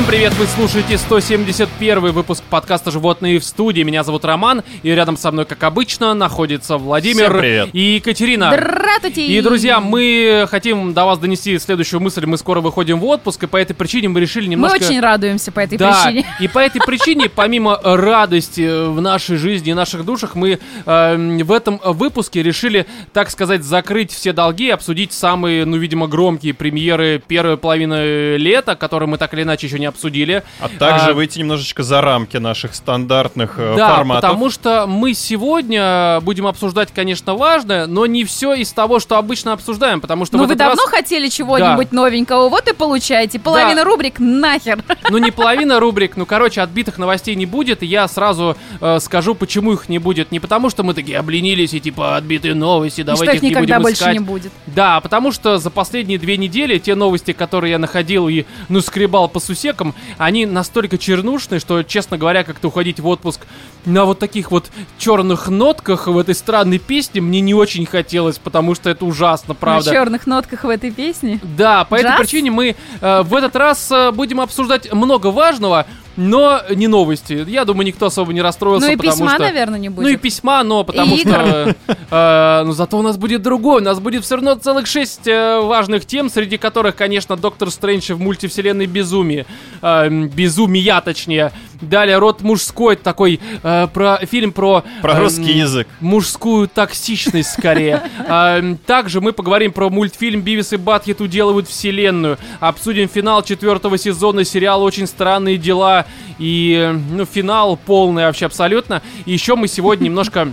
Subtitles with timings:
[0.00, 3.82] Всем привет, вы слушаете 171 выпуск подкаста «Животные в студии».
[3.82, 7.68] Меня зовут Роман, и рядом со мной, как обычно, находится Владимир Всем привет.
[7.74, 8.50] и Екатерина.
[8.50, 9.26] Здравствуйте!
[9.26, 12.24] И, друзья, мы хотим до вас донести следующую мысль.
[12.24, 14.82] Мы скоро выходим в отпуск, и по этой причине мы решили Мы немножко...
[14.82, 16.24] очень радуемся по этой да, причине.
[16.40, 21.52] и по этой причине, помимо радости в нашей жизни и наших душах, мы э, в
[21.52, 27.22] этом выпуске решили, так сказать, закрыть все долги и обсудить самые, ну, видимо, громкие премьеры
[27.28, 30.42] первой половины лета, которые мы так или иначе еще не обсудили.
[30.60, 34.22] А также А, выйти немножечко за рамки наших стандартных э, Да, форматов.
[34.30, 39.52] потому что мы сегодня будем обсуждать, конечно, важное, но не все из того, что обычно
[39.52, 43.38] обсуждаем, потому что Ну вы этот раз- давно хотели чего-нибудь новенького, вот и получаете.
[43.38, 44.82] Половина рубрик нахер.
[45.10, 49.34] Ну, не половина рубрик, ну, короче, отбитых новостей не будет, и я сразу э, скажу,
[49.34, 50.30] почему их не будет.
[50.32, 53.56] Не потому, что мы такие обленились и, типа, отбитые новости, И давайте что их их
[53.56, 54.12] не будем больше искать.
[54.14, 54.52] не будет.
[54.66, 58.80] Да, а потому что за последние две недели те новости, которые я находил и, ну,
[58.80, 59.79] скребал по сусекам,
[60.18, 63.40] они настолько чернушные, что, честно говоря, как-то уходить в отпуск
[63.84, 68.74] на вот таких вот черных нотках в этой странной песне мне не очень хотелось, потому
[68.74, 69.90] что это ужасно, правда.
[69.90, 71.40] На черных нотках в этой песне.
[71.42, 72.20] Да, по этой Джаз?
[72.20, 75.86] причине мы э, в этот раз э, будем обсуждать много важного,
[76.20, 77.44] но не новости.
[77.48, 79.42] Я думаю, никто особо не расстроился, Ну и письма, что...
[79.42, 80.04] наверное, не будет.
[80.04, 81.74] Ну и письма, но потому И что...
[82.10, 83.80] э, ну зато у нас будет другой.
[83.80, 88.12] У нас будет все равно целых шесть э, важных тем, среди которых, конечно, Доктор Стрэндж
[88.12, 89.46] в мультивселенной безумие.
[89.80, 91.52] Э, безумия, точнее.
[91.80, 94.84] Далее род мужской, такой э, про фильм про...
[95.00, 95.88] Про эм, русский язык.
[96.00, 98.02] Мужскую токсичность, скорее.
[98.28, 102.38] А, Также мы поговорим про мультфильм «Бивис и Батхит уделывают вселенную».
[102.60, 106.06] Обсудим финал четвертого сезона сериала «Очень странные дела».
[106.38, 109.02] И, э, ну, финал полный вообще абсолютно.
[109.24, 110.52] И еще мы сегодня немножко...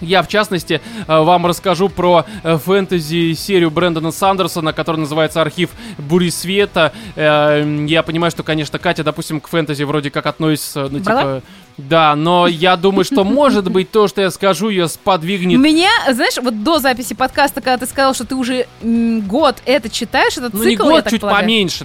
[0.00, 6.30] Я, в частности, э, вам расскажу про э, фэнтези-серию Брэндона Сандерсона, которая называется «Архив Бури
[6.30, 6.92] Света».
[7.16, 11.40] Э, Я понимаю, что, конечно, Катя, допустим, к фэнтези вроде как относится, ну, Брала?
[11.40, 11.42] типа...
[11.78, 16.34] Да, но я думаю, что, может быть, то, что я скажу, ее сподвигнет Меня, знаешь,
[16.42, 20.64] вот до записи подкаста, когда ты сказал, что ты уже год это читаешь, этот Ну,
[20.64, 21.42] не цикл, я год, так чуть полагаю?
[21.44, 21.84] поменьше,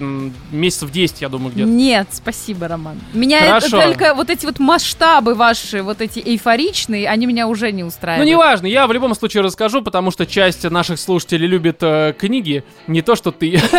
[0.50, 1.68] месяцев 10, я думаю, где-то.
[1.70, 2.98] Нет, спасибо, Роман.
[3.12, 3.80] Меня это Хорошо.
[3.82, 8.28] только вот эти вот масштабы ваши, вот эти эйфоричные, они меня уже не Ну, устраивают.
[8.28, 13.00] неважно, я в любом случае расскажу, потому что часть наших слушателей любит э, книги, не
[13.02, 13.60] то, что ты.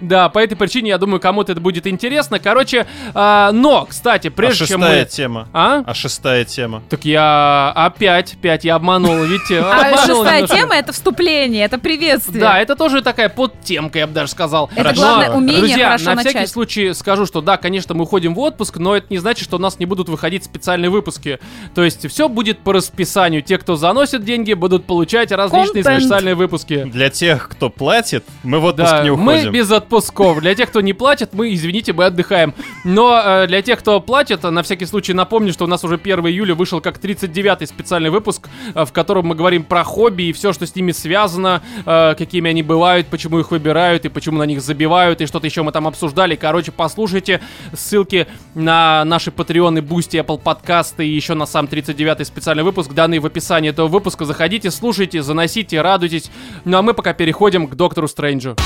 [0.00, 2.38] Да, по этой причине, я думаю, кому-то это будет интересно.
[2.38, 5.10] Короче, а, но, кстати, А прежде чем шестая мы...
[5.10, 5.48] тема.
[5.52, 5.82] А?
[5.86, 6.82] А шестая тема.
[6.88, 9.60] Так я опять, опять я обманул, видите?
[9.60, 12.40] А обманул шестая тема— это вступление, это приветствие.
[12.40, 14.70] Да, это тоже такая подтемка, я бы даже сказал.
[14.74, 16.32] Это главное умение Друзья, хорошо на начать.
[16.32, 19.56] всякий случай скажу, что да, конечно, мы уходим в отпуск, но это не значит, что
[19.56, 21.38] у нас не будут выходить специальные выпуски.
[21.74, 23.42] То есть все будет по расписанию.
[23.42, 26.84] Те, кто заносит деньги, будут получать различные специальные выпуски.
[26.84, 29.52] Для тех, кто платит, мы в отпуск Да, не мы уходим.
[29.52, 30.40] без отпусков.
[30.40, 32.54] Для тех, кто не платит, мы, извините, мы отдыхаем.
[32.84, 36.26] Но э, для тех, кто платит, на всякий случай напомню, что у нас уже 1
[36.26, 40.52] июля вышел как 39-й специальный выпуск, э, в котором мы говорим про хобби и все,
[40.52, 44.60] что с ними связано, э, какими они бывают, почему их выбирают и почему на них
[44.60, 46.34] забивают, и что-то еще мы там обсуждали.
[46.34, 47.40] Короче, послушайте
[47.72, 53.20] ссылки на наши патреоны, Boosty, Apple подкасты и еще на сам 39-й специальный выпуск, данные
[53.20, 54.24] в описании этого выпуска.
[54.24, 56.30] Заходите, слушайте, заносите, радуйтесь.
[56.64, 58.56] Ну а мы пока переходим к Доктору Стрэнджу.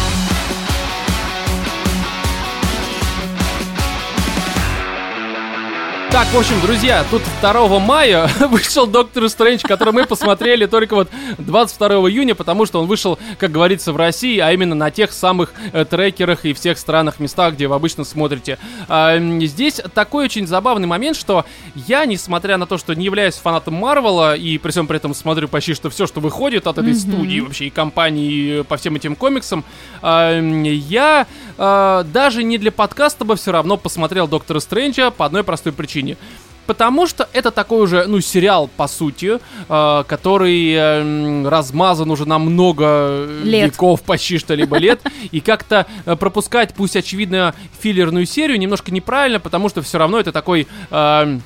[6.19, 11.09] Так, в общем, друзья, тут 2 мая вышел Доктор Стрэндж, который мы посмотрели только вот
[11.39, 15.53] 22 июня, потому что он вышел, как говорится, в России, а именно на тех самых
[15.73, 18.59] э, трекерах и всех странах, местах, где вы обычно смотрите.
[18.89, 21.45] М, здесь такой очень забавный момент, что
[21.77, 25.47] я, несмотря на то, что не являюсь фанатом Марвела, и при всем при этом смотрю
[25.47, 29.65] почти что все, что выходит от этой студии вообще и компании по всем этим комиксам,
[30.03, 31.29] м, я
[31.59, 36.08] а, даже не для подкаста бы все равно посмотрел Доктора Стрэнджа по одной простой причине.
[36.67, 39.39] Потому что это такой уже, ну, сериал, по сути,
[39.71, 43.73] э, который э, размазан уже на много Лет.
[43.73, 45.01] веков, почти что либо лет.
[45.33, 50.31] И как-то э, пропускать, пусть очевидно, филлерную серию немножко неправильно, потому что все равно это
[50.31, 50.67] такой...
[50.91, 51.39] э,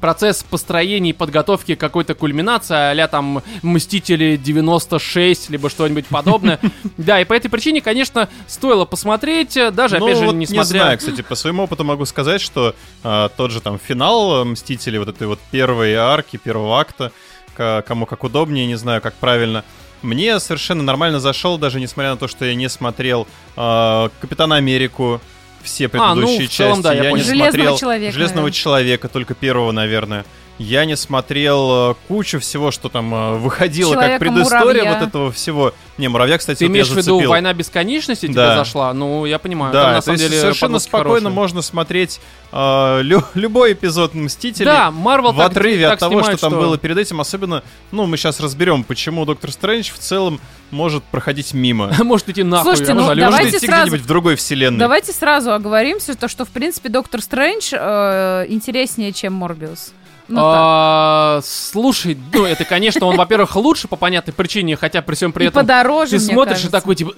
[0.00, 6.58] процесс построения и подготовки какой-то кульминации, а там Мстители 96, либо что-нибудь подобное.
[6.96, 10.60] Да, и по этой причине, конечно, стоило посмотреть, э, даже, Ну, опять же, несмотря...
[10.60, 14.44] не знаю, кстати, по своему опыту могу сказать, что а, тот же там финал э,
[14.44, 17.12] Мстителей, вот этой вот первой арки, первого акта,
[17.54, 19.64] кому как удобнее, не знаю, как правильно,
[20.02, 23.26] мне совершенно нормально зашел, даже несмотря на то, что я не смотрел
[23.56, 25.20] а, Капитана Америку,
[25.66, 26.82] все А, ну, предыдущие в целом, части.
[26.84, 27.24] да, я не понял.
[27.24, 28.52] Железного смотрел человека, Железного наверное.
[28.52, 30.24] человека, только первого, наверное.
[30.58, 34.98] Я не смотрел э, кучу всего, что там э, выходило как предыстория Человека-муравья.
[35.00, 35.74] вот этого всего.
[35.98, 37.20] Не, муравья, кстати, Ты вот имеешь в виду.
[37.28, 38.56] «Война бесконечности» тебе Да.
[38.56, 38.94] зашла?
[38.94, 39.72] Ну, я понимаю.
[39.74, 41.30] Там, Да, на то самом есть деле совершенно спокойно хорошие.
[41.30, 42.20] можно смотреть
[42.52, 44.64] э, лю- любой эпизод Мстителей.
[44.64, 47.20] Да, Марвел в так- отрыве так от того, что снимает, там что- было перед этим,
[47.20, 47.62] особенно,
[47.92, 51.92] ну, мы сейчас разберем, почему Доктор Стрэндж в целом может проходить мимо.
[52.02, 52.70] Может идти нахуй.
[52.72, 53.26] Слушайте, ну, абсолютно.
[53.30, 54.78] давайте Может идти сразу- где-нибудь в другой вселенной.
[54.78, 59.92] Давайте сразу оговоримся, то, что, в принципе, Доктор Стрэндж э, интереснее, чем Морбиус.
[60.28, 60.40] Ну.
[60.44, 65.44] А, Слушай, ну это, конечно, он, во-первых, лучше по понятной причине, хотя при всем при
[65.44, 66.70] И этом подороже, ты смотришь и кажется.
[66.72, 67.12] такой, типа,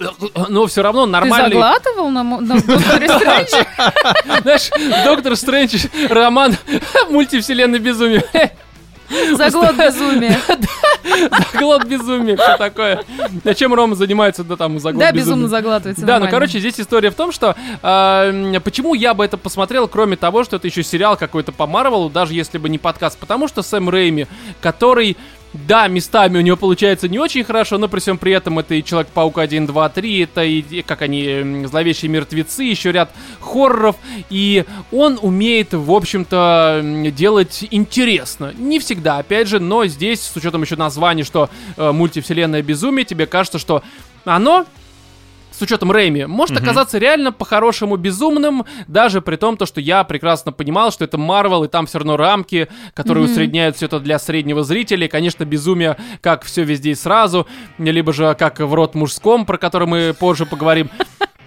[0.49, 1.49] но все равно Ты нормальный.
[1.53, 3.65] заглатывал на, на Докторе Стрэнджа?
[4.43, 4.69] Знаешь,
[5.05, 6.55] Доктор Стрэндж, роман
[7.09, 8.23] мультивселенной безумия.
[9.35, 10.39] Заглот безумия.
[11.51, 13.03] Заглот безумия, все такое.
[13.43, 16.05] А чем Рома занимается, да там заглот Да, безумно заглатывается.
[16.05, 20.15] Да, ну короче, здесь история в том, что э, почему я бы это посмотрел, кроме
[20.15, 23.61] того, что это еще сериал какой-то по Марвелу, даже если бы не подкаст, потому что
[23.61, 24.27] Сэм Рэйми,
[24.61, 25.17] который
[25.53, 28.83] да, местами у него получается не очень хорошо, но при всем при этом это и
[28.83, 33.95] Человек-паук 1, 2, 3, это и, как они, Зловещие мертвецы, еще ряд хорроров,
[34.29, 36.81] и он умеет, в общем-то,
[37.15, 38.53] делать интересно.
[38.57, 43.25] Не всегда, опять же, но здесь, с учетом еще названия, что э, мультивселенная безумие, тебе
[43.25, 43.81] кажется, что
[44.25, 44.65] оно
[45.59, 50.53] с учетом Рэйми, может оказаться реально по-хорошему безумным, даже при том, то, что я прекрасно
[50.53, 54.63] понимал, что это Марвел, и там все равно рамки, которые усредняют все это для среднего
[54.63, 55.05] зрителя.
[55.05, 57.45] И, конечно, безумие, как все везде и сразу,
[57.77, 60.89] либо же как в рот мужском, про который мы позже поговорим.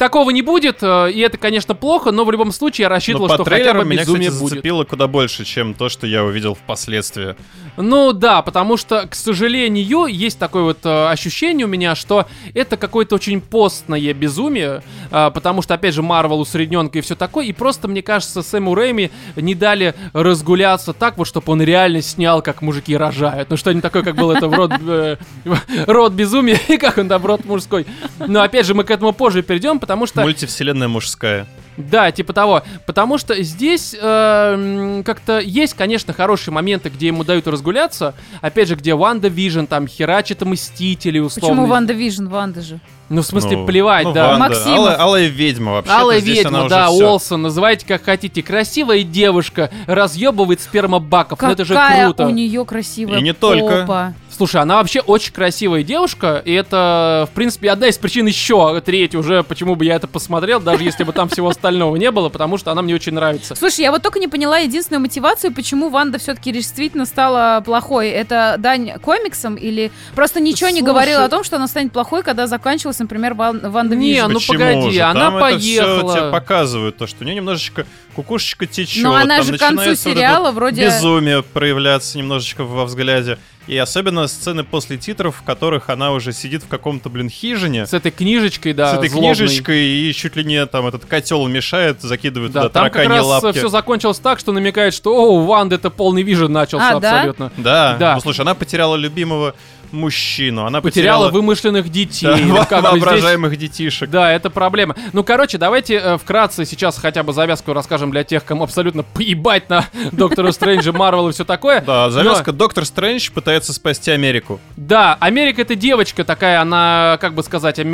[0.02, 3.34] Такого не будет, э, и это, конечно, плохо, но в любом случае я рассчитывал, Но
[3.34, 4.50] что хотя бы меня, безумие кстати, будет.
[4.54, 7.36] зацепило куда больше, чем то, что я увидел впоследствии.
[7.76, 12.76] Ну да, потому что, к сожалению, есть такое вот э, ощущение у меня, что это
[12.76, 14.82] какое-то очень постное безумие,
[15.12, 18.74] э, потому что, опять же, Марвел усредненка и все такое, и просто, мне кажется, Сэму
[18.74, 23.50] Рэйми не дали разгуляться так вот, чтобы он реально снял, как мужики рожают.
[23.50, 25.16] Ну что-нибудь такое, как было это в род, э,
[25.86, 27.86] род безумия, и как он там, род мужской.
[28.18, 30.22] Но, опять же, мы к этому позже перейдем, потому что...
[30.22, 31.46] Мультивселенная мужская.
[31.76, 32.62] Да, типа того.
[32.86, 38.14] Потому что здесь э, как-то есть, конечно, хорошие моменты, где ему дают разгуляться.
[38.40, 41.56] Опять же, где WandaVision там херачит Мстители условно.
[41.56, 42.26] Почему Ванда Vision?
[42.26, 42.80] Ванда же.
[43.08, 44.28] Ну, в смысле, Ну, плевать, ну, да.
[44.28, 44.48] Ванда.
[44.48, 44.78] Максимофф.
[44.78, 45.92] Алая, Алая ведьма вообще.
[45.92, 46.90] Алая здесь ведьма, да.
[46.90, 48.42] Олсен, называйте как хотите.
[48.42, 51.40] Красивая девушка разъебывает спермобаков.
[51.40, 52.26] Ну, это же Какая круто.
[52.26, 54.14] у нее красивая И не только.
[54.42, 59.16] Слушай, она вообще очень красивая девушка, и это, в принципе, одна из причин еще, третья
[59.20, 62.58] уже, почему бы я это посмотрел, даже если бы там всего остального не было, потому
[62.58, 63.54] что она мне очень нравится.
[63.54, 68.08] Слушай, я вот только не поняла единственную мотивацию, почему Ванда все-таки действительно стала плохой.
[68.08, 70.86] Это дань комиксам или просто ничего не Слушай.
[70.90, 74.26] говорила о том, что она станет плохой, когда закончилась, например, Ван- Ванда Не, Vision?
[74.26, 75.02] ну Почему погоди, же?
[75.02, 76.16] она Там это всё поехала.
[76.18, 79.02] тебе показывают, то, что у нее немножечко кукушечка течет.
[79.02, 83.38] Но она там же к концу сериала вот вроде- Безумие проявляться немножечко во взгляде.
[83.68, 87.86] И особенно сцены после титров, в которых она уже сидит в каком-то, блин, хижине.
[87.86, 89.34] С этой книжечкой, да, с этой злобной.
[89.36, 93.24] книжечкой и чуть ли не там этот котел мешает, закидывают Да, туда там как раз
[93.24, 93.56] лапки.
[93.58, 97.14] все закончилось так, что намекает, что о, у Ванды это полный вижен начался А, да?
[97.18, 97.52] абсолютно.
[97.56, 98.14] Да, Да.
[98.16, 99.54] ну слушай, она потеряла любимого
[99.92, 102.26] мужчину, она Потеряла потеряла, вымышленных детей.
[102.26, 104.10] да, ну, как бы здесь- воображаемых детишек.
[104.10, 104.96] Да, это проблема.
[105.12, 109.68] Ну, короче, давайте э, вкратце сейчас хотя бы завязку расскажем для тех, кому абсолютно поебать
[109.70, 111.80] на Доктора Стрэнджа, Марвел и все такое.
[111.80, 114.60] Да, завязка Но- Доктор Стрэндж пытается спасти Америку.
[114.76, 117.90] Да, Америка это девочка такая, она, как бы сказать, Образная.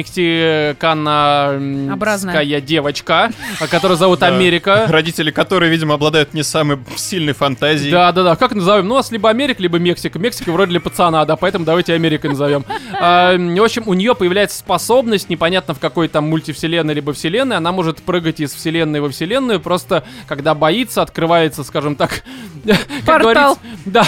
[1.94, 4.22] мексиканская девочка, а, которую зовут.
[4.28, 4.86] Америка.
[4.88, 7.90] Родители которой, видимо, обладают не самой сильной фантазией.
[7.90, 8.36] Да, да, да.
[8.36, 8.86] Как назовем?
[8.88, 10.18] Ну, у нас либо Америка, либо Мексика.
[10.18, 12.64] Мексика вроде для пацана, да, поэтому давайте Америкой назовем.
[13.00, 17.72] А, в общем, у нее появляется способность, непонятно в какой там мультивселенной либо вселенной, она
[17.72, 22.22] может прыгать из вселенной во вселенную, просто когда боится, открывается, скажем так,
[23.06, 23.58] Портал.
[23.84, 24.06] Да,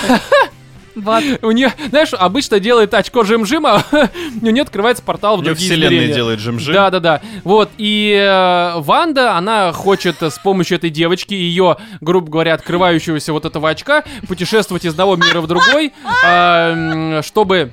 [1.00, 1.25] В ад.
[1.42, 3.83] у нее, знаешь, обычно делает очко жим-жим, а
[4.42, 6.14] у нее открывается портал в другие вселенная измерения.
[6.14, 6.75] делает жим-жим.
[6.75, 7.21] Да, да, да.
[7.45, 13.45] Вот, и э, Ванда, она хочет с помощью этой девочки, ее, грубо говоря, открывающегося вот
[13.45, 15.92] этого очка, путешествовать из одного мира в другой,
[16.25, 17.71] а, чтобы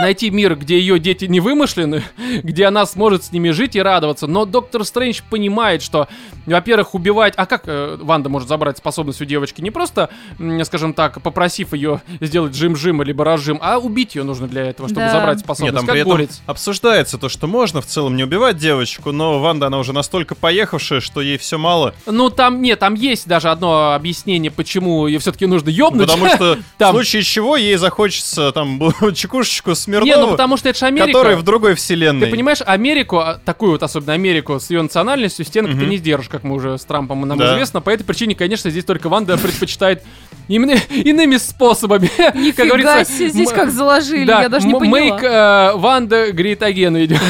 [0.00, 2.02] найти мир, где ее дети не вымышлены,
[2.42, 4.26] где она сможет с ними жить и радоваться.
[4.26, 6.08] Но доктор Стрэндж понимает, что,
[6.46, 7.34] во-первых, убивать...
[7.36, 9.60] А как э, Ванда может забрать способность у девочки?
[9.60, 10.10] Не просто,
[10.64, 15.02] скажем так, попросив ее сделать жим-жим либо разжим, а убить ее нужно для этого, чтобы
[15.02, 15.12] Да.
[15.12, 15.76] забрать Нет, способность.
[15.76, 19.66] там как при этом обсуждается то, что можно в целом не убивать девочку, но Ванда,
[19.66, 21.94] она уже настолько поехавшая, что ей все мало.
[22.06, 26.08] Ну, там, нет, там есть даже одно объяснение, почему ее все-таки нужно ёбнуть.
[26.08, 28.80] Потому что в случае чего ей захочется там
[29.14, 31.06] чекушечку Вероничку Смирнову, Не, ну потому что это же Америка.
[31.08, 32.26] который в другой вселенной.
[32.26, 35.90] Ты понимаешь, Америку, а, такую вот особенно Америку с ее национальностью, стенок ты Мгм.
[35.90, 37.54] не сдержишь, как мы уже с Трампом нам Да.
[37.54, 37.80] известно.
[37.80, 40.02] По этой причине, конечно, здесь только Ванда предпочитает
[40.48, 42.10] именно иными способами.
[42.16, 44.98] как Нифига говорится, себе, здесь как заложили, да, я даже не поняла.
[44.98, 47.20] Make э, Ванда great again идет.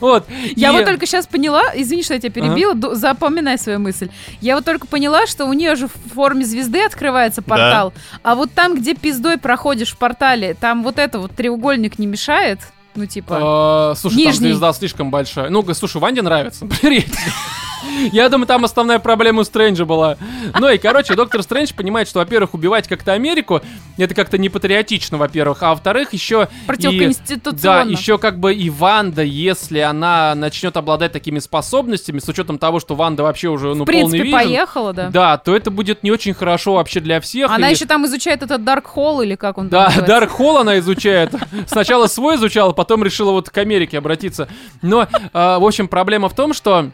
[0.00, 0.26] Вот.
[0.56, 4.08] Я И- вот только сейчас поняла, извини, что я тебя перебила, запоминай свою мысль.
[4.40, 7.92] Я вот только поняла, что у нее же в форме звезды открывается портал,
[8.22, 12.60] а вот там, где пиздой проходишь в портале, там вот это вот треугольник не мешает?
[12.94, 13.92] Ну, типа...
[13.92, 15.50] Э, Слушай, там звезда слишком большая.
[15.50, 16.66] Ну, слушай, Ванде нравится.
[18.12, 20.16] Я думаю, там основная проблема у Стрэнджа была.
[20.58, 23.60] Ну и, короче, доктор Стрэндж понимает, что, во-первых, убивать как-то Америку,
[23.96, 26.40] это как-то не патриотично, во-первых, а во-вторых, еще...
[26.44, 27.90] Да, Противоконституционно.
[27.90, 32.94] еще как бы и Ванда, если она начнет обладать такими способностями, с учетом того, что
[32.94, 35.08] Ванда вообще уже, ну, в принципе, полный vision, поехала, да.
[35.08, 37.50] да, то это будет не очень хорошо вообще для всех.
[37.50, 39.92] Она и- еще там изучает этот Dark Hall или как он да.
[40.06, 41.32] Дарк Холл она изучает.
[41.66, 44.48] Сначала свой изучала, потом решила вот к Америке обратиться.
[44.82, 46.90] Но, э, в общем, проблема в том, что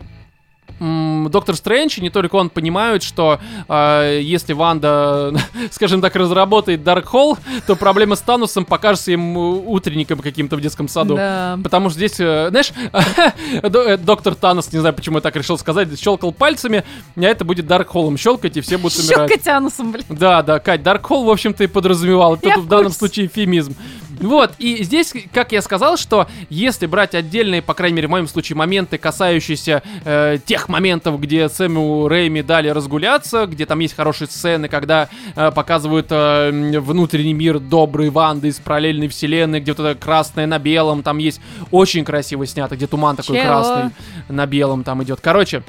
[0.80, 5.34] Доктор Стрэндж, и не только он, понимают, что э, если Ванда,
[5.70, 10.88] скажем так, разработает Дарк Холл, то проблема с Танусом покажется им утренником каким-то в детском
[10.88, 11.16] саду.
[11.16, 11.58] Да.
[11.62, 12.72] Потому что здесь, э, знаешь,
[13.62, 17.66] э, доктор Танос, не знаю, почему я так решил сказать, щелкал пальцами, а это будет
[17.66, 19.28] Дарк Холлом щелкать, и все будут умирать.
[19.28, 20.04] Щелкать анусом, блин.
[20.08, 22.36] Да, да, Кать, Dark Hole, в общем-то, и подразумевал.
[22.36, 23.74] Это в данном случае эфемизм.
[24.20, 28.28] Вот, и здесь, как я сказал, что если брать отдельные, по крайней мере, в моем
[28.28, 34.28] случае, моменты, касающиеся э, тех моментов, где Сэму Рэйми дали разгуляться, где там есть хорошие
[34.28, 36.50] сцены, когда э, показывают э,
[36.80, 41.40] внутренний мир доброй Ванды из параллельной вселенной, где вот это красное на белом, там есть
[41.70, 43.46] очень красиво снято, где туман такой Чего?
[43.46, 43.90] красный
[44.28, 45.20] на белом там идет.
[45.22, 45.62] Короче,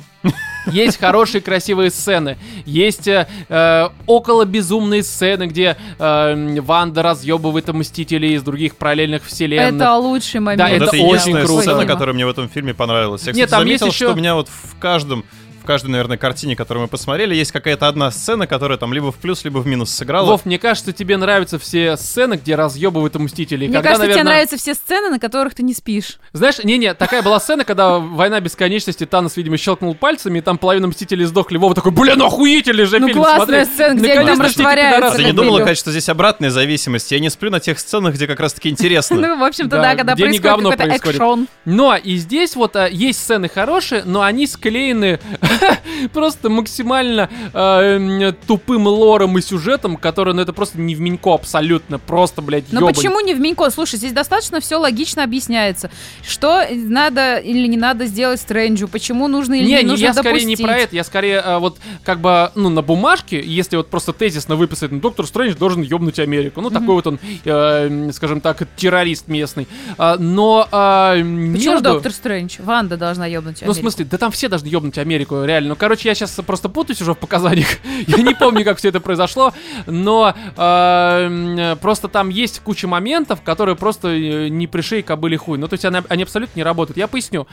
[0.67, 8.40] есть хорошие красивые сцены, есть э, э, около безумные сцены, где э, Ванда разъебывает Мстителей
[8.41, 9.75] из других параллельных вселенных.
[9.81, 10.57] Это лучший момент.
[10.60, 11.62] Да, Вот это это, очень круто.
[11.62, 13.21] сцена, которая мне в этом фильме понравилась.
[13.27, 15.24] Я, Нет, кстати, там есть заметил, еще- что у меня вот в каждом
[15.62, 19.15] в каждой, наверное, картине, которую мы посмотрели, есть какая-то одна сцена, которая там либо в
[19.15, 20.25] плюс, либо в минус сыграла.
[20.25, 23.68] Вов, мне кажется, тебе нравятся все сцены, где разъебывают Мстителей.
[23.68, 26.18] Мне Когда, кажется, тебе наверное, нравятся все сцены, на которых ты не спишь.
[26.34, 30.88] Знаешь, не-не, такая была сцена, когда война бесконечности, Танос, видимо, щелкнул пальцами, и там половина
[30.88, 31.58] Мстителей сдохли.
[31.58, 33.74] Вова такой, блин, охуительный же Ну, фильм, классная смотри».
[33.74, 35.18] сцена, где они там растворяются.
[35.18, 35.60] Ты не думала.
[35.63, 37.12] Кать, что здесь обратная зависимость?
[37.12, 39.15] Я не сплю на тех сценах, где как раз-таки интересно.
[39.22, 41.15] Ну, в общем-то, Да, да, когда происходит говно какой-то происходит.
[41.22, 41.48] экшон.
[41.65, 45.20] Но и здесь вот а, есть сцены хорошие, но они склеены
[46.13, 52.00] просто максимально м, тупым лором и сюжетом, который, ну это просто не в Минько абсолютно,
[52.00, 52.93] просто, блядь, ёбань.
[52.93, 53.70] почему не в Минько?
[53.70, 55.89] Слушай, здесь достаточно все логично объясняется.
[56.27, 60.29] Что надо или не надо сделать Стрэнджу, почему нужно или Не, не, нужно я скорее
[60.39, 60.60] допустить.
[60.60, 64.13] не про это, я скорее а, вот как бы, ну, на бумажке, если вот просто
[64.13, 66.62] тезисно выписать, ну, доктор Стрэндж должен ёбнуть Америку.
[66.62, 69.67] Ну, такой вот он, э, скажем так, террорист местный.
[69.98, 72.55] А, но а, Почему между- Доктор Стрэндж?
[72.60, 73.81] Ванда должна ёбнуть Ну, в Америку.
[73.81, 75.69] смысле, да там все должны ёбнуть Америку, реально.
[75.69, 77.67] Ну, короче, я сейчас просто путаюсь уже в показаниях.
[78.07, 79.53] я не помню, как все это произошло.
[79.86, 85.57] Но э, м, просто там есть куча моментов, которые просто э, не пришей кобыли хуй.
[85.57, 86.98] Ну, то есть они, абсолютно не работают.
[86.98, 87.48] Я поясню.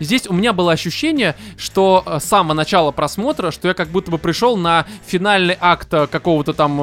[0.00, 4.10] Здесь у меня было ощущение, что э, с самого начала просмотра, что я как будто
[4.10, 6.80] бы пришел на финальный акт э, какого-то там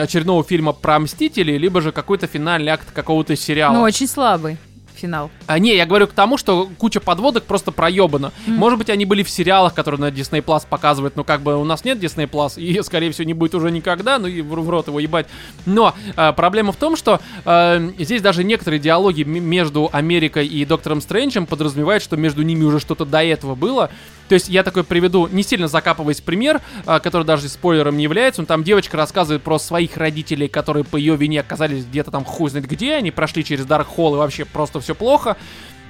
[0.00, 3.74] очередного фильма про Мстителей, либо же какой-то финальный акт какого-то сериала.
[3.74, 4.58] Ну, очень слабый
[5.00, 5.30] финал.
[5.46, 8.32] А, не, я говорю к тому, что куча подводок просто проебана.
[8.46, 11.64] Может быть, они были в сериалах, которые на Disney Plus показывают, но как бы у
[11.64, 14.88] нас нет Disney Plus, и, скорее всего, не будет уже никогда, ну и в, рот
[14.88, 15.26] его ебать.
[15.66, 21.00] Но а, проблема в том, что а, здесь даже некоторые диалоги между Америкой и Доктором
[21.00, 23.90] Стрэнджем подразумевают, что между ними уже что-то до этого было.
[24.30, 28.40] То есть я такой приведу, не сильно закапываясь пример, а, который даже спойлером не является.
[28.40, 32.48] Но там девочка рассказывает про своих родителей, которые по ее вине оказались где-то там хуй
[32.48, 35.36] знает где, они прошли через Дарк Холл и вообще просто все плохо.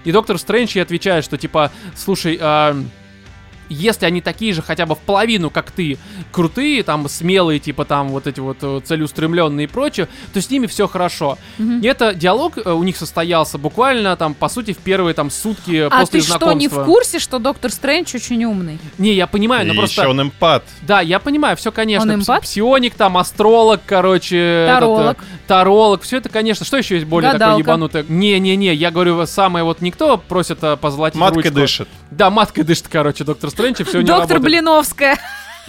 [0.04, 2.82] И доктор Стрэндж ей отвечает, что типа, слушай, а,
[3.70, 5.96] если они такие же хотя бы в половину, как ты,
[6.32, 10.66] крутые, там, смелые, типа, там, вот эти вот э, целеустремленные и прочее, то с ними
[10.66, 11.38] все хорошо.
[11.58, 15.88] И это диалог э, у них состоялся буквально, там, по сути, в первые, там, сутки
[15.90, 16.58] А после ты что, знакомства.
[16.58, 18.78] не в курсе, что Доктор Стрэндж очень умный?
[18.98, 20.02] Не, я понимаю, но И просто...
[20.02, 20.64] еще он эмпат.
[20.82, 22.12] Да, я понимаю, все, конечно.
[22.12, 22.42] Он эмпат?
[22.42, 24.36] Псионик, там, астролог, короче.
[24.36, 25.18] этот, э, Таролог.
[25.46, 26.66] таролог, все это, конечно.
[26.66, 27.60] Что еще есть более такое Гадалка.
[27.62, 28.04] ебанутое?
[28.08, 31.54] Не-не-не, я говорю, самое вот никто просит позолотить Маткой ручку.
[31.54, 31.88] дышит.
[32.10, 34.42] Да, маткой дышит, короче, доктор Стрэндж, и все не Доктор работает.
[34.42, 35.18] Блиновская.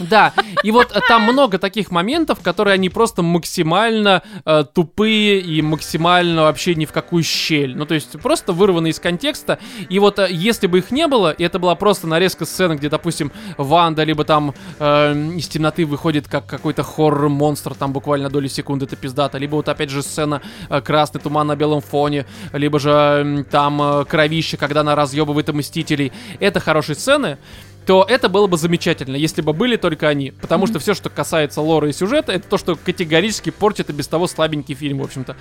[0.09, 0.33] Да,
[0.63, 6.75] и вот там много таких моментов, которые они просто максимально э, тупые и максимально вообще
[6.75, 7.75] ни в какую щель.
[7.75, 9.59] Ну, то есть просто вырваны из контекста.
[9.89, 12.89] И вот э, если бы их не было, и это была просто нарезка сцены, где,
[12.89, 18.85] допустим, Ванда, либо там э, из темноты выходит как какой-то хоррор-монстр, там буквально доли секунды,
[18.85, 19.37] это пиздата.
[19.37, 23.81] Либо вот опять же сцена э, красный туман на белом фоне, либо же э, там
[23.81, 26.11] э, кровище, когда она разъебывает и Мстителей.
[26.39, 27.37] Это хорошие сцены
[27.91, 30.31] то это было бы замечательно, если бы были только они.
[30.31, 34.07] Потому что все, что касается лора и сюжета, это то, что категорически портит и без
[34.07, 35.35] того слабенький фильм, в общем-то.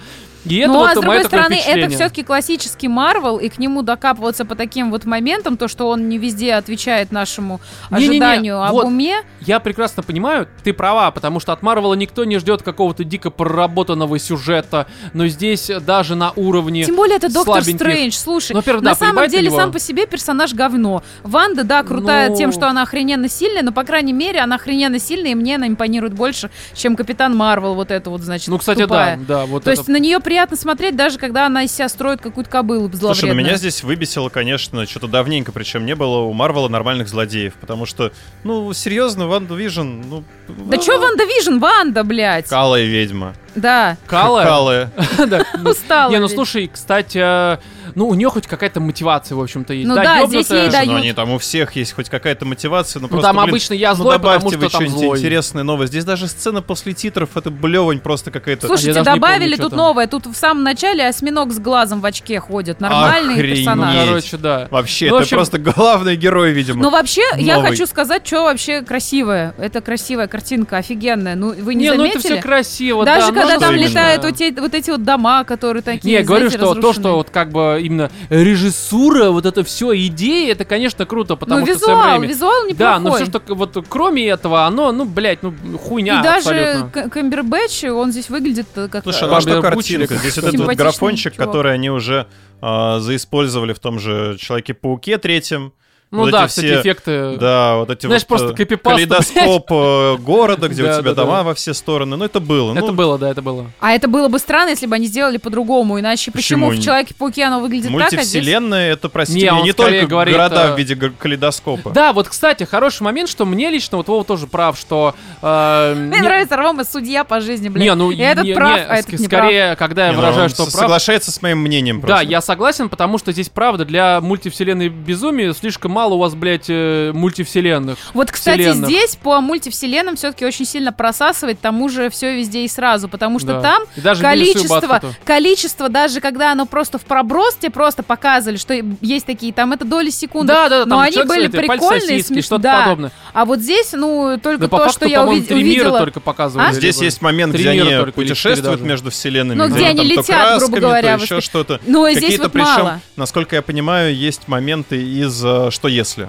[0.44, 3.82] И это Ну, вот а с другой стороны, это все-таки классический Марвел, и к нему
[3.82, 8.86] докапываться по таким вот моментам, то, что он не везде отвечает нашему ожиданию об вот.
[8.86, 9.22] уме.
[9.42, 14.18] Я прекрасно понимаю, ты права, потому что от Марвела никто не ждет какого-то дико проработанного
[14.18, 16.82] сюжета, но здесь даже на уровне...
[16.82, 17.62] Тем более это Доктор.
[17.62, 18.54] Стрэндж, слушай.
[18.54, 19.56] Ну, во-первых, на да, самом деле него.
[19.56, 21.04] сам по себе персонаж говно.
[21.22, 22.39] Ванда, да, крутая Ну.
[22.40, 25.68] Тем, что она охрененно сильная, но, по крайней мере, она охрененно сильная, и мне она
[25.68, 29.16] импонирует больше, чем Капитан Марвел, вот это вот, значит, Ну, кстати, тупая.
[29.16, 29.80] да, да, вот То это...
[29.80, 33.34] есть на нее приятно смотреть, даже когда она из себя строит какую-то кобылу Слушай, ну
[33.34, 38.12] меня здесь выбесило, конечно, что-то давненько, причем не было у Марвела нормальных злодеев, потому что,
[38.44, 40.24] ну, серьезно, WandaVision, ну...
[40.48, 41.58] Да чё WandaVision?
[41.58, 42.48] Ванда, блядь.
[42.48, 43.34] Калая ведьма.
[43.54, 44.44] Да, Кала?
[44.44, 44.92] Калая.
[45.26, 45.44] Да.
[45.64, 46.10] устала.
[46.10, 47.58] Не, ну слушай, кстати, э,
[47.94, 49.88] ну у нее хоть какая-то мотивация, в общем-то, есть.
[49.88, 50.62] Ну да, здесь ёбнутая.
[50.62, 51.02] ей Слушай, ну дают.
[51.04, 53.90] они там у всех есть хоть какая-то мотивация, ну, Ну просто, там блин, обычно я
[53.90, 55.18] ну, злой, потому добавьте что вы там что-нибудь злой.
[55.18, 55.86] интересное новое.
[55.86, 58.66] Здесь даже сцена после титров, это блевань просто какая-то.
[58.66, 59.78] Слушайте, Я не добавили помню, тут там.
[59.78, 60.06] новое.
[60.06, 62.80] Тут в самом начале осьминог с глазом в очке ходит.
[62.80, 63.58] Нормальный Охренеть.
[63.58, 64.06] персонаж.
[64.06, 64.68] Короче, да.
[64.70, 66.82] Вообще, Ну, это общем- просто главный герой, видимо.
[66.82, 67.70] Но вообще, я Новый.
[67.70, 69.54] хочу сказать, что вообще красивое.
[69.58, 71.34] Это красивая картинка, офигенная.
[71.36, 72.32] Ну, вы не, Не, ну это заметили?
[72.34, 76.20] все красиво, Даже да, ну когда там летают вот, эти вот дома, которые такие, Не,
[76.20, 80.64] я говорю, что то, что вот как бы именно режиссура, вот это все идеи, это,
[80.64, 82.76] конечно, круто, потому ну, что визуал, Сэм Рэйми- визуал неплохой.
[82.76, 86.50] Да, но все, что к- вот кроме этого, оно, ну, блядь, ну, хуйня И даже
[86.50, 86.90] абсолютно.
[86.90, 89.02] К- Камбербэтч, он здесь выглядит э, как...
[89.04, 90.14] Слушай, э, ну а что картинка?
[90.14, 91.48] Здесь вот этот вот графончик, чувак.
[91.48, 92.26] который они уже
[92.60, 95.72] а, заиспользовали в том же Человеке-пауке третьем.
[96.10, 97.36] Ну вот да, эти все эффекты.
[97.38, 101.14] Да, вот эти Знаешь, вот просто э, копипаста, калейдоскоп э, города, где Да, у тебя
[101.14, 101.42] да, дома да.
[101.44, 102.16] во все стороны.
[102.16, 102.72] Ну, это было.
[102.72, 103.70] Это ну, было, да, это было.
[103.78, 106.00] А это было бы странно, если бы они сделали по-другому.
[106.00, 106.82] Иначе почему, Почему?
[106.82, 108.44] в Человеке-пауке оно выглядит так, а здесь...
[108.44, 111.90] Это, прости Не, только говорит, города э, в виде калейдоскопа.
[111.90, 115.14] Да, вот, кстати, хороший момент, что мне лично, вот Вова тоже прав, что...
[115.40, 117.84] э, Мне не- нравится Рома судья по жизни, блядь.
[117.84, 119.20] Не, ну, И этот не- прав, не, а этот прав.
[119.20, 122.26] скорее, когда я Не, ну, выражаю, что прав, соглашается с моим мнением Да, просто.
[122.26, 127.12] я согласен, потому что здесь, правда, для мультивселенной безумия слишком мало у вас, блядь, э,
[127.12, 127.98] мультивселенных.
[128.14, 128.88] Вот, кстати, вселенных.
[128.88, 133.48] здесь по мультивселенным все-таки очень сильно просасывает тому же все везде и сразу, потому что
[133.48, 133.60] Да.
[133.60, 138.72] там И даже количество, количество, даже когда оно просто в проброс, тебе просто показывали, что
[139.02, 140.54] есть такие, там это доли секунды.
[140.54, 142.42] Да, да, да, но там они были прикольные, смешные.
[142.42, 142.80] что-то да.
[142.82, 143.12] подобное.
[143.34, 145.98] А вот здесь, ну, только Да по то, факту, что я уви- три мира увидела.
[145.98, 146.68] только показывали.
[146.68, 146.72] А?
[146.72, 149.58] Здесь есть момент, Три где мира они путешествуют между вселенными.
[149.58, 151.78] Ну, где они летят, красками, грубо говоря, то еще что-то.
[151.86, 153.00] Ну, и здесь Какие-то, вот причем, мало.
[153.16, 156.28] насколько я понимаю, есть моменты из э, «Что если?».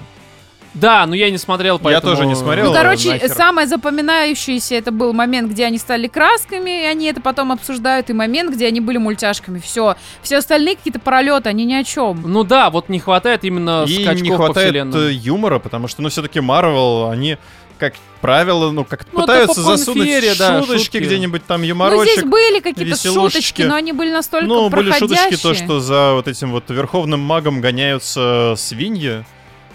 [0.74, 2.14] Да, но я не смотрел, поэтому...
[2.16, 2.66] тоже не смотрел.
[2.66, 3.28] Ну, короче, нахер.
[3.28, 8.14] самое запоминающееся это был момент, где они стали красками, и они это потом обсуждают, и
[8.14, 9.58] момент, где они были мультяшками.
[9.58, 9.96] Все.
[10.22, 12.22] Все остальные какие-то пролеты, они ни о чем.
[12.24, 14.98] Ну да, вот не хватает именно И скачков не по хватает вселенным.
[14.98, 17.36] э, юмора, потому что, ну, все-таки Марвел, они,
[17.78, 21.04] как правило, ну, как Ну, пытаются по засунуть конфере, да, шуточки шутки.
[21.04, 22.12] где-нибудь там, Ну, юморочек.
[22.12, 26.28] здесь были какие-то шуточки, но они были настолько Ну, были шуточки, то, что за вот
[26.28, 29.26] этим вот верховным магом гоняются свиньи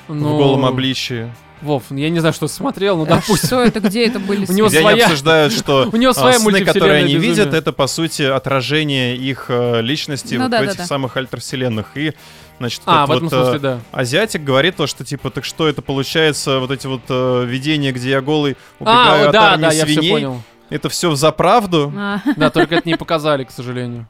[0.08, 1.32] Ну, в голом обличии.
[1.62, 3.48] Вов, я не знаю, что смотрел, ну А допустим.
[3.48, 4.46] Что это, где это были?
[4.48, 7.54] У него Где своя- они обсуждают, что У него а, своя сны, которые они видят,
[7.54, 10.86] это, по сути, отражение их э, личности Ну вот да, в да, этих да.
[10.86, 11.88] самых альтервселенных.
[11.96, 12.14] И,
[12.60, 13.80] значит, А, в этом вот, э, смысле, да.
[13.92, 18.12] азиатик говорит то, что, типа, так что это получается, вот эти вот э, видения, где
[18.12, 20.42] я голый А, убегаю от да, армии да, я все свиней, понял.
[20.70, 21.94] Это все за правду.
[21.96, 24.08] А, Да, только это не показали, к сожалению.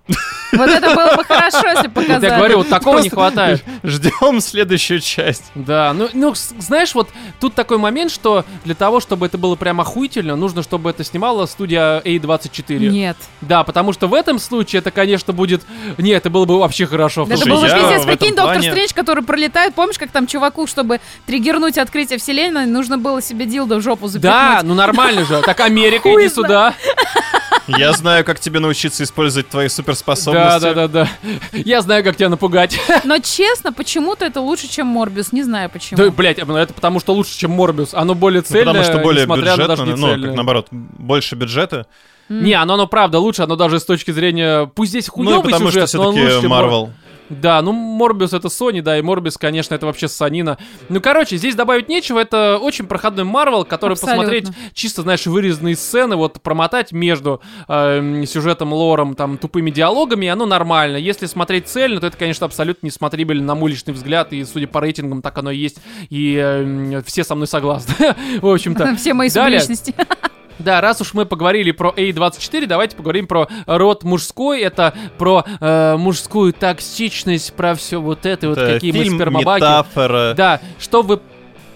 [0.54, 2.26] Вот это было бы хорошо, если показали.
[2.26, 3.64] я говорю, вот такого не хватает.
[3.84, 5.52] Ждем следующую часть.
[5.56, 9.82] Да, ну, ну, знаешь, вот тут такой момент, что для того, чтобы это было прям
[9.82, 12.78] охуительно, нужно, чтобы это снимала студия A24.
[12.90, 13.18] Нет.
[13.42, 15.64] Да, потому что в этом случае это, конечно, будет...
[15.98, 17.26] Не, это было бы вообще хорошо.
[17.26, 18.06] Да это Слушай, был бы пиздец.
[18.06, 19.74] Прикинь, Доктор Стрэндж, который пролетает.
[19.74, 24.32] Помнишь, как там чуваку, чтобы триггернуть открытие вселенной, нужно было себе дилдо в жопу запихнуть?
[24.32, 25.42] Да, ну нормально же.
[25.42, 26.47] Так, Америка, иди сюда.
[27.68, 30.62] Я знаю, как тебе научиться использовать твои Да, суперспособности.
[30.62, 31.10] да, да, да.
[31.52, 32.80] Я знаю, как тебя напугать.
[33.04, 35.34] Но честно, почему-то это лучше, чем Морбиус.
[35.34, 35.98] Не знаю почему.
[35.98, 37.94] Да, блядь, это потому что лучше, чем Морбиус.
[37.94, 41.88] Оно более Ну, цельное, потому что более на бюджетно, не ну, как наоборот, больше бюджета.
[42.30, 42.44] М.
[42.44, 44.66] Не, оно, оно правда лучше, оно даже с точки зрения...
[44.68, 46.92] Пусть здесь Ну, хуёвый потому сюжет, что но он все-таки Марвел.
[47.30, 50.58] Да, ну Морбиус это Sony, да, и Морбиус, конечно, это вообще Санина.
[50.90, 54.24] Ну, короче, здесь добавить нечего, это очень проходной Марвел, который Абсолютно.
[54.24, 60.46] посмотреть чисто, знаешь, вырезанные сцены, вот промотать между э, сюжетом, лором, там, тупыми диалогами, оно
[60.46, 60.98] нормально.
[60.98, 64.80] Если смотреть цельно, то это, конечно, абсолютно несмотрибельно на мой личный взгляд, и, судя по
[64.80, 65.78] рейтингам, так оно и есть,
[66.10, 68.96] и э, все со мной согласны, в общем-то.
[68.96, 69.94] Все мои субличности.
[70.60, 74.62] Да, раз уж мы поговорили про A24, давайте поговорим про род мужской.
[74.62, 79.62] Это про э, мужскую токсичность, про все вот это, вот Это какие мы фильм, спермобаки.
[79.64, 80.34] метафора.
[80.36, 81.20] Да, что вы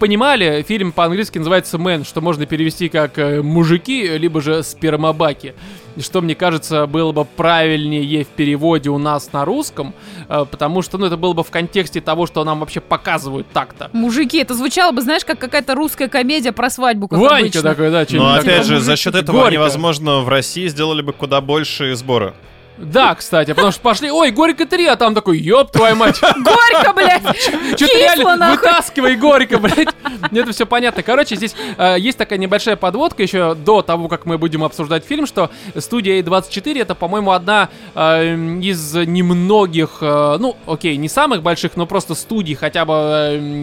[0.02, 5.54] понимали, фильм по-английски называется «Мэн», что можно перевести как э, «мужики», либо же «спермобаки».
[5.96, 9.94] Что, мне кажется, было бы правильнее в переводе у нас на русском,
[10.28, 13.90] э, потому что, ну, это было бы в контексте того, что нам вообще показывают так-то.
[13.92, 17.62] Мужики, это звучало бы, знаешь, как какая-то русская комедия про свадьбу, как Ванька обычно.
[17.62, 19.48] такой, да, Но что-нибудь опять же, за счет этого Горько.
[19.50, 22.34] они, возможно, в России сделали бы куда больше сбора.
[22.82, 26.20] Да, кстати, потому что пошли, ой, Горько 3, а там такой, ёб твою мать.
[26.20, 27.22] Горько, блядь!
[27.40, 29.88] Что-то Кисло, реально вытаскивай горько, блядь.
[30.30, 31.02] Это все понятно.
[31.02, 35.26] Короче, здесь э, есть такая небольшая подводка еще до того, как мы будем обсуждать фильм,
[35.26, 41.76] что студия A24 это, по-моему, одна э, из немногих, э, ну, окей, не самых больших,
[41.76, 42.92] но просто студий, хотя бы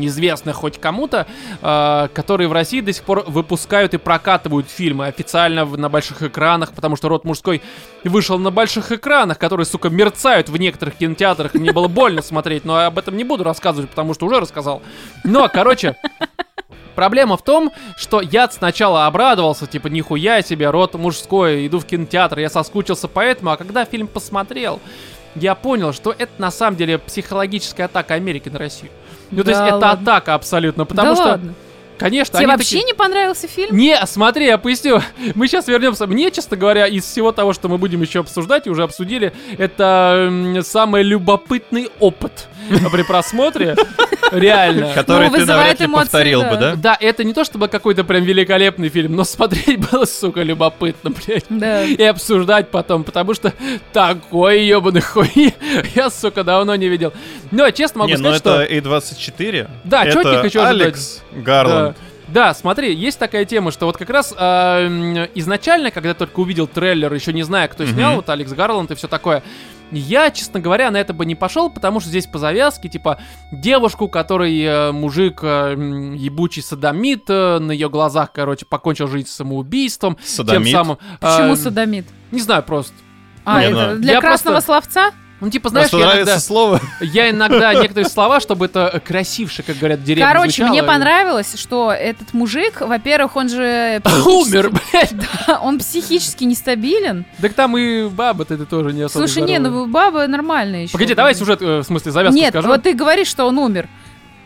[0.03, 1.27] известных хоть кому-то,
[2.13, 6.95] которые в России до сих пор выпускают и прокатывают фильмы официально на больших экранах, потому
[6.95, 7.62] что род мужской
[8.03, 11.53] вышел на больших экранах, которые, сука, мерцают в некоторых кинотеатрах.
[11.53, 14.81] Мне было больно смотреть, но об этом не буду рассказывать, потому что уже рассказал.
[15.23, 15.95] Но, короче,
[16.95, 22.39] Проблема в том, что я сначала обрадовался, типа, нихуя себе, рот мужской, иду в кинотеатр,
[22.39, 24.81] я соскучился по этому, а когда фильм посмотрел,
[25.35, 28.91] я понял, что это на самом деле психологическая атака Америки на Россию.
[29.31, 29.91] Ну, то есть Да это ладно.
[29.91, 31.53] атака абсолютно, потому да что, ладно.
[31.99, 33.75] Конечно, Тебе вообще такие- не понравился фильм?
[33.75, 35.01] не, смотри, я поясню.
[35.35, 36.07] Мы сейчас вернемся.
[36.07, 40.62] Мне, честно говоря, из всего того, что мы будем еще обсуждать и уже обсудили, это
[40.65, 42.47] самый любопытный опыт
[42.91, 43.75] при просмотре.
[44.31, 44.93] Реально.
[44.93, 46.75] Который Ну, ты навряд ли повторил бы, да?
[46.75, 51.45] Да, это не то чтобы какой-то прям великолепный фильм, но смотреть было, сука, любопытно, блядь.
[51.49, 51.83] Да.
[51.83, 53.53] И обсуждать потом, потому что
[53.93, 55.53] такой ебаный хуй
[55.95, 57.13] я, сука, давно не видел.
[57.51, 58.61] Но, честно могу Не, ну сказать, что...
[58.61, 59.69] это A24.
[59.83, 60.85] Да, это чётненько, чё ожидать.
[60.87, 61.95] Алекс Гарланд.
[61.97, 62.03] Да.
[62.31, 66.39] Да, смотри, есть такая тема, что вот как раз а, м, изначально, когда я только
[66.41, 67.93] увидел трейлер, еще не зная, кто Мгм.
[67.93, 69.41] снял, вот Алекс Гарланд и все такое,
[69.91, 73.19] я, честно говоря, на это бы не пошел, потому что здесь по завязке, типа,
[73.52, 75.73] девушку, который э, мужик э,
[76.17, 80.17] ебучий садомит, э, на ее глазах, короче, покончил жизнь самоубийством.
[80.23, 80.67] Садомит.
[80.67, 80.97] Тем самым...
[81.19, 82.06] Почему э, садомит?
[82.32, 82.93] Не знаю, просто.
[83.45, 85.12] А, Не, это ну, для я красного просто- словца?
[85.41, 86.82] Ну, типа, знаешь, Просто я нравится иногда, слово.
[86.99, 90.69] я иногда некоторые слова, чтобы это красивше, как говорят, в деревне Короче, звучало.
[90.69, 94.02] мне понравилось, что этот мужик, во-первых, он же...
[94.25, 95.10] Умер, блядь.
[95.12, 97.25] психически- Он психически нестабилен.
[97.41, 99.86] Так там и баба-то это тоже не особо Слушай, не, здоровая.
[99.86, 100.91] ну баба нормальная еще.
[100.91, 102.67] Погоди, давай сюжет, э, в смысле, завязку Нет, скажу.
[102.67, 103.88] вот ты говоришь, что он умер.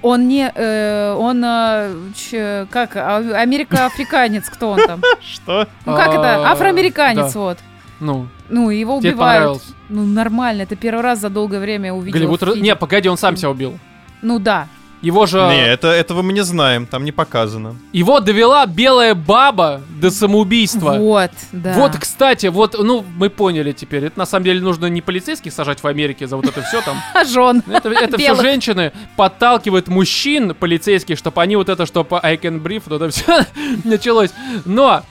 [0.04, 0.52] Он не...
[0.54, 1.42] э, он...
[1.44, 2.96] э, ч- как?
[2.98, 5.02] а- Америка-африканец, кто он там?
[5.22, 5.68] Что?
[5.86, 6.48] Ну как это?
[6.48, 7.40] А, Афроамериканец, да.
[7.40, 7.58] вот.
[8.00, 9.36] Ну, Ну, его тебе убивают.
[9.36, 9.76] понравилось.
[9.90, 12.20] Ну, нормально, это первый раз за долгое время я увидела.
[12.20, 12.42] Голливуд...
[12.42, 12.62] в фильме.
[12.62, 13.80] Не, погоди, он сам себя убил.
[14.22, 14.68] Ну да.
[15.04, 15.38] Его же...
[15.38, 17.76] Не, это, этого мы не знаем, там не показано.
[17.92, 20.94] Его довела белая баба до самоубийства.
[20.98, 21.74] Вот, да.
[21.74, 24.06] Вот, кстати, вот, ну, мы поняли теперь.
[24.06, 26.98] Это на самом деле нужно не полицейских сажать в Америке за вот это все там.
[27.14, 27.62] А жен.
[27.68, 28.42] Это, это все Белых.
[28.42, 33.46] женщины подталкивают мужчин полицейских, чтобы они вот это, чтобы I can breathe, вот это все
[33.84, 34.30] началось.
[34.64, 35.04] Но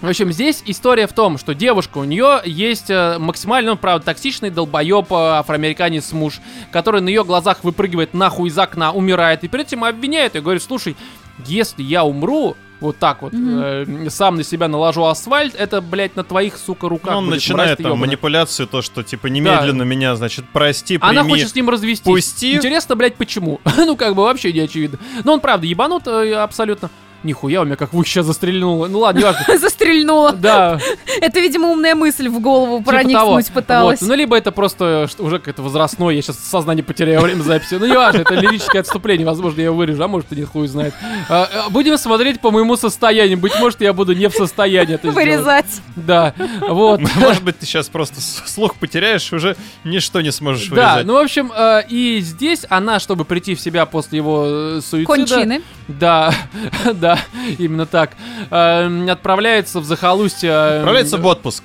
[0.00, 4.06] в общем, здесь история в том, что девушка, у нее есть э, максимально, ну, правда,
[4.06, 6.40] токсичный долбоеб, э, афроамериканец муж,
[6.72, 10.62] который на ее глазах выпрыгивает нахуй из окна, умирает, и перед этим обвиняет ее, говорит,
[10.62, 10.96] слушай,
[11.44, 16.24] если я умру, вот так вот, э, сам на себя наложу асфальт, это, блядь, на
[16.24, 18.06] твоих, сука, руках Ну, он будет, начинает там ёбаная».
[18.06, 21.10] манипуляцию, то, что типа немедленно меня, значит, прости, прими.
[21.10, 22.06] Она хочет с ним развестись.
[22.06, 22.54] пусти.
[22.54, 23.60] Интересно, блядь, почему?
[23.76, 24.98] ну, как бы вообще не очевидно.
[25.24, 26.90] Но он, правда, ебанут э, абсолютно.
[27.22, 28.86] Нихуя, у меня как сейчас застрельнуло.
[28.86, 29.58] Ну ладно, неважно.
[29.58, 30.32] Застрельнула.
[30.32, 30.80] Да,
[31.20, 34.00] Это, видимо, умная мысль в голову типа проникнуть пыталась.
[34.00, 37.74] Ну, либо это просто уже какое-то возрастное, я сейчас сознание потеряю во время записи.
[37.74, 40.94] Ну, неважно, это лирическое отступление, возможно, я его вырежу, а может, и не хуй знает.
[41.28, 43.36] А, а, Будем смотреть по моему состоянию.
[43.36, 45.10] Быть может, я буду не в состоянии это.
[45.10, 45.82] Вырезать.
[45.96, 47.00] Да, вот.
[47.16, 51.06] Может быть, ты сейчас просто слух потеряешь, и уже ничто не сможешь Да, вырезать.
[51.06, 55.14] ну, в общем, э, и здесь она, чтобы прийти в себя после его э, суицида...
[55.14, 55.62] Кончины.
[55.88, 56.32] Да,
[56.94, 57.09] да,
[57.58, 58.12] именно так.
[58.50, 60.50] Эм, отправляется в захолустье.
[60.50, 61.64] эм, Отправляется в отпуск.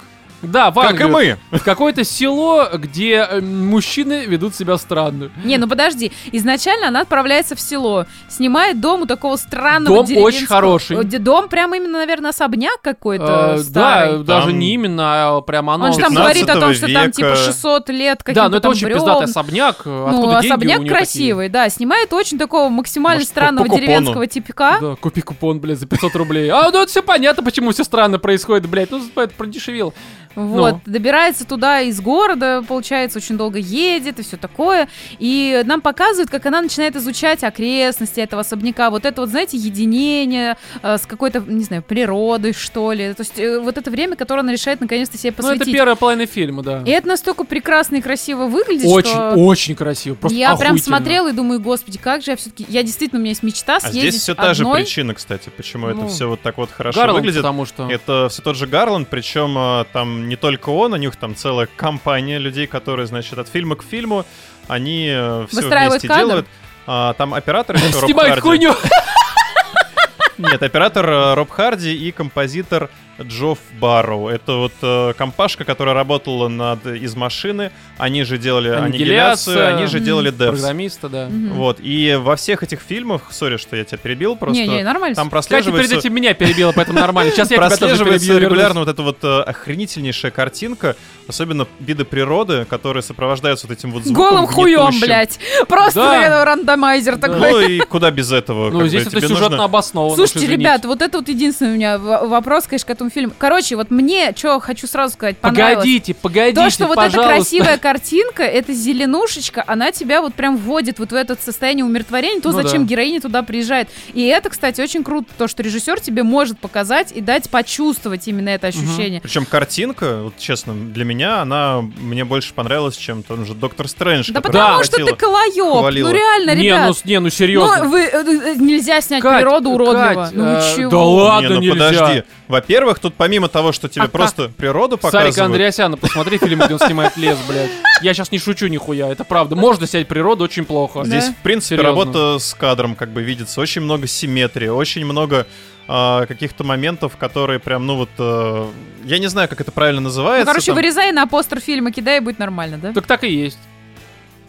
[0.51, 1.37] Да, в Как и Англию.
[1.51, 1.59] мы.
[1.59, 5.31] В какое-то село, где э, мужчины ведут себя странно.
[5.43, 6.11] Не, ну подожди.
[6.31, 11.03] Изначально она отправляется в село, снимает дом у такого странного Дом очень хороший.
[11.03, 15.85] Дом прям именно, наверное, особняк какой-то Э, да, даже не именно, а прям оно...
[15.85, 17.37] Он же там 15 говорит о том, что там типа века.
[17.37, 19.85] 600 лет каких-то Да, но это очень пиздатый особняк.
[19.85, 21.69] Ну, особняк красивый, да.
[21.69, 24.77] Снимает очень такого максимально странного деревенского типика.
[24.81, 26.49] Да, купи купон, блядь, за 500 рублей.
[26.49, 28.91] А, ну это все понятно, почему все странно происходит, блядь.
[28.91, 29.93] Ну, это продешевил.
[30.35, 34.87] Вот, добирается туда из города, получается, очень долго едет и все такое.
[35.19, 38.89] И нам показывают, как она начинает изучать окрестности этого особняка.
[38.89, 43.13] Вот это вот, знаете, единение э, с какой-то, не знаю, природой, что ли.
[43.13, 45.73] То есть э, вот это время, которое она решает наконец-то себе Ну, это посвятить.
[45.73, 46.81] первая половина фильма, да.
[46.85, 49.33] И это настолько прекрасно и красиво выглядит, Очень, что...
[49.35, 50.15] очень красиво.
[50.15, 50.97] Просто я прям охуительно.
[50.97, 52.65] смотрела и думаю, господи, как же я все-таки...
[52.69, 54.81] Я действительно, у меня есть мечта А съездить здесь все та же одной.
[54.81, 57.41] причина, кстати, почему Ну, это все вот так вот хорошо Гарланд, выглядит.
[57.41, 57.89] потому что...
[57.89, 59.85] Это все тот же Гарланд, причем а,
[60.27, 64.25] не только он, у них там целая компания людей, которые, значит, от фильма к фильму,
[64.67, 66.25] они все Выстраивают вместе кадр?
[66.27, 66.47] делают.
[66.87, 68.41] А, там оператор Снимает Харди.
[68.41, 68.75] хуйню.
[70.37, 72.89] Нет, оператор э, Роб Харди и композитор
[73.21, 74.27] Джофф Барроу.
[74.27, 77.71] Это вот э, компашка, которая работала над «Из машины».
[77.97, 80.59] Они же делали аннигиляцию, они же делали «Девс».
[80.59, 81.29] Программиста, да.
[81.29, 85.15] Вот, и во всех этих фильмах, сори, что я тебя перебил, просто Не-не, нормально.
[85.15, 85.97] там Катя перед прослеживается...
[85.97, 87.31] этим меня перебила, поэтому нормально.
[87.31, 90.95] Сейчас я прослеживается регулярно вот эта вот э, охренительнейшая картинка,
[91.27, 95.39] особенно виды природы, которые сопровождаются вот этим вот звуком Голым хуем, блядь.
[95.67, 96.45] Просто Да.
[96.45, 97.39] рандомайзер такой.
[97.39, 98.69] Ну и куда без этого?
[98.71, 100.15] Ну, здесь это сюжетно обосновано.
[100.15, 103.33] Слушайте, ребят, вот это вот единственный у меня вопрос, конечно, этому фильму.
[103.37, 105.75] Короче, вот мне, что хочу сразу сказать, понравилось.
[105.77, 107.35] Погодите, погодите, То, что вот эта пожалуйста.
[107.35, 112.51] красивая картинка, эта зеленушечка, она тебя вот прям вводит вот в это состояние умиротворения, то,
[112.51, 112.89] Ну зачем да.
[112.89, 113.89] героиня туда приезжает.
[114.13, 118.49] И это, кстати, очень круто, то, что режиссер тебе может показать и дать почувствовать именно
[118.49, 119.21] это ощущение.
[119.21, 124.31] Причем картинка, вот честно, для меня она мне больше понравилась, чем тот же Доктор Стрэндж.
[124.31, 125.09] Да потому что хватило.
[125.09, 126.05] ты колоеб.
[126.05, 126.87] Ну реально, Не, ребят.
[126.87, 127.83] ну, не, ну серьезно.
[127.83, 130.25] Ну, вы, э, э, нельзя снять Кать, природу уродливо.
[130.25, 130.91] Кать, ну чего?
[130.91, 131.73] да ладно, Не, ну нельзя.
[131.73, 132.23] подожди.
[132.47, 136.73] Во-первых, тут помимо того, что тебе А просто природу Сарика показывают, Андреасяна, посмотри фильм, где
[136.73, 137.71] он снимает лес, блядь.
[138.01, 139.55] Я сейчас не шучу нихуя, это правда.
[139.55, 140.99] Можно снять природу очень плохо.
[140.99, 141.05] Да.
[141.05, 141.89] Здесь, в принципе, Серьезно.
[141.89, 143.61] работа с кадром как бы видится.
[143.61, 145.47] Очень много симметрии, очень много
[145.87, 148.09] а, каких-то моментов, которые прям, ну вот...
[148.17, 148.67] э,
[149.03, 150.45] я не знаю, как это правильно Ну, называется.
[150.47, 150.75] короче, там.
[150.75, 152.91] вырезай на постер фильма, кидай, и будет нормально, да?
[152.93, 153.59] Так так и есть.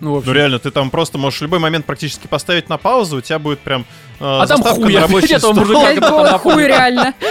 [0.00, 0.28] Ну, в общем.
[0.28, 3.38] Ну реально, ты там просто можешь в любой момент практически поставить на паузу, у тебя
[3.38, 3.87] будет прям
[4.20, 5.54] э, А там хуй, на рабочий стол.
[5.54, 7.14] мужика хуй реально.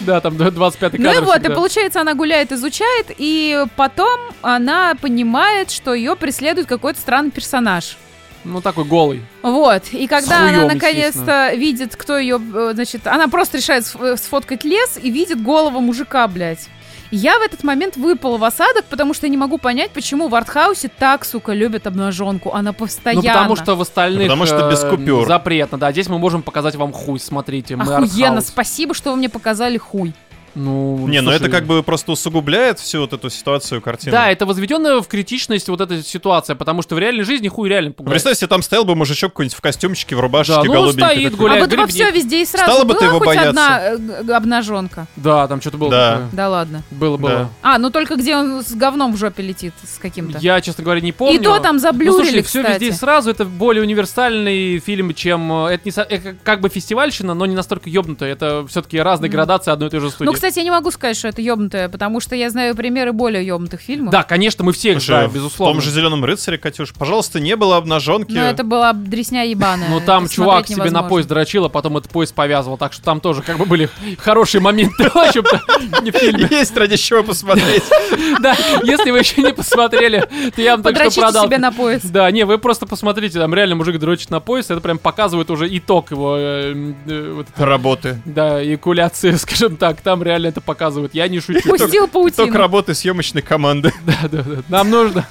[0.00, 5.70] Да, там 25-й Ну и вот, и получается, она гуляет, изучает, и потом она понимает,
[5.70, 7.96] что ее преследует какой-то странный персонаж.
[8.44, 9.22] Ну, такой голый.
[9.42, 14.16] Вот, и когда хуём, она наконец-то видит, кто ее, э, значит, она просто решает э,
[14.16, 16.68] сфоткать лес и видит голову мужика, блядь.
[17.10, 20.34] Я в этот момент выпала в осадок, потому что я не могу понять, почему в
[20.34, 22.52] артхаусе так, сука, любят обнаженку.
[22.52, 23.22] Она постоянно.
[23.22, 25.26] Ну, потому что в остальных Ну, потому что без э, купюр.
[25.26, 25.92] запретно, да.
[25.92, 27.76] Здесь мы можем показать вам хуй, смотрите.
[27.76, 28.46] Мы Охуенно, артхаус.
[28.46, 30.14] спасибо, что вы мне показали хуй.
[30.56, 34.10] Ну, Не, ну слушай, это как бы просто усугубляет всю вот эту ситуацию картины.
[34.12, 37.90] Да, это возведенная в критичность вот эта ситуация, потому что в реальной жизни хуй реально
[37.90, 38.12] Ну, пугает.
[38.14, 41.10] Представь себе, там стоял бы мужичок какой-нибудь в костюмчике, в рубашечке Да, ну, голубенькой.
[41.10, 41.38] стоит, такой.
[41.38, 41.60] гуляет.
[41.62, 41.94] а вот во грибник.
[41.94, 43.48] все везде и сразу Стала бы ты его хоть бояться?
[43.50, 45.06] одна э, обнаженка?
[45.16, 46.12] Да, там что-то было Да.
[46.12, 46.28] такое.
[46.32, 46.82] Да ладно.
[46.90, 47.30] Было, было.
[47.30, 47.48] Да.
[47.62, 50.38] А, ну только где он с говном в жопе летит с каким-то.
[50.38, 51.34] Я, честно говоря, не помню.
[51.38, 52.72] И то там Ну, заблюрили, слушай, все кстати.
[52.82, 55.52] везде и сразу, это более универсальный фильм, чем...
[55.66, 58.32] э, Это не со- это как бы фестивальщина, но не настолько ёбнутая.
[58.32, 59.36] Это все-таки разные Мгм.
[59.36, 60.26] градации одной и той же студии.
[60.26, 63.44] Ну, кстати, я не могу сказать, что это ёбнутое, потому что я знаю примеры более
[63.46, 64.12] ёбнутых фильмов.
[64.12, 65.74] Да, конечно, мы все Слушай, В безусловно.
[65.74, 68.32] том же Зеленом рыцаре, Катюш, пожалуйста, не было обнаженки.
[68.32, 69.88] Но это была дресня ебаная.
[69.88, 73.20] Ну там чувак себе на поезд дрочил, а потом этот поезд повязывал, так что там
[73.20, 75.60] тоже как бы были хорошие моменты, в общем-то,
[76.02, 76.46] не в фильме.
[76.50, 77.82] Есть ради чего посмотреть.
[78.40, 80.20] Да, если вы еще не посмотрели,
[80.54, 81.46] то я вам только что продал.
[81.46, 82.02] себе на пояс.
[82.04, 85.66] Да, не, вы просто посмотрите, там реально мужик дрочит на пояс, это прям показывает уже
[85.76, 88.20] итог его, э, э, Работы.
[88.24, 91.68] да, экуляции, скажем так, там реально это показывает, я не шучу.
[91.68, 92.52] Пустил Итог паутину.
[92.58, 93.92] работы съемочной команды.
[94.04, 95.26] Да, да, да, нам нужно...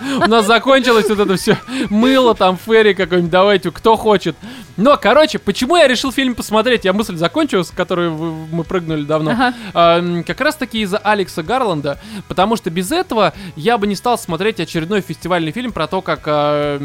[0.00, 1.58] У нас закончилось вот это все
[1.90, 4.36] мыло, там, ферри какой-нибудь, давайте, кто хочет.
[4.76, 6.84] Но, короче, почему я решил фильм посмотреть?
[6.84, 9.32] Я мысль закончил, с которой вы- мы прыгнули давно.
[9.32, 9.54] Ага.
[9.74, 14.16] А, как раз таки из-за Алекса Гарланда, потому что без этого я бы не стал
[14.16, 16.78] смотреть очередной фестивальный фильм про то, как а,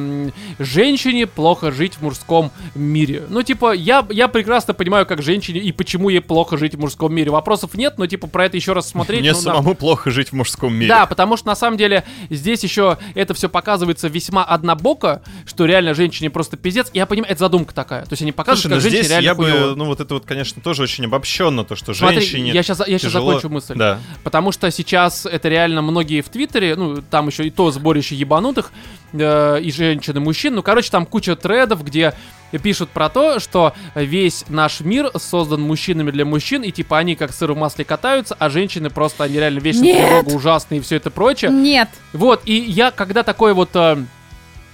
[0.58, 3.26] женщине плохо жить в мужском мире.
[3.30, 7.14] Ну, типа, я, я прекрасно понимаю, как женщине и почему ей плохо жить в мужском
[7.14, 7.30] мире.
[7.30, 9.22] Вопросов нет, но, типа, про это еще раз смотреть.
[9.22, 10.90] Мне ну, самому плохо жить в мужском мире.
[10.90, 15.94] Да, потому что на самом деле здесь еще это все показывается весьма однобоко, что реально
[15.94, 16.90] женщине просто пиздец.
[16.94, 18.04] Я понимаю, это задумка такая.
[18.04, 19.76] То есть они показывают, Слушай, ну как женщине здесь реально я бы, хуёво.
[19.76, 22.86] ну вот это вот, конечно, тоже очень обобщенно, то, что Смотри, женщине я сейчас, я
[22.86, 23.28] сейчас тяжело.
[23.34, 23.76] закончу мысль.
[23.76, 24.00] Да.
[24.24, 28.72] Потому что сейчас это реально многие в Твиттере, ну, там еще и то сборище ебанутых,
[29.14, 30.56] э, и женщин, и мужчин.
[30.56, 32.14] Ну, короче, там куча тредов, где
[32.62, 37.34] пишут про то, что весь наш мир создан мужчинами для мужчин, и типа они как
[37.34, 41.50] сыр в масле катаются, а женщины просто, они реально вечно ужасные и все это прочее.
[41.50, 41.90] Нет.
[42.12, 43.70] Вот, и я когда такое вот...
[43.76, 43.98] э,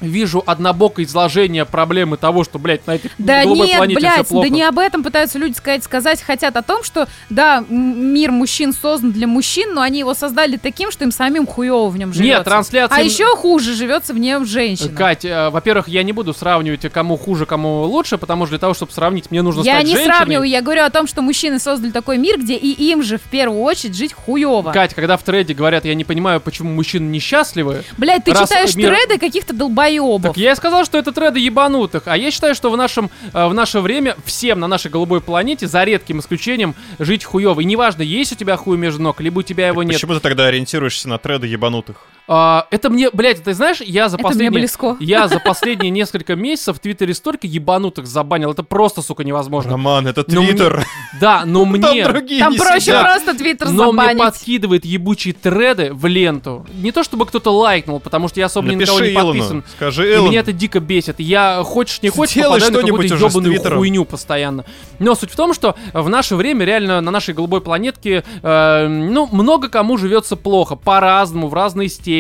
[0.02, 4.28] Вижу однобокое изложение проблемы того, что, блядь, на этой Да голубой нет, планете все блядь,
[4.28, 4.48] плохо.
[4.50, 5.84] да не об этом пытаются люди сказать.
[5.84, 10.58] Сказать хотят о том, что, да, мир мужчин создан для мужчин, но они его создали
[10.58, 12.38] таким, что им самим хуево в нем живется.
[12.38, 12.98] Нет, трансляция...
[12.98, 14.96] А еще хуже живется в нем женщина.
[14.96, 18.60] Кать, э, во-первых, я не буду сравнивать, э, кому хуже, кому лучше, потому что для
[18.60, 20.16] того, чтобы сравнить, мне нужно Я стать не женщиной.
[20.16, 23.24] сравниваю, я говорю о том, что мужчины создали такой мир, где и им же в
[23.24, 24.72] первую очередь жить хуево.
[24.72, 28.96] Кать, когда в трейде говорят, я не понимаю, почему мужчины несчастливы, Блядь, ты читаешь мир-
[28.96, 29.89] треды каких-то долбоебов.
[30.30, 32.04] Так я и сказал, что это треды ебанутых.
[32.08, 35.68] А я считаю, что в, нашем, э, в наше время всем на нашей голубой планете,
[35.68, 37.62] за редким исключением, жить хуево.
[37.62, 39.96] И неважно, есть у тебя хуй между ног, либо у тебя его нет.
[39.96, 42.08] Почему ты тогда ориентируешься на треды ебанутых?
[42.32, 44.52] А, это мне, блядь, ты знаешь, я за Это мне последние...
[44.52, 44.98] близко.
[45.00, 48.52] Я за последние несколько месяцев в Твиттере столько ебанутых забанил.
[48.52, 49.72] Это просто, сука, невозможно.
[49.72, 50.86] Роман, это мне- Твиттер.
[51.20, 52.06] Да, но Там мне...
[52.06, 54.20] другие Там проще просто твиттер Но мне забанить.
[54.20, 56.66] подкидывает ебучие треды в ленту.
[56.76, 59.50] Не то чтобы кто-то лайкнул, потому что я особо ни на кого не подписан.
[59.50, 59.64] Илону.
[59.76, 61.20] Скажи И меня это дико бесит.
[61.20, 64.66] Я, хочешь не хочешь, Сделай попадаю на что-нибудь какую-то ебаную хуйню постоянно.
[65.00, 69.28] Но суть в том, что в наше время реально на нашей голубой планетке, э, ну,
[69.32, 70.76] много кому живется плохо.
[70.76, 72.19] По-разному, в разной степени.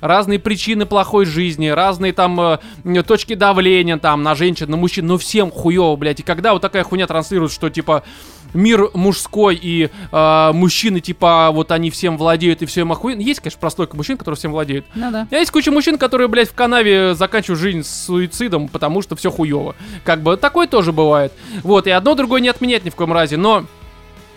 [0.00, 5.06] Разные причины плохой жизни, разные там э, точки давления там на женщин, на мужчин.
[5.06, 6.20] Но всем хуево, блядь.
[6.20, 8.02] И когда вот такая хуйня транслирует, что типа
[8.54, 13.20] мир мужской и э, мужчины, типа, вот они всем владеют и все им охуенно.
[13.20, 14.86] Есть, конечно, прослойка мужчин, которые всем владеют.
[14.94, 15.26] Ну да.
[15.30, 19.30] А есть куча мужчин, которые, блядь, в канаве заканчивают жизнь с суицидом, потому что все
[19.30, 19.76] хуево.
[20.04, 21.32] Как бы такое тоже бывает.
[21.62, 23.66] Вот, и одно другое не отменять ни в коем разе, но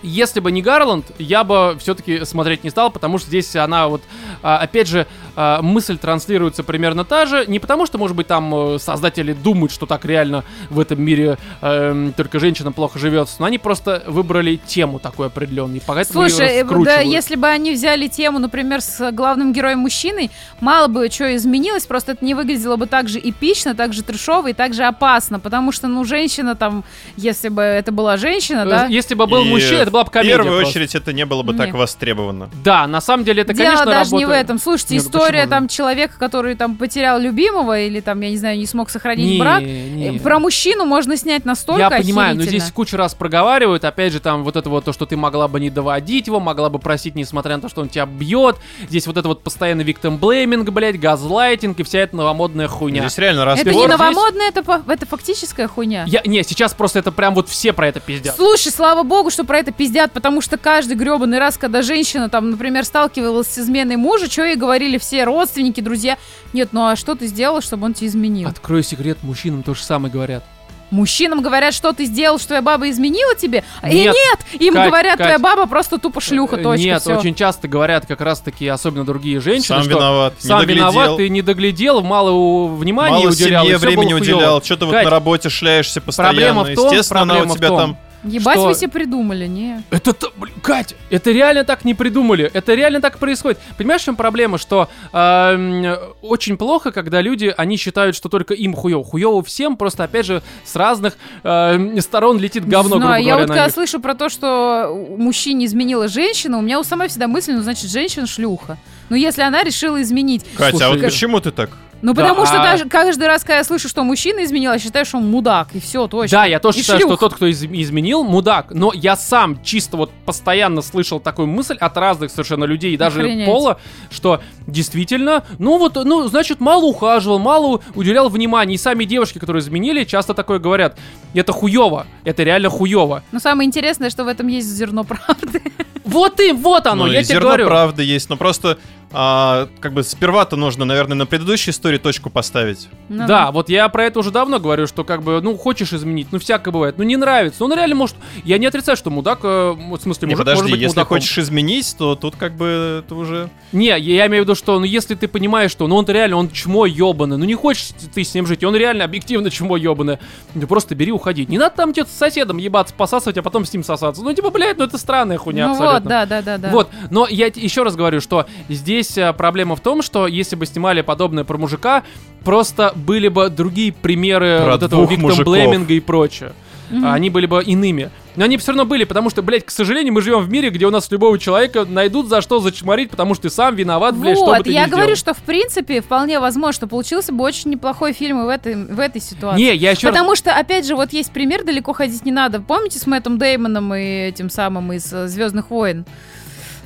[0.02, 4.02] если бы не Гарланд, я бы все-таки смотреть не стал, потому что здесь она вот,
[4.42, 5.08] а, опять же,
[5.42, 7.46] а, мысль транслируется примерно та же.
[7.48, 11.38] Не потому что, может быть, там э, создатели думают, что так реально в этом мире
[11.62, 16.84] эм, только женщинам плохо живется, но они просто выбрали тему такую определенную, её Слушай, э,
[16.84, 21.86] да, если бы они взяли тему, например, с главным героем мужчиной, мало бы что изменилось,
[21.86, 25.40] просто это не выглядело бы так же эпично, так же трешово и так же опасно,
[25.40, 26.84] потому что, ну, женщина там,
[27.16, 30.10] если бы это была женщина, да, Э, Если бы был И мужчина, это была бы
[30.10, 30.70] В комедия первую просто.
[30.70, 31.60] очередь это не было бы Не.
[31.60, 32.50] так востребовано.
[32.64, 34.46] Да, на самом деле это, Дело конечно, даже не в работает.
[34.46, 34.60] этом.
[34.60, 38.58] Слушайте, Нет, ну история там человека, который там потерял любимого или там, я не знаю,
[38.58, 39.62] не смог сохранить Не, брак.
[39.62, 40.18] не.
[40.18, 44.20] э, Про мужчину можно снять настолько Я понимаю, но здесь кучу раз проговаривают, опять же,
[44.20, 47.16] там вот это вот то, что ты могла бы не доводить его, могла бы просить,
[47.16, 48.58] несмотря на то, что он тебя бьет.
[48.90, 53.02] Здесь вот это вот постоянно виктим блейминг, блядь, газлайтинг и вся эта новомодная хуйня.
[53.02, 56.04] Здесь реально раз Это не здесь- новомодное, это, по- это фактическая хуйня.
[56.08, 58.36] Я, не, сейчас просто это прям вот все про это пиздят.
[58.36, 62.52] Слушай, слава богу, что про это пиздят, потому что каждый гребаный раз, когда женщина там,
[62.52, 66.18] например, сталкивалась с изменой мужа, что ей говорили все родственники, друзья.
[66.54, 68.50] Нет, ну а что ты сделал, чтобы он тебя изменил?
[68.50, 70.44] Открою секрет, мужчинам то же самое говорят.
[70.92, 73.64] Мужчинам говорят, что ты сделал, что твоя баба изменила тебе?
[73.84, 75.28] И Нет, нет, им Кать, говорят, Кать.
[75.28, 77.16] твоя баба просто тупо шлюха, Э, точка, Нет, всё.
[77.20, 80.90] очень часто говорят как раз-таки, особенно другие женщины, Сам что виноват, не сам доглядел.
[80.92, 84.64] виноват, ты не доглядел, мало у- внимания Мало уделял, и семье всё времени уделял.
[84.64, 86.34] Что ты вот Кать, на работе шляешься постоянно.
[86.34, 87.98] проблема в том- Естественно, она проблема у в тебя том, там...
[88.24, 89.82] Ебать что- вы себе придумали, не.
[89.92, 93.60] Это, блин, Кать, это реально так не придумали, это реально так происходит.
[93.78, 95.86] Понимаешь, в чем проблема, что эм,
[96.22, 99.04] очень плохо, когда люди, они считают, что только им хуёво.
[99.04, 103.24] Хуёво всем, просто, опять же, с разных эм, сторон летит говно, Не знаю, грубо я
[103.24, 103.74] говоря, вот на когда них.
[103.74, 107.90] слышу про то, что мужчине изменила женщина, у меня у самой всегда мысль, ну, значит,
[107.90, 108.78] женщина шлюха.
[109.10, 110.46] Ну, если она решила изменить.
[110.56, 111.70] Катя, а вот почему ты так?
[112.02, 114.80] Ну, Да, потому что а- даже каждый раз, когда я слышу, что мужчина изменил, я
[114.80, 116.38] считаю, что он мудак, и все, точно.
[116.40, 117.16] Да, я тоже И считаю, шлюха.
[117.16, 118.68] что тот, кто из- изменил, мудак.
[118.72, 123.20] Но я сам чисто вот постоянно слышал такую мысль от разных совершенно людей, и даже
[123.20, 123.46] Охренеть.
[123.46, 128.76] пола, что действительно, ну вот, ну, значит, мало ухаживал, мало уделял внимания.
[128.76, 130.98] И сами девушки, которые изменили, часто такое говорят.
[131.34, 133.24] Это хуево, это реально хуево.
[133.32, 135.62] Но самое интересное, что в этом есть зерно правды.
[136.06, 137.68] Вот и вот оно, ну, я и тебе зерно говорю.
[137.68, 138.80] правды есть, но просто
[139.12, 142.88] а, как бы сперва-то нужно, наверное, на предыдущей истории точку поставить.
[143.10, 146.28] Ну Да, вот я про это уже давно говорю, что как бы, ну, хочешь изменить,
[146.32, 149.40] ну, всякое бывает, ну, не нравится, ну, он реально может, я не отрицаю, что мудак,
[149.44, 151.18] э, в смысле, Не, мужик подожди, может быть если мудаком.
[151.18, 153.50] хочешь изменить, то тут как бы это уже...
[153.72, 156.38] Не, я, я имею в виду, что, ну, если ты понимаешь, что, ну, он реально,
[156.38, 160.20] он чмо ебаный, ну, не хочешь ты с ним жить, он реально объективно чмо ебаный,
[160.54, 161.46] ну, просто бери, уходи.
[161.48, 164.22] Не надо там что-то с соседом ебаться, посасывать, а потом с ним сосаться.
[164.22, 166.00] Ну, типа, блядь, ну, это странная хуйня Ну абсолютно.
[166.00, 166.70] вот, да, да, да, да.
[166.70, 170.56] Вот, но я еще раз говорю, что здесь здесь а, проблема в том, что если
[170.56, 172.04] бы снимали подобное про мужика,
[172.44, 175.06] просто были бы другие примеры Про вот этого.
[175.06, 176.54] Блеминга и прочее.
[176.92, 178.10] А Они были бы иными.
[178.36, 180.86] Но они все равно были, потому что, блядь, к сожалению, мы живем в мире, где
[180.86, 184.46] у нас любого человека найдут за что зачморить, потому что ты сам виноват, блядь, что
[184.46, 185.18] бы Вот, ты я ни говорю, сделал.
[185.18, 189.00] что в принципе вполне возможно, что получился бы очень неплохой фильм и в этой, в
[189.00, 189.62] этой ситуации.
[189.62, 190.16] Не, я еще раз...
[190.16, 192.62] Потому что, опять же, вот есть пример, далеко ходить не надо.
[192.62, 196.06] Помните с Мэттом Деймоном и этим самым из Звездных войн?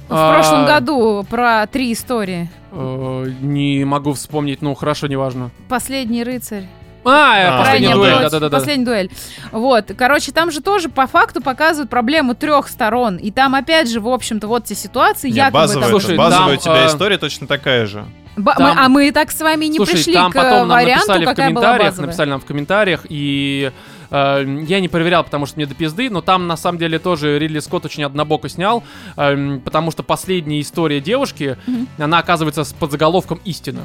[0.10, 0.34] В А.
[0.34, 2.50] прошлом году про три истории.
[2.72, 5.52] э, не могу вспомнить, ну хорошо, неважно.
[5.70, 6.64] Последний рыцарь.
[7.06, 8.58] А, э, А, последняя дуэль, дуэль, против- да-да-да.
[8.58, 9.12] Последняя дуэль.
[9.52, 9.92] Вот.
[9.98, 13.18] Короче, там же тоже по факту показывают проблему трех сторон.
[13.18, 15.92] И там, опять же, в общем-то, вот те ситуации, Не, якобы базовая, там...
[16.00, 18.06] Слушай, базовая там, у тебя а, история точно такая же.
[18.38, 20.68] Ба- там- мы- а мы так с вами и не Слушай, пришли там к потом
[20.68, 22.08] нам варианту, написали в комментариях, базовая.
[22.08, 23.72] написали нам в комментариях, и
[24.14, 27.38] э, я не проверял, потому что мне до пизды, но там на самом деле тоже
[27.38, 28.84] Ридли Скотт очень однобоко снял,
[29.18, 31.58] эм, потому что последняя история девушки,
[31.98, 33.82] она оказывается с подзаголовком «Истина».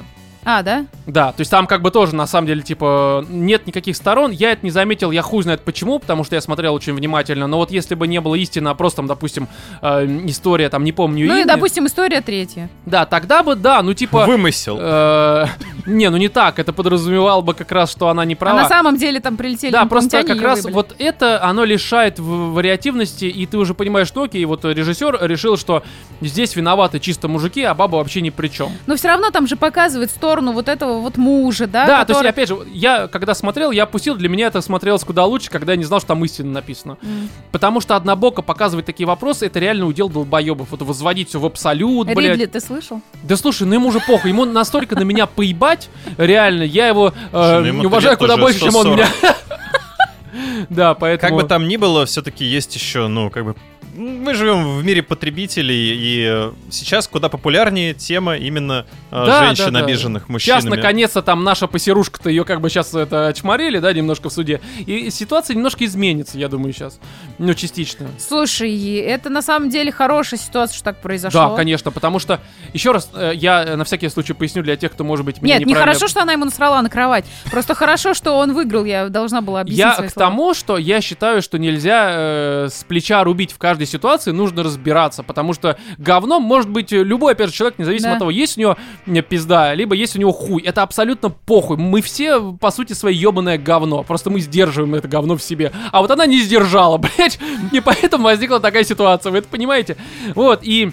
[0.50, 0.86] А, да?
[1.06, 4.30] Да, то есть там как бы тоже, на самом деле, типа, нет никаких сторон.
[4.30, 7.46] Я это не заметил, я хуй знает почему, потому что я смотрел очень внимательно.
[7.46, 9.46] Но вот если бы не было истины, а просто, там, допустим,
[9.82, 12.70] э, история, там, не помню Ну и, имя, допустим, история третья.
[12.86, 14.24] Да, тогда бы, да, ну типа...
[14.24, 14.78] Вымысел.
[14.80, 15.44] э,
[15.84, 18.62] не, ну не так, это подразумевало бы как раз, что она не А права.
[18.62, 20.72] на самом деле там прилетели Да, просто как раз выбили.
[20.72, 25.82] вот это, оно лишает вариативности, и ты уже понимаешь, что окей, вот режиссер решил, что
[26.22, 28.72] здесь виноваты чисто мужики, а баба вообще ни при чем.
[28.86, 31.86] Но все равно там же показывает сторону вот этого вот мужа, да?
[31.86, 35.04] Да, то есть, который- опять же, я когда смотрел, я опустил, для меня это смотрелось
[35.04, 36.98] куда лучше, когда я не знал, что там истина написано.
[37.02, 37.28] М.
[37.52, 40.68] Потому что однобоко показывать такие вопросы, это реально удел долбоебов.
[40.70, 42.32] Вот возводить все в абсолют, блядь.
[42.32, 43.00] Ридли, ты слышал?
[43.22, 47.60] Да слушай, ну ему уже похуй, ему настолько на меня поебать, реально, я его э,
[47.60, 48.96] ну уважаю куда больше, чем он 140.
[48.96, 49.34] меня.
[50.68, 51.36] Да, поэтому...
[51.36, 53.54] Как бы там ни было, все-таки есть еще, ну, как бы...
[53.98, 59.72] Мы живем в мире потребителей, и э, сейчас куда популярнее тема именно э, Да, женщин,
[59.72, 59.86] да, да.
[59.86, 60.76] обиженных Сейчас, мужчинами.
[60.76, 64.60] наконец-то, там наша посерушка-то ее как бы сейчас это чморили, да, немножко в суде.
[64.86, 67.00] И ситуация немножко изменится, я думаю, сейчас.
[67.38, 68.06] Ну, частично.
[68.20, 71.48] Слушай, это на самом деле хорошая ситуация, что так произошло.
[71.48, 72.40] Да, конечно, потому что,
[72.72, 75.66] еще раз, э, я на всякий случай поясню для тех, кто, может быть, меня Нет,
[75.66, 77.24] не хорошо, что она ему насрала на кровать.
[77.50, 78.84] Просто хорошо, что он выиграл.
[78.84, 83.50] Я должна была объяснить Я к тому, что я считаю, что нельзя с плеча рубить
[83.50, 87.78] в каждой ситуации, нужно разбираться, потому что говном может быть э, любой, опять же, человек,
[87.78, 88.12] независимо Да.
[88.14, 88.76] от того, есть у него
[89.06, 90.62] э, пизда, либо есть у него хуй.
[90.62, 91.76] Это абсолютно похуй.
[91.76, 94.02] Мы все, по сути, свои ебаное говно.
[94.02, 95.72] Просто мы сдерживаем это говно в себе.
[95.92, 97.38] А вот она не сдержала, блядь.
[97.72, 99.32] И поэтому возникла такая ситуация.
[99.32, 99.96] Вы это понимаете?
[100.34, 100.92] Вот, и...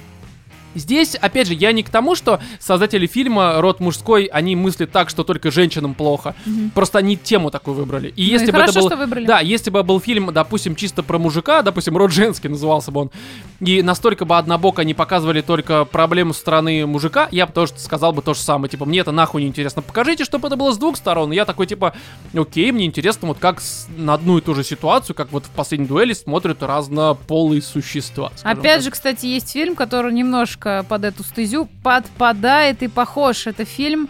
[0.76, 5.09] Здесь, опять же, я не к тому, что создатели фильма «Род мужской», они мыслят так,
[5.09, 6.36] что только женщинам плохо.
[6.45, 6.71] Мгм.
[6.71, 8.09] Просто они тему такую выбрали.
[8.09, 8.88] И Ну и если бы хорошо, это был...
[8.89, 9.26] что выбрали.
[9.26, 13.11] Да, если бы был фильм, допустим, чисто про мужика, допустим, «Род женский» назывался бы он,
[13.59, 18.21] и настолько бы однобоко не показывали только проблему стороны мужика, я бы тоже сказал бы
[18.21, 18.69] то же самое.
[18.69, 19.82] Типа, мне это нахуй не интересно.
[19.82, 21.32] Покажите, чтобы это было с двух сторон.
[21.32, 21.93] И я такой, типа,
[22.36, 25.49] окей, мне интересно, вот как с- на одну и ту же ситуацию, как вот в
[25.51, 28.32] последней дуэли смотрят разнополые существа.
[28.43, 28.82] Опять так.
[28.84, 33.47] же, кстати, есть фильм, который немножко под эту стезю подпадает и похож.
[33.47, 34.09] Это фильм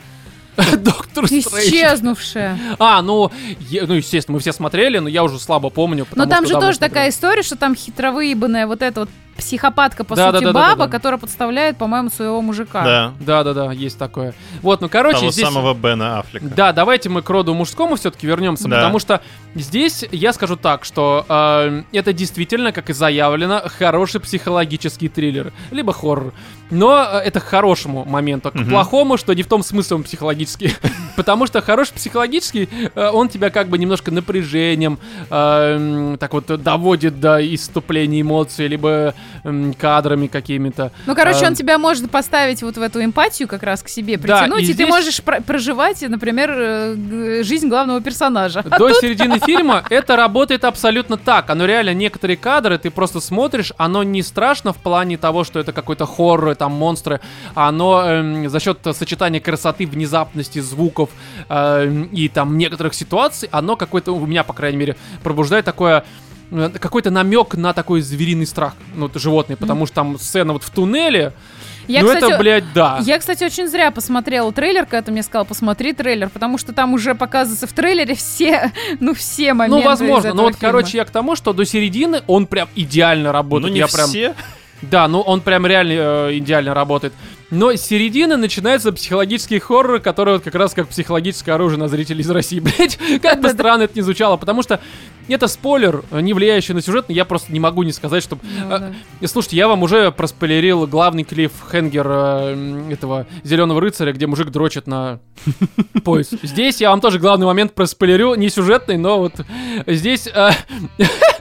[0.77, 1.25] Доктор.
[1.25, 2.57] «Исчезнувшая».
[2.79, 3.31] А, ну,
[3.71, 6.07] ну, естественно, мы все смотрели, но я уже слабо помню.
[6.15, 10.31] Но там же тоже такая история, что там хитровыебанная вот эта вот психопатка, по Да,
[10.31, 10.91] сути, да, да, да, баба, да, да.
[10.91, 12.83] которая подставляет, по-моему, своего мужика.
[12.83, 14.33] Да, Да-да-да, есть такое.
[14.61, 15.45] Вот, ну, короче, того здесь...
[15.45, 16.45] самого Бена Аффлека.
[16.45, 18.77] Да, давайте мы к роду мужскому все-таки вернемся, Да.
[18.77, 19.21] потому что
[19.53, 25.93] здесь я скажу так, что э, это действительно, как и заявлено, хороший психологический триллер, либо
[25.93, 26.33] хоррор.
[26.71, 28.69] Но э, это к хорошему моменту, к Мгм.
[28.69, 30.73] плохому, что не в том смысле он психологический.
[31.15, 34.97] Потому что хороший психологический, э, он тебя как бы немножко напряжением
[35.29, 39.13] э, так вот доводит до иступления эмоций, либо
[39.77, 40.91] кадрами какими-то.
[41.05, 44.17] Ну, короче, А, он тебя может поставить вот в эту эмпатию как раз к себе,
[44.17, 48.63] Да, притянуть, и и, ты здесь- можешь про- проживать, например, э, жизнь главного персонажа.
[48.63, 51.49] До середины фильма это работает абсолютно так.
[51.49, 55.71] Оно реально некоторые кадры ты просто смотришь, оно не страшно в плане того, что это
[55.73, 57.19] какой-то хоррор, там монстры.
[57.53, 61.09] а Оно эм, за счет сочетания красоты, внезапности, звуков
[61.49, 66.03] эм, и там некоторых ситуаций, оно какой-то у меня, по крайней мере, пробуждает такое
[66.51, 70.69] какой-то намек на такой звериный страх, ну, это животный, потому что там сцена вот в
[70.69, 71.33] туннеле,
[71.87, 72.99] Я, ну кстати, это, блядь, да.
[73.03, 76.93] Я, кстати, очень зря посмотрела трейлер, когда ты мне сказал, посмотри трейлер, потому что там
[76.93, 80.71] уже показывается в трейлере все, ну, все моменты Ну, возможно, но вот, фильма.
[80.71, 83.73] короче, я к тому, что до середины он прям идеально Ну, работает.
[83.73, 84.07] не я прям...
[84.07, 84.35] все.
[84.81, 87.13] Да, ну он прям реально э, идеально работает.
[87.51, 92.21] Но с середины начинается психологический хоррор, который вот как раз как психологическое оружие на зрителей
[92.21, 92.97] из России, блять.
[93.21, 94.79] Как бы странно это ни звучало, потому что
[95.27, 98.37] это спойлер, не влияющий на сюжет, но я просто не могу не сказать, что...
[98.41, 98.93] Ну, да.
[99.25, 104.85] Слушайте, я вам уже проспойлерил главный клифф Хенгер э, этого Зеленого рыцаря, где мужик дрочит
[104.85, 105.19] на
[106.03, 106.29] пояс.
[106.43, 109.33] Здесь я вам тоже главный момент проспойлерю, не сюжетный, но вот
[109.87, 110.27] здесь...
[110.27, 110.51] э,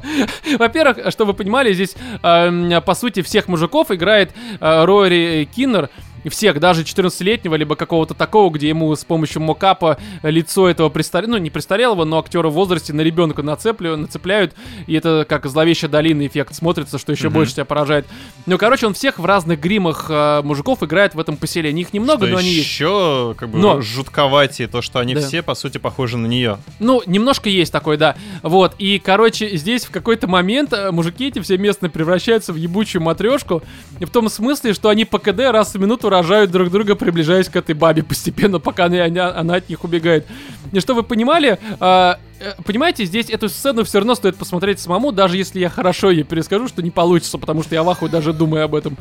[0.58, 5.90] Во-первых, чтобы вы понимали, здесь, э, по сути, всех мужиков играет э, Рори Киннер,
[6.28, 11.42] всех, даже 14-летнего, либо какого-то такого, где ему с помощью мокапа лицо этого престарелого, ну
[11.42, 14.54] не престарелого, но актера в возрасте на ребенка нацеплю, нацепляют,
[14.86, 17.34] и это как зловещая долина эффект смотрится, что еще Мгм.
[17.34, 18.06] больше тебя поражает.
[18.46, 21.82] Ну, короче, он всех в разных гримах э, мужиков играет в этом поселении.
[21.82, 22.66] Их немного, Что но они есть.
[22.66, 25.20] еще как бы Но- жутковатее то, что они Да.
[25.20, 26.58] все по сути похожи на нее.
[26.78, 28.16] Ну, немножко есть такой, да.
[28.42, 33.02] Вот, и, короче, здесь в какой-то момент э, мужики эти все местные превращаются в ебучую
[33.02, 33.62] матрешку.
[34.00, 37.56] В том смысле, что они по КД раз в минуту рожают друг друга, приближаясь к
[37.56, 40.26] этой бабе постепенно, пока она, она- она от них убегает.
[40.72, 45.12] И что вы понимали, а, э, понимаете, здесь эту сцену все равно стоит посмотреть самому,
[45.12, 48.64] даже если я хорошо ее перескажу, что не получится, потому что я ваху даже думаю
[48.64, 48.96] об этом.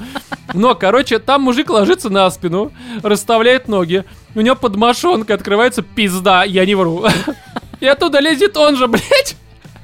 [0.54, 4.04] Но, короче, там мужик ложится на спину, расставляет ноги,
[4.36, 7.06] у него под мошонкой открывается пизда, я не вру.
[7.80, 9.36] И оттуда лезет он же, блядь.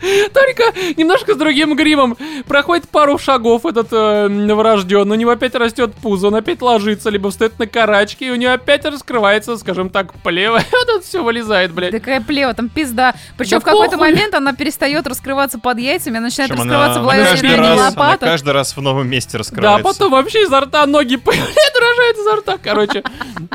[0.34, 0.64] Только
[0.98, 2.18] немножко с другим гримом.
[2.48, 7.30] Проходит пару шагов этот э, новорожденный, у него опять растет пузо, он опять ложится, либо
[7.32, 10.58] встает на карачки, и у него опять раскрывается, скажем так, плево.
[10.58, 11.92] И вот это все вылезает, блядь.
[11.92, 13.16] Такая плева, там пизда.
[13.38, 14.12] Причем Да в какой-то похуй.
[14.12, 17.96] момент она перестает раскрываться под яйцами, она начинает Причем раскрываться в она, она лаве раз,
[17.98, 19.84] она каждый раз в новом месте Да, раскрывается.
[19.84, 23.04] потом вообще изо рта ноги появляются, рожают изо рта, короче.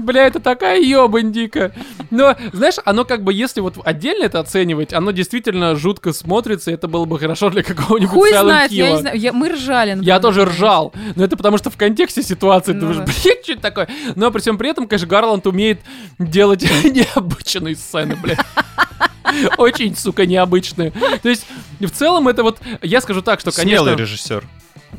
[0.03, 1.72] Бля, это такая ебандика.
[2.11, 6.34] Но, знаешь, оно как бы, если вот отдельно это оценивать, оно действительно жутко смотрится,
[6.70, 9.18] и это было бы хорошо для какого-нибудь Хуй знает, я не знаю.
[9.18, 9.91] я- мы ржали.
[9.91, 10.20] Я например.
[10.20, 13.05] тоже ржал, но это потому что в контексте ситуации ты Ну думаешь, да.
[13.05, 13.89] блядь, что это такое?
[14.16, 15.80] Но при всем при этом, конечно, Гарланд умеет
[16.18, 18.39] делать необычные сцены, блядь.
[19.59, 20.93] Очень, сука, необычные.
[21.22, 21.47] То есть,
[21.80, 23.82] в целом, это вот, я скажу так, что, конечно...
[23.85, 24.45] Смелый режиссер.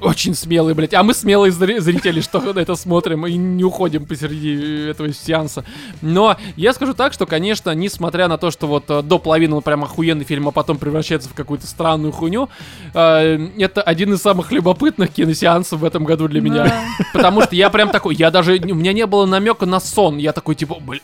[0.01, 0.93] Очень смелый, блядь.
[0.93, 5.63] А мы смелые зри- зрители, что на это смотрим и не уходим посреди этого сеанса.
[6.01, 9.61] Но я скажу так, что, конечно, несмотря на то, что вот э, до половины он
[9.61, 12.49] прям охуенный фильм, а потом превращается в какую-то странную хуйню,
[12.93, 16.63] э, это один из самых любопытных киносеансов в этом году для меня.
[16.65, 16.83] Да.
[17.13, 20.17] Потому что я прям такой, я даже, у меня не было намека на сон.
[20.17, 21.01] Я такой, типа, блядь,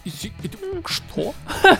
[0.86, 1.34] что?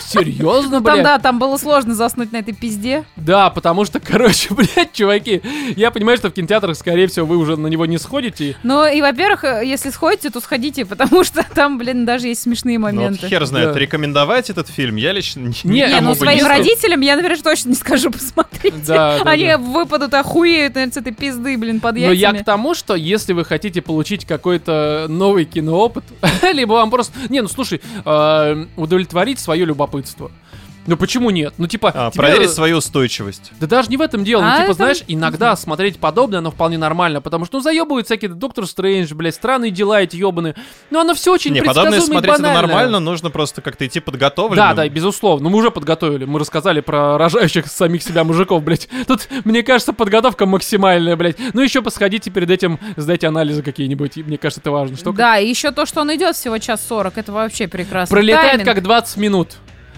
[0.00, 1.04] Серьезно, Ну, там, блядь?
[1.04, 3.04] да, там было сложно заснуть на этой пизде.
[3.16, 5.42] Да, потому что, короче, блядь, чуваки,
[5.76, 8.56] я понимаю, что в кинотеатрах, скорее всего, вы уже на него не сходите.
[8.62, 12.78] Ну и, во-первых, э, если сходите, то сходите, потому что там, блин, даже есть смешные
[12.78, 13.28] Ну, вот моменты.
[13.28, 13.78] хер знает, Да.
[13.78, 17.74] рекомендовать этот фильм я лично не, Не, ну своим не родителям я, наверное, точно не
[17.74, 18.74] скажу посмотрите.
[18.86, 19.58] Да, да, Они да.
[19.58, 22.38] выпадут, охуеют, наверное, с этой пизды, блин, под Но я яйцами.
[22.42, 26.04] к тому, что если вы хотите получить какой-то новый киноопыт,
[26.52, 27.12] либо вам просто...
[27.28, 30.30] Не, ну слушай, э, удовлетворить свое любопытство.
[30.86, 31.54] Ну почему нет?
[31.58, 31.92] Ну типа...
[31.94, 33.52] А, тебе- проверить свою устойчивость.
[33.60, 34.42] Да даже не в этом дело.
[34.44, 38.06] А, ну, типа, это- знаешь, иногда смотреть подобное, оно вполне нормально, потому что, ну, заебывают
[38.06, 40.54] всякие Доктор Стрэндж, блядь, странные дела эти ебаные.
[40.90, 44.00] Но оно все очень Не, предсказуемо подобное и смотреть это нормально, нужно просто как-то идти
[44.00, 44.56] подготовленным.
[44.56, 45.44] Да, да, безусловно.
[45.44, 46.24] Ну, мы уже подготовили.
[46.24, 48.88] Мы рассказали про рожающих самих себя мужиков, блядь.
[49.06, 51.36] Тут, мне кажется, подготовка максимальная, блядь.
[51.54, 54.16] Ну, еще посходите перед этим, сдайте анализы какие-нибудь.
[54.18, 54.96] Мне кажется, это важно.
[54.96, 58.14] Что Да, и еще то, что он идет всего час сорок, это вообще прекрасно.
[58.14, 58.66] пролетает Тайминг.
[58.68, 59.56] как 20 минут.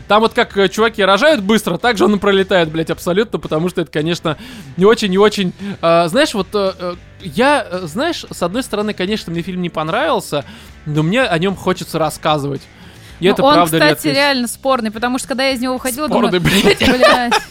[0.08, 3.80] Там вот как э, чуваки рожают быстро, так же он пролетает, блядь, абсолютно, потому что
[3.80, 4.36] это, конечно,
[4.76, 5.52] не очень, не очень...
[5.82, 9.70] э, знаешь, вот э, э, я, э, знаешь, с одной стороны, конечно, мне фильм не
[9.70, 10.44] понравился,
[10.84, 12.62] но мне о нем хочется рассказывать.
[13.20, 14.14] И Ну, это он, правда кстати, редкость.
[14.14, 16.78] реально спорный, потому что когда я из него выходила, Спорный, думаю, блядь.
[16.78, 17.34] блядь,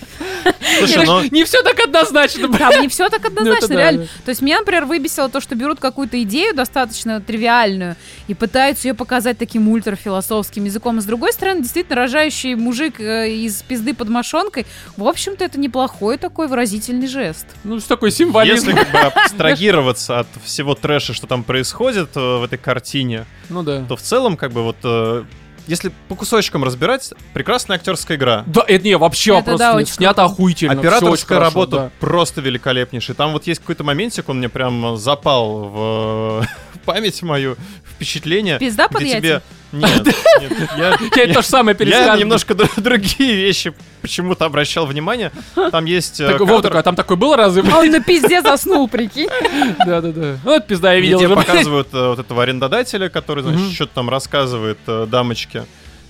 [0.78, 2.59] Слушай, ну, Не все так однозначно, блядь.
[2.59, 4.01] там не все так однозначно, Ну, да, реально.
[4.03, 4.07] да.
[4.26, 7.95] То есть меня, например, выбесило то, что берут какую-то идею достаточно тривиальную
[8.28, 10.99] и пытаются ее показать таким ультрафилософским языком.
[10.99, 14.66] А с другой стороны, действительно, рожающий мужик э, из пизды под мошонкой,
[14.97, 17.47] в общем-то, это неплохой такой выразительный жест.
[17.63, 18.70] Ну, что такой символизм.
[18.70, 23.63] если как бы абстрагироваться от всего трэша, что там происходит э, в этой картине, Ну
[23.63, 23.84] да.
[23.88, 25.24] то в целом, как бы вот, э,
[25.68, 28.43] если по кусочкам разбирать, прекрасная актерская игра.
[28.47, 29.88] Да, это не, вообще Это вопрос да, нет.
[29.89, 30.74] Снято охуительно.
[30.74, 31.91] Операторская хорошо, работа да.
[31.99, 33.16] просто великолепнейшая.
[33.16, 36.47] Там вот есть какой-то моментик, он мне прям запал в
[36.86, 37.57] память мою,
[37.95, 38.59] впечатление.
[38.59, 39.22] Пизда под где яйца?
[39.22, 39.41] тебе...
[39.80, 40.05] Нет,
[40.41, 42.19] нет, я, Я это то же самое я перескажу.
[42.19, 45.32] немножко др- другие вещи почему-то обращал внимание.
[45.71, 47.63] Там есть э, Так, кадр, Вов такой, а там такой был разве?
[47.71, 49.30] А он на пизде заснул, прикинь.
[49.86, 50.38] Да-да-да.
[50.43, 51.36] Ну, это пизда, я где видел тебе уже.
[51.45, 55.65] показывают э, вот этого арендодателя, который, значит, что-то там рассказывает э, дамочке.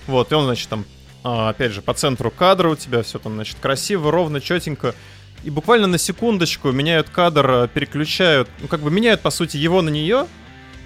[0.07, 0.85] Вот, и он, значит, там,
[1.23, 4.93] а, опять же, по центру кадра у тебя все там, значит, красиво, ровно, четенько.
[5.43, 9.89] и буквально на секундочку меняют кадр, переключают, ну, как бы меняют, по сути, его на
[9.89, 10.27] нее,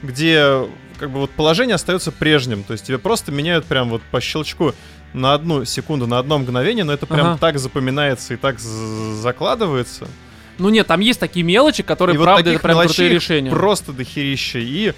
[0.03, 0.65] где
[1.00, 2.64] как бы вот положение остается прежним.
[2.64, 4.74] То есть тебе просто меняют прям вот по щелчку
[5.14, 7.38] на одну секунду, на одно мгновение, но это прям Ага.
[7.39, 10.08] так запоминается и так закладывается.
[10.58, 13.50] Ну нет, там есть такие мелочи, которые, и вот правда, таких это прям крутые решения.
[13.50, 14.60] просто дохерища.
[14.60, 14.93] И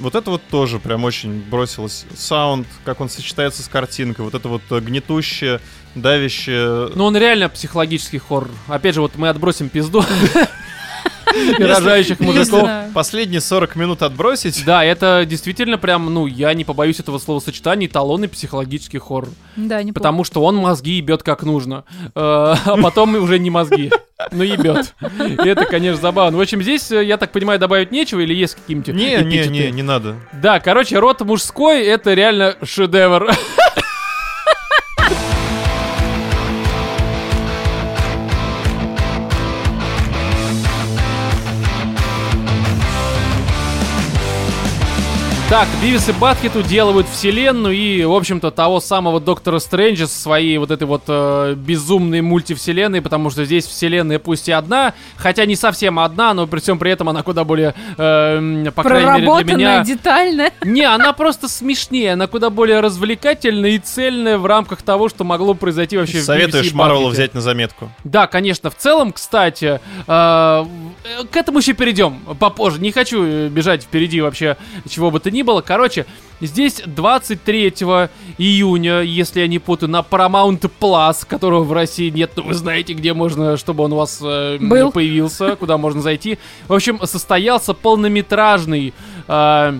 [0.00, 2.04] вот это вот тоже прям очень бросилось.
[2.16, 5.60] Саунд, как он сочетается с картинкой, вот это вот гнетущее,
[5.94, 6.90] давящее.
[6.96, 8.50] Ну, он реально психологический хоррор.
[8.66, 10.04] Опять же, вот мы отбросим пизду
[11.58, 12.68] и рожающих Не мужиков.
[12.94, 14.64] Последние 40 минут отбросить.
[14.64, 19.30] Да, это действительно прям, ну, я не побоюсь этого словосочетания, эталонный психологический хоррор.
[19.56, 19.94] Да, неплохо.
[20.00, 21.84] Потому что он мозги ебет как нужно.
[22.14, 23.90] Э, А потом уже не мозги.
[24.30, 24.94] Ну, ебет.
[25.18, 26.38] И это, конечно, забавно.
[26.38, 29.70] В общем, здесь, э, я так понимаю, добавить нечего или есть какие-нибудь Не, не, не,
[29.70, 30.16] не надо.
[30.32, 33.30] Да, короче, рот мужской— это реально шедевр.
[45.54, 50.58] Так, Бивис и Батхит уделывают вселенную и, в общем-то, того самого Доктора Стрэнджа со своей
[50.58, 55.54] вот этой вот э, безумной мультивселенной, потому что здесь вселенная пусть и одна, хотя не
[55.54, 59.54] совсем одна, но при всем при этом она куда более, э, по крайней мере для
[59.54, 59.84] меня...
[59.84, 60.50] детальная.
[60.64, 65.54] Не, она просто смешнее, она куда более развлекательная и цельная в рамках того, что могло
[65.54, 67.92] произойти вообще в Советуешь Марвелу взять на заметку.
[68.02, 68.70] Да, конечно.
[68.70, 70.64] В целом, кстати, э,
[71.04, 72.80] э, к этому еще перейдем попозже.
[72.80, 74.56] Не хочу э, бежать впереди вообще
[74.88, 75.60] чего бы то ни было.
[75.60, 76.06] Короче,
[76.40, 77.68] здесь 23
[78.38, 82.94] июня, если я не путаю, на Paramount Plus, которого в России нет, но вы знаете,
[82.94, 84.90] где можно, чтобы он у вас э, Был.
[84.92, 86.38] появился, куда можно зайти.
[86.68, 88.92] В общем, состоялся полнометражный
[89.28, 89.78] э,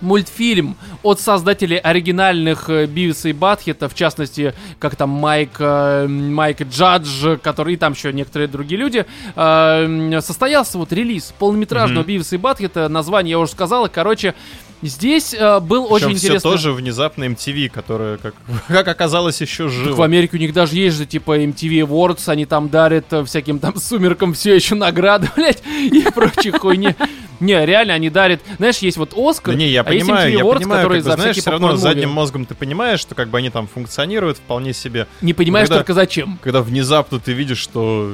[0.00, 6.62] мультфильм от создателей оригинальных э, Бивиса и Батхета, в частности, как там Майк, э, Майк
[6.62, 12.08] Джадж, который и там еще некоторые другие люди, э, состоялся вот релиз полнометражного Мгм.
[12.08, 14.34] Бивиса и Батхета, название я уже сказал, и, короче,
[14.82, 16.50] здесь э, был очень Причем все интересно.
[16.50, 18.34] тоже внезапно MTV, которая, как,
[18.68, 20.04] как оказалось, еще Так в жива.
[20.04, 23.76] Америке у них даже есть же, типа, MTV Awards, они там дарят э, всяким там
[23.80, 26.94] сумеркам все еще награды, блядь, и прочей хуйни.
[27.40, 28.40] Не, реально, они дарят...
[28.56, 31.02] Знаешь, есть вот Оскар, Да не, я а есть понимаю, MTV я Awards, понимаю, которые
[31.02, 33.68] как бы, за знаешь, все равно задним мозгом ты понимаешь, что как бы они там
[33.68, 35.06] функционируют вполне себе.
[35.20, 36.38] Не понимаешь Когда- только зачем.
[36.42, 38.12] Когда внезапно ты видишь, что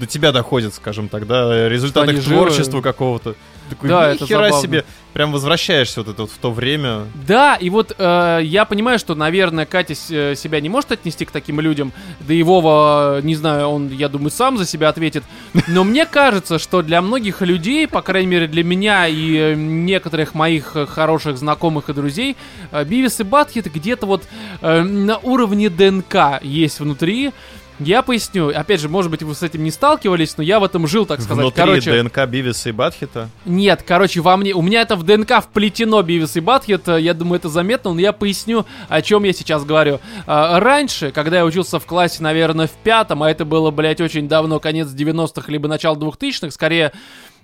[0.00, 2.34] до тебя доходит, скажем так, да, результат Что они их живы.
[2.36, 3.36] творчества какого-то.
[3.74, 4.60] Такой, Да, это нихера забавно.
[4.62, 7.04] себе, прям возвращаешься вот это вот в то время.
[7.26, 11.24] Да, и вот э, я понимаю, что, наверное, Катя с- э, себя не может отнести
[11.24, 11.92] к таким людям.
[12.20, 15.24] Да и Вова, не знаю, он, я думаю, сам за себя ответит.
[15.68, 20.34] Но мне кажется, что для многих людей, по крайней мере для меня и э, некоторых
[20.34, 22.36] моих э, хороших знакомых и друзей,
[22.72, 24.24] Бивис и Батхит где-то вот
[24.62, 27.32] э, на уровне ДНК есть внутри.
[27.80, 28.48] Я поясню.
[28.54, 31.20] Опять же, может быть, вы с этим не сталкивались, но я в этом жил, так
[31.20, 31.42] сказать.
[31.42, 33.28] Внутри Короче, ДНК Бивиса и Батхита.
[33.44, 37.14] нет, короче, во мне, у меня это в ДНК вплетено Бивис и Батхет, э, я
[37.14, 40.00] думаю, это заметно, но я поясню, о чем я сейчас говорю.
[40.26, 44.28] А, Раньше, когда я учился в классе, наверное, в пятом, а это было, блядь, очень
[44.28, 46.92] давно, конец 90-х, либо начало 2000-х, скорее,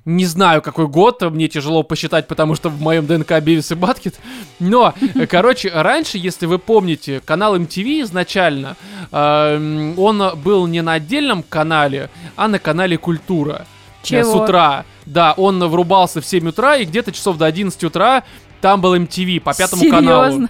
[0.04, 4.18] не знаю, какой год, мне тяжело посчитать, потому что в моем ДНК Бивис и Батхет.
[4.58, 8.76] Но, э, короче, раньше, если вы помните, канал MTV изначально,
[9.12, 13.66] э, он был не на отдельном канале, а на канале Культура.
[14.02, 14.42] Э, С Чего?
[14.42, 14.84] утра.
[15.04, 18.22] Да, он врубался в 7 утра, и где-то часов до 11 утра
[18.60, 20.48] там был MTV по пятому каналу.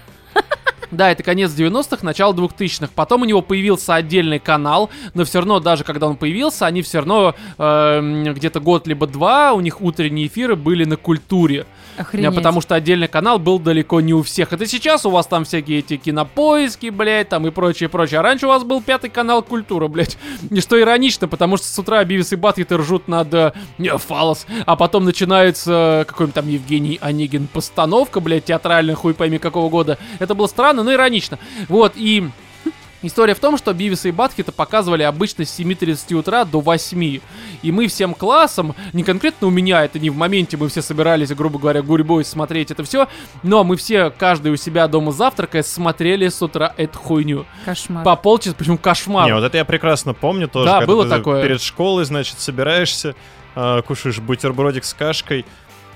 [0.91, 2.91] Да, это конец 90-х, начало 2000-х.
[2.95, 6.99] Потом у него появился отдельный канал, но все равно, даже когда он появился, они все
[6.99, 11.65] равно эм, где-то год либо два, у них утренние эфиры были на культуре.
[11.97, 12.31] Охренеть.
[12.31, 14.53] Э, Потому что отдельный канал был далеко не у всех.
[14.53, 18.19] Это сейчас у вас там всякие эти кинопоиски, блядь, там и прочее, прочее.
[18.19, 20.17] А раньше у вас был пятый канал культура, блядь.
[20.49, 24.45] И что иронично, потому что с утра Бивис и Батхиты ржут над э, не, фалос,
[24.65, 29.97] а потом начинается э, какой-нибудь там Евгений Онегин постановка, блядь, театральная, хуй пойми какого года.
[30.19, 31.39] Это было странно, но иронично.
[31.67, 32.29] Вот, и...
[33.03, 37.19] История в том, что Бивиса и Батхита показывали обычно с 7.30 утра до 8.
[37.63, 41.29] И мы всем классом, не конкретно у меня, это не в моменте, мы все собирались,
[41.29, 43.07] грубо говоря, гурьбой смотреть это все,
[43.41, 47.45] но мы все, каждый у себя дома завтракая, смотрели с утра эту хуйню.
[47.65, 48.03] Кошмар.
[48.03, 49.25] По полчаса, причем кошмар.
[49.25, 50.65] Не, вот это я прекрасно помню тоже.
[50.65, 51.41] Да, было такое.
[51.41, 53.15] Перед школой, значит, собираешься,
[53.55, 55.45] э, кушаешь бутербродик с кашкой.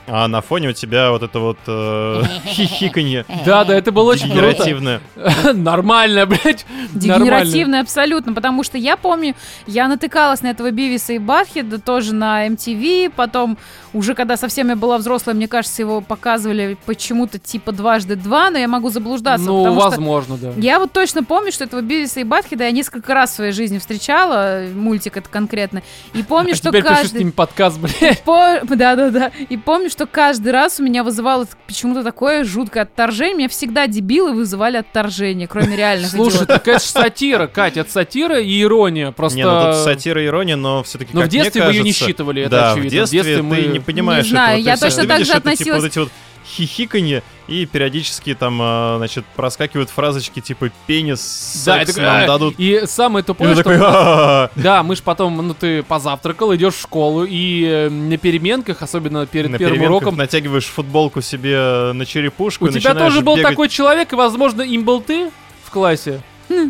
[0.08, 4.32] А на фоне у тебя вот это вот э, хихиканье Да, да, это было очень
[4.32, 4.36] круто.
[4.36, 5.01] дегенеративное.
[5.53, 6.66] Нормально, блядь.
[6.93, 9.36] Дегенеративно абсолютно, потому что я помню,
[9.68, 13.58] я натыкалась на этого Бивиса и Батхеда тоже на MTV, потом
[13.93, 18.58] уже когда совсем я была взрослая, мне кажется, его показывали почему-то типа дважды два, но
[18.58, 19.45] я могу заблуждаться.
[19.45, 20.51] Ну, возможно, да.
[20.58, 23.78] Я вот точно помню, что этого Бивиса и Батхеда я несколько раз в своей жизни
[23.80, 25.82] встречала, мультик это конкретно,
[26.14, 27.20] и помню, А что теперь пишу с каждый...
[27.20, 28.24] ними подкаст, блядь.
[28.26, 29.32] Да-да-да.
[29.49, 33.38] И помню, что каждый раз у меня вызывало почему-то такое жуткое отторжение.
[33.38, 38.62] Меня всегда дебилы вызывали отторжение, кроме реальных Слушай, так это сатира, Катя, это сатира и
[38.62, 39.12] ирония.
[39.12, 39.38] Просто...
[39.38, 42.41] Не, ну тут сатира и ирония, но все-таки Но в детстве мы ее не считывали,
[42.41, 43.06] это да, очевидно.
[43.06, 46.10] в детстве, ты не понимаешь Не знаю, я точно так же это, типа, относилась-
[46.46, 52.28] хихиканье, и периодически там, а, значит, проскакивают фразочки типа «пенис, Да, секс это- нам а,
[52.28, 52.56] дадут».
[52.58, 54.50] И самое И тупое, ты что...
[54.56, 54.64] такой.
[54.64, 59.50] Да, мы ж потом, ну ты позавтракал, идешь в школу, и на переменках, особенно перед
[59.52, 63.52] На первым уроком, натягиваешь футболку себе на черепушку у и тебя тоже был бегать.
[63.52, 65.30] такой человек, и, возможно, им был ты
[65.64, 66.22] в классе.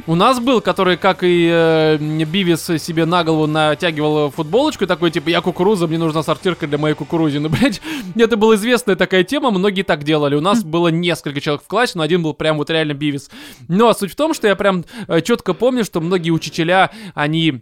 [0.08, 5.30] У нас был, который, как и э, Бивис, себе на голову натягивал футболочку, такой, типа,
[5.30, 7.82] я кукуруза, мне нужна сортирка для моей кукурузины, блядь.
[8.16, 10.36] Это была известная такая тема, многие так делали.
[10.36, 13.30] У нас было несколько человек в классе, но один был прям вот реально Бивис.
[13.68, 14.86] Но суть в том, что я прям
[15.24, 17.62] четко помню, что многие учителя, они,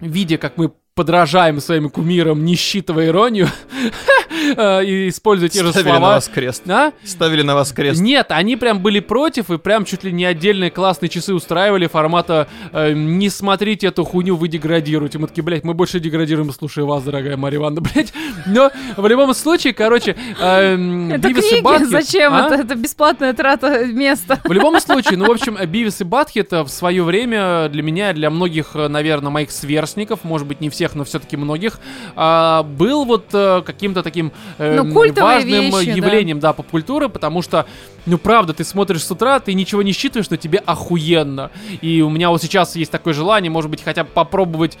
[0.00, 3.48] видя, как мы подражаем своим кумирам, не считывая иронию,
[4.56, 6.08] э, и используя те же Ставили на слова.
[6.14, 6.62] вас крест.
[6.68, 6.92] А?
[7.04, 8.00] Ставили на вас крест.
[8.00, 12.48] Нет, они прям были против и прям чуть ли не отдельные классные часы устраивали формата
[12.72, 15.18] э, «Не смотрите эту хуйню, вы деградируете».
[15.18, 18.12] Мы такие, блядь, мы больше деградируем, слушая вас, дорогая Мария Ивановна, блядь.
[18.46, 22.46] Но в любом случае, короче, эм, Это Бивис и книги, Батхед- зачем А?
[22.46, 22.54] это?
[22.62, 24.40] Это бесплатная трата места.
[24.44, 28.30] В любом случае, ну, в общем, Бивис и Батхет в свое время для меня, для
[28.30, 31.78] многих, э, наверное, моих сверстников, может быть, не всех, но все-таки многих,
[32.14, 35.92] а, был вот э, каким-то таким э, Ну, важным вещи, да.
[35.92, 37.66] явлением, да, поп-культуры, потому что,
[38.06, 41.50] ну, правда, ты смотришь с утра, ты ничего не считываешь, но тебе охуенно.
[41.80, 44.78] И у меня вот сейчас есть такое желание, может быть, хотя бы попробовать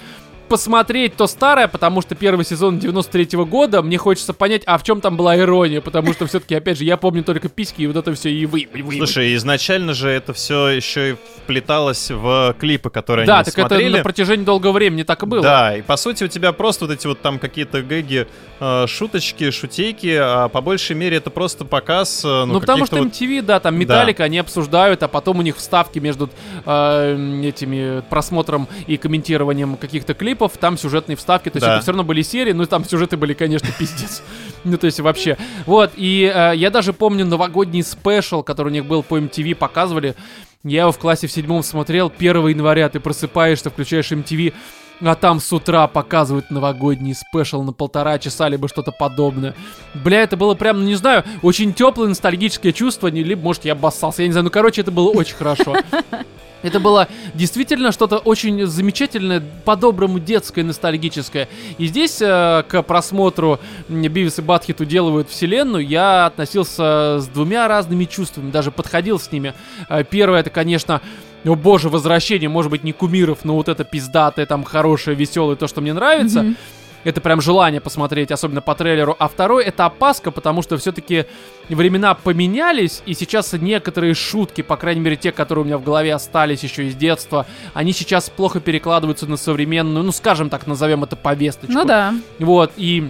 [0.48, 5.00] посмотреть то старое, потому что первый сезон 93-го года, мне хочется понять, а в чем
[5.00, 8.12] там была ирония, потому что все-таки, опять же, я помню только письки и вот это
[8.14, 13.26] все и вы, вы, Слушай, изначально же это все еще и вплеталось в клипы, которые
[13.26, 13.88] Да, они так смотрели.
[13.88, 15.42] это на протяжении долгого времени так и было.
[15.42, 18.26] Да, и по сути у тебя просто вот эти вот там какие-то гэги,
[18.60, 22.96] э, шуточки, шутейки, а по большей мере это просто показ, э, ну, Ну, потому что
[22.96, 26.30] вот- MTV, да, там Металлика, они обсуждают, а потом у них вставки между
[26.64, 31.74] э, этими просмотром и комментированием каких-то клипов, там сюжетные вставки, то есть Да.
[31.74, 34.22] это все равно были серии, но там сюжеты были, конечно, пиздец.
[34.64, 35.36] Ну, то есть вообще.
[35.66, 40.14] Вот, и э, я даже помню новогодний special, который у них был по MTV, показывали.
[40.64, 44.52] Я его в классе в седьмом смотрел, 1 января ты просыпаешься, включаешь MTV,
[45.00, 49.54] а там с утра показывают новогодний special на полтора часа, либо что-то подобное.
[49.94, 53.72] Бля, это было прям, ну не знаю, очень теплое ностальгическое чувство, не- либо, может, я
[53.72, 55.76] обоссался, я не знаю, ну, короче, это было очень хорошо.
[56.62, 61.48] Это было действительно что-то очень замечательное, по-доброму детское, ностальгическое.
[61.78, 68.04] И здесь э, к просмотру Бивис и Батхит уделывают вселенную, я относился с двумя разными
[68.06, 69.52] чувствами, даже подходил с ними.
[69.88, 71.02] Э, Первое, это, конечно,
[71.48, 75.66] о боже, возвращение, может быть, не кумиров, но вот это пиздатое, там, хорошее, веселое, то,
[75.66, 76.42] что мне нравится.
[76.42, 76.56] Мгм.
[77.04, 79.14] Это прям желание посмотреть, особенно по трейлеру.
[79.20, 81.26] А второй это опаска, потому что все-таки
[81.68, 86.12] времена поменялись, и сейчас некоторые шутки, по крайней мере те, которые у меня в голове
[86.12, 91.14] остались еще из детства, они сейчас плохо перекладываются на современную, ну скажем так, назовем это
[91.14, 91.72] повесточку.
[91.72, 92.12] Ну да.
[92.40, 93.08] Вот, и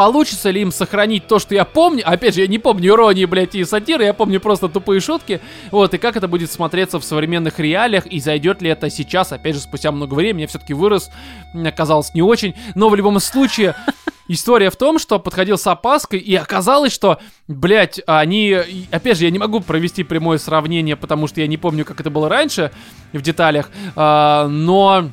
[0.00, 2.02] получится ли им сохранить то, что я помню.
[2.06, 5.42] Опять же, я не помню иронии, блядь, и сатиры, я помню просто тупые шутки.
[5.70, 9.56] Вот, и как это будет смотреться в современных реалиях, и зайдет ли это сейчас, опять
[9.56, 10.40] же, спустя много времени.
[10.40, 11.10] Я все-таки вырос,
[11.52, 12.54] оказалось не очень.
[12.74, 13.74] Но в любом случае,
[14.28, 18.56] история в том, что подходил с опаской, и оказалось, что, блядь, они...
[18.90, 22.08] Опять же, я не могу провести прямое сравнение, потому что я не помню, как это
[22.08, 22.72] было раньше
[23.12, 25.10] в деталях, а, но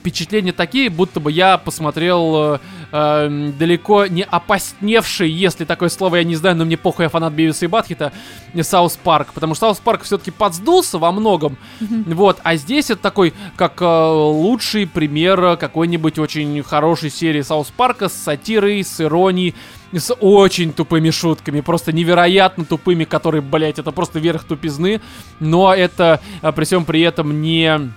[0.00, 2.58] впечатления такие, будто бы я посмотрел
[2.92, 7.32] э, далеко не опостневший, если такое слово я не знаю, но мне похуй, я фанат
[7.32, 8.12] Бивиса и Батхеда,
[8.60, 13.34] South Park, потому что South Park все-таки подсдулся во многом, вот, а здесь это такой,
[13.56, 19.54] как э, лучший пример какой-нибудь очень хорошей серии South Park а с сатирой, с иронией,
[19.92, 25.00] с очень тупыми шутками, просто невероятно тупыми, которые, блять, это просто верх тупизны,
[25.40, 27.92] но это э, при всем при этом не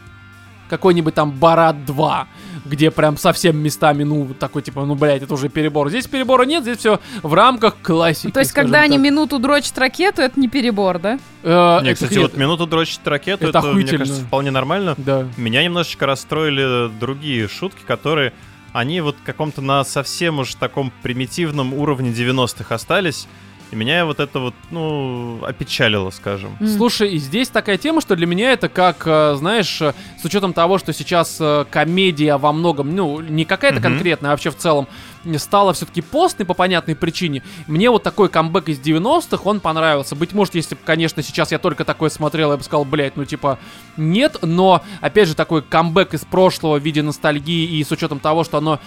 [0.70, 2.28] какой-нибудь там Барат 2,
[2.66, 5.90] где прям совсем местами, ну, такой типа, ну, блядь, это уже перебор.
[5.90, 8.32] Здесь перебора нет, здесь все в рамках классики.
[8.32, 9.04] То есть, когда они так.
[9.06, 11.20] минуту дрочат ракету, это не перебор, да?
[11.44, 12.32] Э, Не, это кстати, нет.
[12.32, 14.00] вот минуту дрочить ракету, Это это, мне охуительно.
[14.00, 14.96] кажется, вполне нормально.
[14.98, 15.28] Да.
[15.38, 18.34] Меня немножечко расстроили другие шутки, которые
[18.74, 23.28] они вот каком-то на совсем уж таком примитивном уровне 90-х остались.
[23.76, 26.58] И меня вот это вот, ну, опечалило, скажем.
[26.66, 30.54] Слушай, и здесь такая тема, что для меня это как, э, знаешь, э, с учетом
[30.54, 33.90] того, что сейчас э, комедия во многом, ну, не какая-то Мгм.
[33.90, 34.88] конкретная, а вообще в целом,
[35.38, 37.44] стала все-таки постной по понятной причине.
[37.68, 40.16] Мне вот такой камбэк из 90-х, он понравился.
[40.16, 43.26] Быть может, если бы, конечно, сейчас я только такое смотрел, я бы сказал, блядь, ну,
[43.26, 43.60] типа,
[43.98, 48.44] нет, но, опять же, такой камбэк из прошлого в виде ностальгии и с учетом того,
[48.46, 48.80] что оно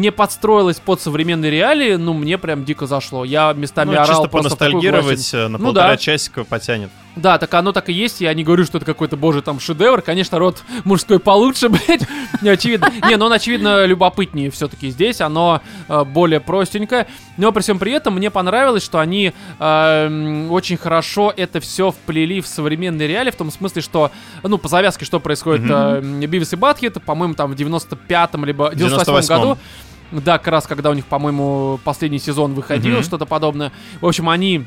[0.00, 3.24] не подстроилось под современные реалии, ну, мне прям дико зашло.
[3.24, 5.96] Я местами Ну, орал чисто поностальгировать э, на Ну полтора да.
[5.96, 6.90] часика потянет.
[7.16, 10.02] Да, так оно так и есть, я не говорю, что это какой-то божий там шедевр.
[10.02, 12.06] Конечно, рот мужской получше, блядь,
[12.42, 12.92] не очевидно.
[13.08, 17.06] Не, но он, очевидно, любопытнее все-таки здесь, оно э, более простенькое.
[17.38, 22.42] Но при всем при этом мне понравилось, что они э, очень хорошо это все вплели
[22.42, 24.10] в современные реалии, в том смысле, что,
[24.42, 29.16] ну, по завязке, что происходит э, Бивис и Батхит, по-моему, там в 95-м либо 98-м
[29.16, 29.26] 98-м.
[29.40, 29.58] году.
[30.12, 33.02] Да, как раз когда у них, по-моему, последний сезон выходил, Мгм.
[33.02, 33.72] что-то подобное.
[34.00, 34.64] В общем, они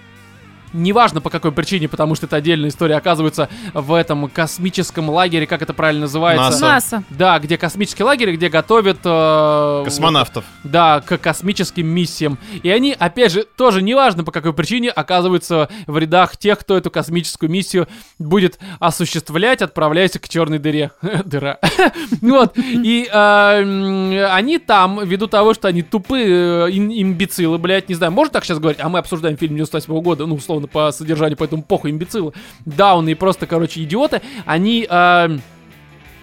[0.73, 5.61] Неважно по какой причине, потому что это отдельная история, оказывается в этом космическом лагере, как
[5.61, 6.51] это правильно называется.
[6.51, 6.65] НАСА.
[6.65, 7.03] НАСА.
[7.09, 8.99] Да, где космический лагерь, где готовят...
[9.03, 10.45] э, Космонавтов.
[10.63, 12.37] да, к космическим миссиям.
[12.63, 16.91] И они, опять же, тоже неважно по какой причине, оказываются в рядах тех, кто эту
[16.91, 20.91] космическую миссию будет осуществлять, отправляясь к черной дыре.
[21.25, 21.59] Дыра.
[22.21, 22.57] Вот.
[22.57, 28.11] И э, м, они там, ввиду того, что они тупые э, имбецилы, блядь, не знаю,
[28.11, 28.79] можно так сейчас говорить?
[28.81, 32.33] А мы обсуждаем фильм 98 года, ну, условно, по содержанию, поэтому похуй, имбецилы.
[32.65, 34.21] Дауны и просто, короче, идиоты.
[34.45, 34.85] Они...
[34.89, 35.37] э,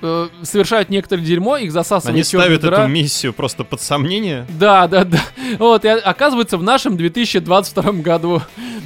[0.03, 2.83] э, совершают некоторое дерьмо, их засасывает Они ставят дыра.
[2.83, 4.47] эту миссию просто под сомнение.
[4.59, 5.21] Да, да, да.
[5.59, 8.43] Вот, и оказывается, в нашем 2022 году.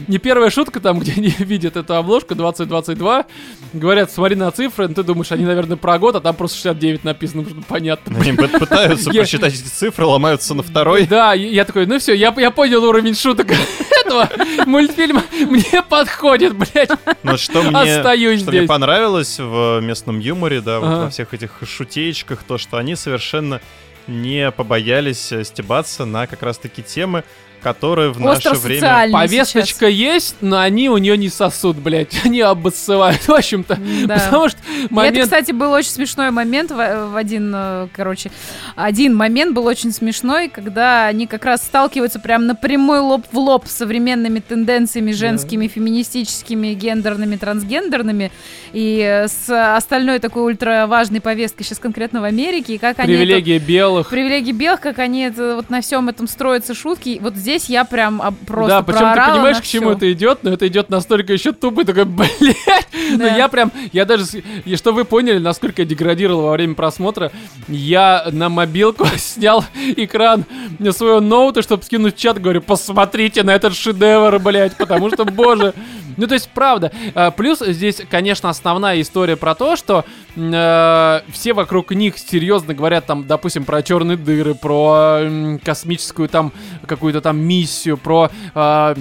[0.09, 3.25] Не первая шутка там, где они видят эту обложку 2022.
[3.73, 7.05] Говорят, смотри на цифры, ну, ты думаешь, они, наверное, про год, а там просто 69
[7.05, 8.19] написано, что понятно.
[8.19, 11.07] Они пытаются прочитать эти цифры, ломаются на второй.
[11.07, 13.49] Да, я такой, ну все, я понял уровень шуток
[14.11, 14.29] этого
[14.67, 15.23] мультфильма.
[15.41, 16.91] Мне подходит, блядь.
[17.23, 18.69] Но что мне, Остаюсь что мне здесь.
[18.69, 21.05] понравилось в местном юморе, да, вот Ага.
[21.05, 23.61] во всех этих шутеечках, то, что они совершенно
[24.07, 27.23] не побоялись э, стебаться на как раз-таки темы,
[27.63, 29.09] которые в наше время...
[29.13, 32.21] Повесточка есть, но они у нее не сосут, блядь.
[32.25, 33.77] Они обоссывают, в общем-то.
[33.77, 34.07] сейчас.
[34.07, 34.15] Да.
[34.19, 35.23] Потому что И Это, момент...
[35.25, 38.31] кстати, был очень смешной момент в, в один, э, короче,
[38.77, 43.67] один момент был очень смешной, когда они как раз сталкиваются прям напрямую лоб в лоб
[43.67, 48.31] с современными тенденциями женскими, феминистическими, гендерными, трансгендерными
[48.73, 53.21] и э, с остальной такой ультраважной повесткой сейчас конкретно в Америке, и как они это-
[53.23, 54.09] Привилегия белых.
[54.09, 57.19] привилегии белых, как они это, вот на всем этом строятся шутки.
[57.21, 60.53] Вот здесь я прям об- просто да, причем ты понимаешь, к чему это идет, но
[60.53, 62.89] это идет настолько еще тупо, такой, блядь.
[63.13, 64.25] Ну я прям, я даже,
[64.65, 67.33] и что вы поняли, насколько я деградировал во время просмотра,
[67.69, 69.65] я на мобилку снял
[69.97, 70.45] экран
[70.91, 75.75] своего ноута, чтобы скинуть в чат, говорю, посмотрите на этот шедевр, блядь, потому что, боже.
[76.17, 76.93] Ну, то есть, правда.
[77.15, 80.05] А, Плюс здесь, конечно, основная история про то, что
[80.37, 86.53] э, все вокруг них серьезно говорят, там, допустим, про черные дыры, про м, космическую там
[86.87, 88.95] какую-то там миссию, про э,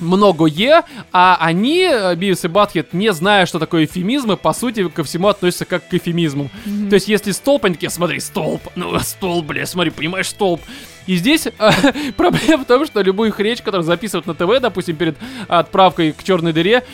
[0.00, 5.04] многое, а они, э, Бивис и Батхет, не зная, что такое эфемизмы, по сути, ко
[5.04, 6.50] всему относятся как к эфемизму.
[6.64, 6.88] Мгм.
[6.88, 10.60] То есть, если столб, они такие, смотри, столб, ну, столб, бля, смотри, понимаешь, столб.
[11.06, 11.52] И здесь э,
[12.16, 15.16] проблема в том, что любую их речь, которую записывают на ТВ, допустим, перед
[15.48, 16.84] отправкой к черной дыре,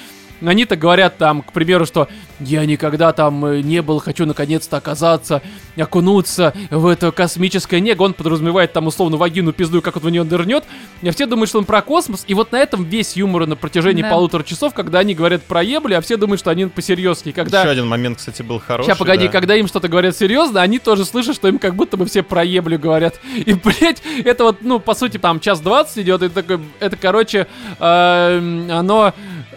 [0.41, 2.09] они-то говорят там, к примеру, что
[2.41, 5.43] я никогда там э, не был, хочу наконец-то оказаться,
[5.77, 8.03] окунуться в это космическое небо.
[8.03, 10.65] Он подразумевает там условно вагину пизду, как он в нее нырнет.
[11.03, 12.25] И все думают, что он про космос.
[12.27, 14.11] И вот на этом весь юмор на протяжении Да.
[14.11, 17.33] полутора часов, когда они говорят про ебли, а все думают, что они по-серьезки.
[17.33, 17.61] Когда...
[17.61, 18.89] Еще один момент, кстати, был хороший.
[18.89, 19.33] Сейчас, погоди, да.
[19.33, 22.45] когда им что-то говорят серьезно, они тоже слышат, что им как будто бы все про
[22.45, 23.21] еблю говорят.
[23.35, 27.47] И, блядь, это вот, ну, по сути, там час двадцать идет, и такой, это, короче,
[27.79, 29.13] эм, оно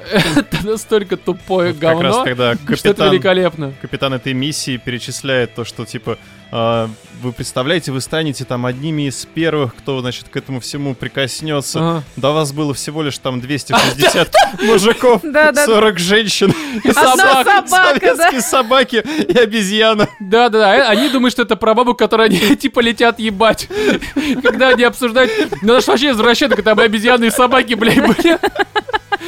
[0.68, 3.74] настолько тупое Вот как раз говно, когда что это капитан, великолепно.
[3.82, 6.18] капитан этой миссии перечисляет то, что типа
[6.50, 6.90] а,
[7.22, 11.80] вы представляете, вы станете там одними из первых, кто, значит, к этому всему прикоснется.
[11.80, 12.04] Ага.
[12.16, 15.66] До вас было всего лишь там 260 мужиков, Да, да.
[15.66, 16.54] 40 женщин,
[16.84, 17.68] И собак.
[17.68, 20.08] советские собаки и обезьяна.
[20.22, 23.68] Да-да-да, э, они думают, что это про бабу, которую они типа летят ебать.
[24.44, 28.38] Когда они обсуждают, ну это ж вообще извращенно, когда там обезьяны и собаки, блядь, были.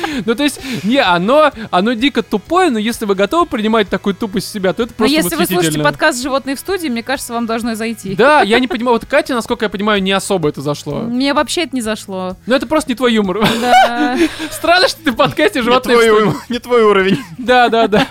[0.26, 4.52] Ну, то есть, не, оно, оно дико тупое, но если вы готовы принимать такую тупость
[4.52, 7.46] себя, то это Но просто если вы слушаете подкаст «Животные в студии», мне кажется, вам
[7.46, 8.16] должно зайти.
[8.16, 11.02] Да, я не понимаю, вот Катя, насколько я понимаю, не особо это зашло.
[11.02, 12.36] Мне вообще это не зашло.
[12.46, 13.48] Но это просто не твой юмор.
[13.62, 14.18] Да.
[14.52, 16.36] Странно, что ты в подкасте Не животные твой, студии».
[16.50, 17.20] у- не твой уровень.
[17.38, 18.08] Да, да, да.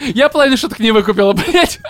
[0.00, 1.80] Я половину шуток не выкупила, блядь.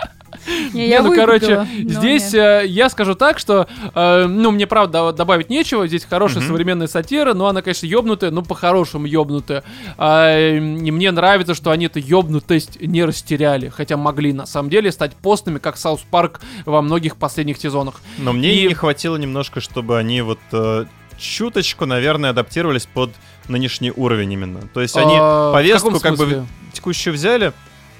[0.73, 5.87] Не, ну, короче, здесь э, я скажу так, что, э, ну, мне, правда, добавить нечего.
[5.87, 6.49] Здесь хорошая Мгм.
[6.49, 9.65] современная сатира, но она, конечно, ёбнутая, но по-хорошему ёбнутая.
[9.99, 14.71] А, э, и мне нравится, что они эту ёбнутость не растеряли, хотя могли, на самом
[14.71, 17.95] деле, стать постными, как South Park во многих последних сезонах.
[18.19, 20.85] Но мне И- не хватило немножко, чтобы они вот э,
[21.19, 23.11] чуточку, наверное, адаптировались под
[23.49, 24.61] нынешний уровень именно.
[24.75, 27.53] То есть они А, повестку как бы текущую взяли,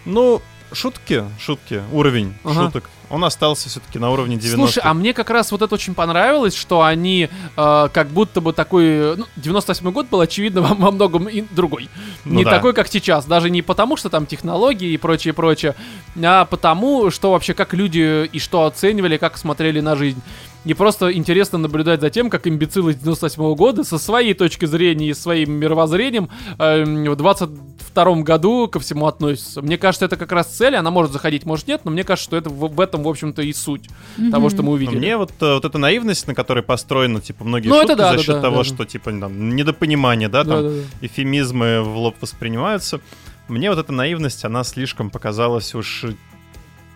[0.05, 0.43] ну,
[0.73, 2.67] шутки, шутки, уровень Ага.
[2.67, 5.95] шуток, он остался все-таки на уровне 90 Слушай, а мне как раз вот это очень
[5.95, 9.17] понравилось, что они э, как будто бы такой...
[9.17, 11.89] Ну, 98 год был, очевидно, во, во многом и другой.
[12.25, 12.51] Ну не да.
[12.51, 13.25] такой, как сейчас.
[13.27, 15.75] Даже не потому, что там технологии и прочее, прочее,
[16.23, 20.23] а потому, что вообще как люди и что оценивали, как смотрели на жизнь.
[20.67, 25.11] И просто интересно наблюдать за тем, как имбецилы с 98 года со своей точки зрения
[25.11, 29.63] и своим мировоззрением эм, в 22 году ко всему относятся.
[29.63, 32.37] Мне кажется, это как раз цель, она может заходить, может нет, но мне кажется, что
[32.37, 33.89] это в, в этом, в общем-то, и суть
[34.33, 34.99] того, что мы Но увидели.
[34.99, 38.11] мне вот, э, вот эта наивность, на которой построена, типа, многие Ну, это шутки да,
[38.11, 38.65] за да, счет да, того, да.
[38.65, 41.07] что, типа, там, недопонимание, да, там, Да-да-да.
[41.07, 43.01] эфемизмы в лоб воспринимаются.
[43.47, 46.07] Мне вот эта наивность, она слишком показалась уж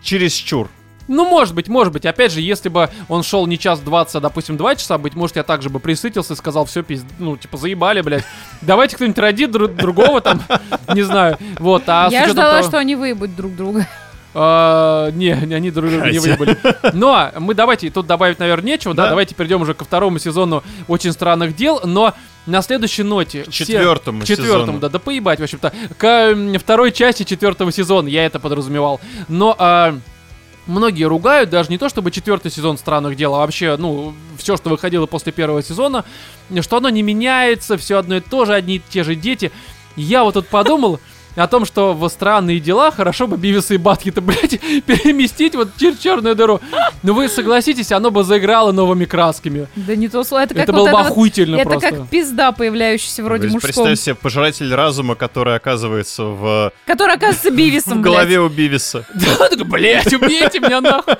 [0.03, 0.69] чересчур.
[1.07, 2.05] Ну, может быть, может быть.
[2.05, 5.35] Опять же, если бы он шел не час 20, а, допустим, 2 часа, быть может,
[5.35, 7.03] я также бы присытился и сказал, все, пиз...
[7.19, 8.23] ну, типа, заебали, блядь.
[8.61, 10.41] Давайте кто-нибудь родит дру- другого там,
[10.93, 11.37] не знаю.
[11.59, 13.87] Вот, а Я ждала, того- что они выебут друг друга.
[14.33, 16.57] А, не, не, они друг друга не выебали.
[16.93, 19.03] Но мы давайте тут добавить, наверное, нечего, да?
[19.03, 19.09] Да.
[19.09, 22.13] Давайте перейдем уже ко второму сезону очень странных дел, но
[22.45, 23.43] на следующей ноте.
[23.43, 24.79] К все- четвертому К четвертому, сезону.
[24.79, 25.73] да, да поебать, в общем-то.
[25.97, 29.01] К второй части четвертого сезона, я это подразумевал.
[29.27, 29.97] Но а,
[30.67, 34.69] многие ругают, даже не то чтобы четвертый сезон странных дел, а вообще, ну, все, что
[34.69, 36.05] выходило после первого сезона,
[36.61, 39.51] что оно не меняется, все одно и то же, одни и те же дети.
[39.95, 40.99] Я вот тут подумал
[41.35, 45.97] о том, что в странные дела хорошо бы Бивиса и Батхита, блядь, переместить вот через
[45.99, 46.59] черную дыру.
[47.03, 49.67] Но вы согласитесь, оно бы заиграло новыми красками.
[49.75, 51.89] Да не то слово, это как Это вот было бы это вот- охуительно Это просто.
[51.91, 53.61] как пизда, появляющаяся вроде мужском.
[53.61, 58.13] Представь себе пожиратель разума, который оказывается в, Который оказывается Бивисом, в блядь.
[58.13, 59.05] голове у Бивиса.
[59.13, 61.13] Да, такой, блядь, убейте меня нахуй.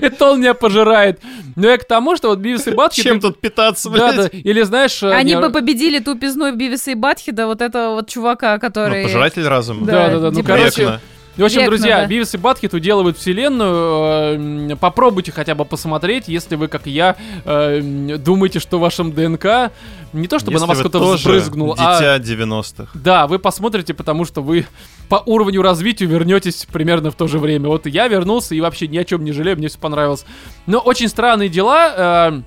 [0.00, 1.20] Это он меня пожирает.
[1.56, 3.04] Но я к тому, что вот Бивис и Батхит...
[3.04, 4.32] Чем тут питаться, Да, блядь?
[4.32, 4.38] да.
[4.38, 5.02] Или знаешь...
[5.02, 9.04] Они бы победили тупизной Бивиса и Батхида, вот этого вот чувака, Ну, который...
[9.38, 9.86] пожиратель разума.
[9.86, 10.30] Да, да, да.
[10.30, 11.00] Ну, короче.
[11.36, 12.06] В общем, Векна, друзья, да.
[12.06, 14.72] Бивис и Батхит уделывают вселенную.
[14.72, 17.14] э, Попробуйте хотя бы посмотреть, если вы, как и я,
[17.44, 17.80] э,
[18.18, 19.70] думаете, что в вашем ДНК
[20.12, 22.18] не то чтобы Если на вас кто-то тоже взбрызгнул, а...
[22.18, 22.90] дитя 90-х.
[22.94, 24.66] Да, вы посмотрите, потому что вы
[25.08, 27.68] по уровню развития вернетесь примерно в то же время.
[27.68, 30.24] Вот я вернулся и вообще ни о чем не жалею, мне все понравилось.
[30.66, 32.32] Но очень странные дела.
[32.34, 32.42] э,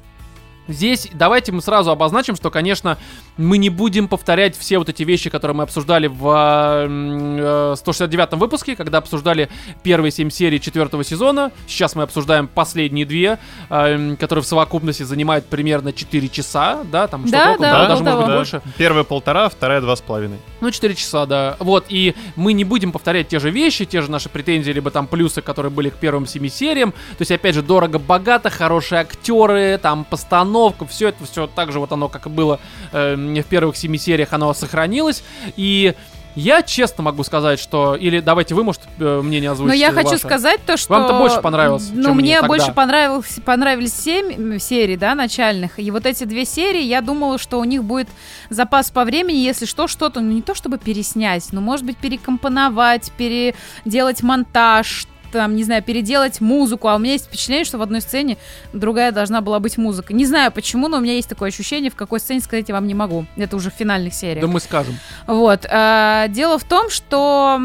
[0.68, 2.98] Здесь давайте мы сразу обозначим, что, конечно,
[3.38, 7.76] мы не будем повторять все вот эти вещи, которые мы обсуждали в э, м, э,
[7.78, 9.50] 169-м выпуске, когда обсуждали
[9.84, 11.52] первые 7 серий четвертого сезона.
[11.68, 17.28] Сейчас мы обсуждаем последние две, м, которые в совокупности занимают примерно 4 часа, да, там
[17.28, 18.62] что-то Да, около, да, да, даже может быть больше.
[18.78, 20.38] Первая полтора, вторая два с половиной.
[20.60, 21.56] Ну, 4 часа, да.
[21.60, 25.08] Вот, и мы не будем повторять те же вещи, те же наши претензии, либо там
[25.08, 26.92] плюсы, которые были к первым семи сериям.
[26.92, 31.92] То есть, опять же, дорого-богато, хорошие актеры, там, постановка, все это, все так же вот
[31.92, 32.60] оно, как и было
[32.92, 35.24] э, в первых семи сериях, оно сохранилось.
[35.56, 35.94] И
[36.36, 37.96] я честно могу сказать, что...
[37.96, 40.20] Или давайте вы, может, э, мнение Но озвучите я хочу ваше.
[40.20, 40.94] сказать то, что...
[40.94, 45.78] Вам-то больше понравилось, Ну, мне мне больше понравилось, понравились семь серий, да, начальных.
[45.78, 48.08] И вот эти две серии, я думала, что у них будет
[48.50, 53.12] запас по времени, если что, что-то, ну, не то чтобы переснять, но, может быть, перекомпоновать,
[53.18, 58.02] переделать монтаж, там, не знаю, переделать музыку, а у меня есть впечатление, что в одной
[58.02, 58.38] сцене
[58.74, 60.14] другая должна была быть музыка.
[60.14, 62.88] Не знаю почему, но у меня есть такое ощущение, в какой сцене сказать я вам
[62.88, 63.26] не могу.
[63.38, 64.42] Это уже в финальных сериях.
[64.42, 64.96] Да мы скажем.
[65.28, 65.66] Вот.
[65.70, 67.58] а, дело в том, что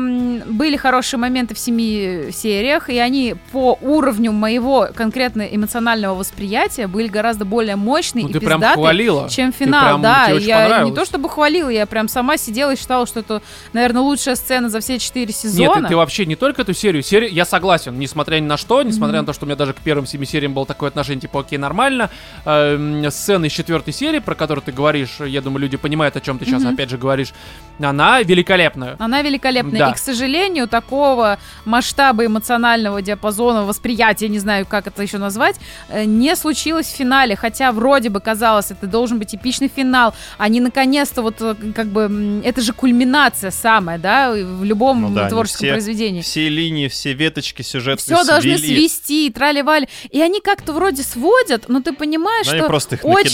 [0.47, 7.09] были хорошие моменты в семи сериях, и они по уровню моего конкретно эмоционального восприятия были
[7.09, 9.29] гораздо более мощные Ну, и ты прям пиздатые, хвалила.
[9.29, 9.83] чем Ты финал.
[9.85, 13.07] прям- да, тебе очень я не то чтобы хвалила, я прям сама сидела и считала,
[13.07, 13.43] что это,
[13.73, 15.83] наверное, лучшая сцена за все четыре Нет, сезона.
[15.83, 19.21] ты, ты вообще не только эту серию, серию, я согласен, несмотря ни на что, несмотря
[19.21, 21.59] на то, что у меня даже к первым семи сериям было такое отношение, типа, окей,
[21.59, 22.11] нормально.
[22.45, 26.39] Эм, сцена из четвертой серии, про которую ты говоришь, я думаю, люди понимают, о чем
[26.39, 27.33] ты сейчас опять же говоришь,
[27.81, 28.97] она великолепная.
[28.99, 29.79] Она великолепная.
[29.79, 29.91] Да.
[29.91, 35.57] И, к сожалению, такого масштаба эмоционального диапазона восприятия, не знаю, как это еще назвать,
[35.89, 37.37] э, не случилось в финале.
[37.37, 40.15] Хотя вроде бы казалось, это должен быть эпичный финал.
[40.39, 42.41] Они наконец-то вот э, как бы...
[42.45, 46.23] Это же кульминация самая, да, в любом Ну да, творческом все- произведении.
[46.23, 48.77] Все линии, все веточки сюжета Все должны свели.
[48.89, 49.89] свести, трали-вали.
[50.11, 53.31] И они как-то вроде сводят, но ты понимаешь, Но они что просто их очень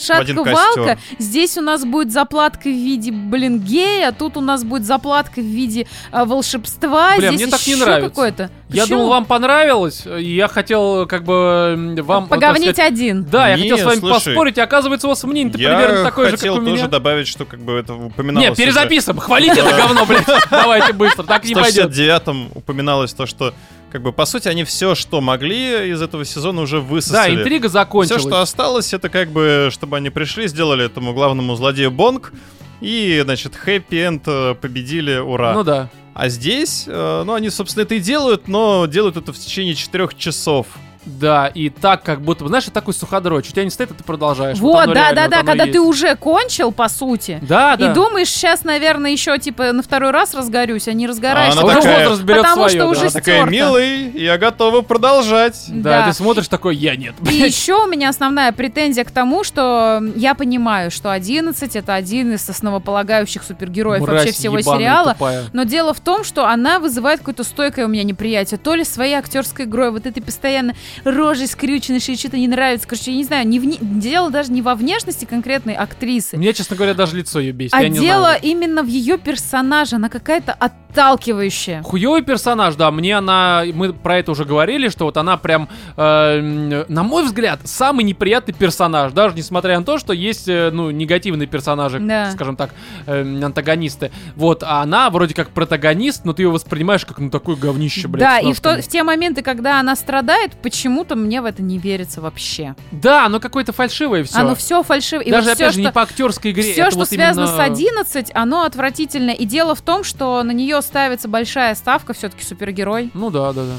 [0.00, 0.96] шатко-валка.
[0.96, 0.98] костер.
[1.18, 4.84] Здесь у нас будет заплатка в виде, блин, он гей, а тут у нас будет
[4.84, 7.16] заплатка в виде а, волшебства.
[7.16, 8.08] Бля, Здесь мне так не нравится.
[8.10, 8.50] какое-то.
[8.68, 8.98] Я Почему?
[8.98, 12.24] думал, вам понравилось, и я хотел как бы вам...
[12.24, 13.24] э, Поговнить сказать, один.
[13.24, 16.04] Да, я Не, хотел с вами слушай, поспорить, и оказывается, у вас мнение-то Я примерно
[16.04, 16.70] такое же, как хотел у меня.
[16.76, 20.26] тоже добавить, что как бы это упоминалось Не, перезаписываем, хвалите это говно, блядь.
[20.50, 21.90] Давайте быстро, так В не пойдет.
[21.92, 23.54] 169-м упоминалось то, что
[23.92, 27.36] как бы по сути они все, что могли из этого сезона уже Да, высосали.
[27.36, 28.22] интрига Все, закончилась.
[28.22, 32.32] что осталось, это как бы, чтобы они пришли, сделали этому главному злодею Бонг,
[32.80, 35.52] и, значит, хэппи-энд победили, ура.
[35.54, 35.88] Ну да.
[36.14, 40.14] А здесь, э, ну, они, собственно, это и делают, но делают это в течение четырех
[40.14, 40.66] часов.
[41.06, 43.48] Да, и так как будто бы, знаешь, такой суходрочь.
[43.48, 44.58] У тебя не стоит, а ты продолжаешь.
[44.58, 45.72] Вот, оно да, реально, да, вот да, когда есть.
[45.72, 47.38] ты уже кончил, по сути.
[47.42, 47.90] Да, да.
[47.90, 51.60] И думаешь, сейчас, наверное, еще типа на второй раз разгорюсь, а не разгораешься.
[51.60, 52.86] А она такая- возраст берет потому свое, что да.
[52.88, 55.64] уже Она такая, милый, я готова продолжать.
[55.68, 56.06] Да, Да.
[56.08, 60.34] ты смотришь такой, я нет, И еще у меня основная претензия к тому, что я
[60.34, 65.12] понимаю, что 11 это один из основополагающих супергероев Мразь вообще всего ебаная, сериала.
[65.12, 65.44] тупая.
[65.52, 68.58] Но дело в том, что она вызывает какое-то стойкое у меня неприятие.
[68.58, 70.74] То ли своей актерской игрой, вот этой постоянно
[71.04, 72.86] рожей скрюченной, что ей что-то не нравится.
[72.88, 76.36] Короче, я не знаю, не в не- дело даже не во внешности конкретной актрисы.
[76.36, 77.74] Мне, честно говоря, даже лицо ее бесит.
[77.74, 79.96] А я дело именно в ее персонаже.
[79.96, 81.82] Она какая-то отталкивающая.
[81.82, 86.84] Хуёвый персонаж, да, мне она, мы про это уже говорили, что вот она прям, э,
[86.88, 91.46] на мой взгляд, самый неприятный персонаж, даже несмотря на то, что есть, э, ну, негативные
[91.46, 92.30] персонажи, Да.
[92.32, 92.70] скажем так,
[93.06, 94.10] э, антагонисты.
[94.36, 98.20] Вот, а она вроде как протагонист, но ты ее воспринимаешь как, ну, такое говнище, блядь.
[98.20, 100.52] да, и в, то- в те моменты, когда она страдает,
[100.86, 102.76] почему-то мне в это не верится вообще.
[102.92, 104.38] Да, оно какое-то фальшивое все.
[104.38, 105.20] Оно все фальшиво.
[105.20, 106.72] И Даже, вот опять всё, же, не по актерской игре.
[106.72, 109.30] Все, что вот связано именно- с 11, оно отвратительно.
[109.30, 113.10] И дело в том, что на нее ставится большая ставка, все-таки супергерой.
[113.14, 113.74] Ну да, да, да.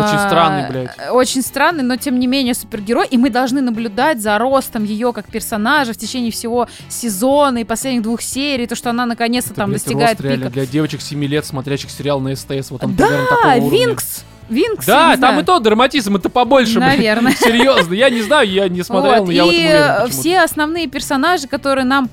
[0.00, 0.90] Очень А, странный, блядь.
[1.12, 3.06] Очень странный, но тем не менее супергерой.
[3.06, 8.02] И мы должны наблюдать за ростом ее как персонажа в течение всего сезона и последних
[8.02, 8.66] двух серий.
[8.66, 10.52] То, что она наконец-то там блядь, достигает рост реально пика.
[10.54, 12.70] для девочек 7 лет, смотрящих сериал на СТС.
[12.70, 13.06] Вот он Да.
[13.58, 14.24] Винкс.
[14.48, 14.86] Винкс.
[14.86, 15.40] Да, не там знаю.
[15.42, 16.96] и то драматизм, это побольше, блядь.
[16.98, 17.32] Наверное.
[17.38, 20.12] Серьезно, я не знаю, я не смотрел, Вот, но я в этом и э, почему-то.
[20.12, 22.08] все основные персонажи, которые нам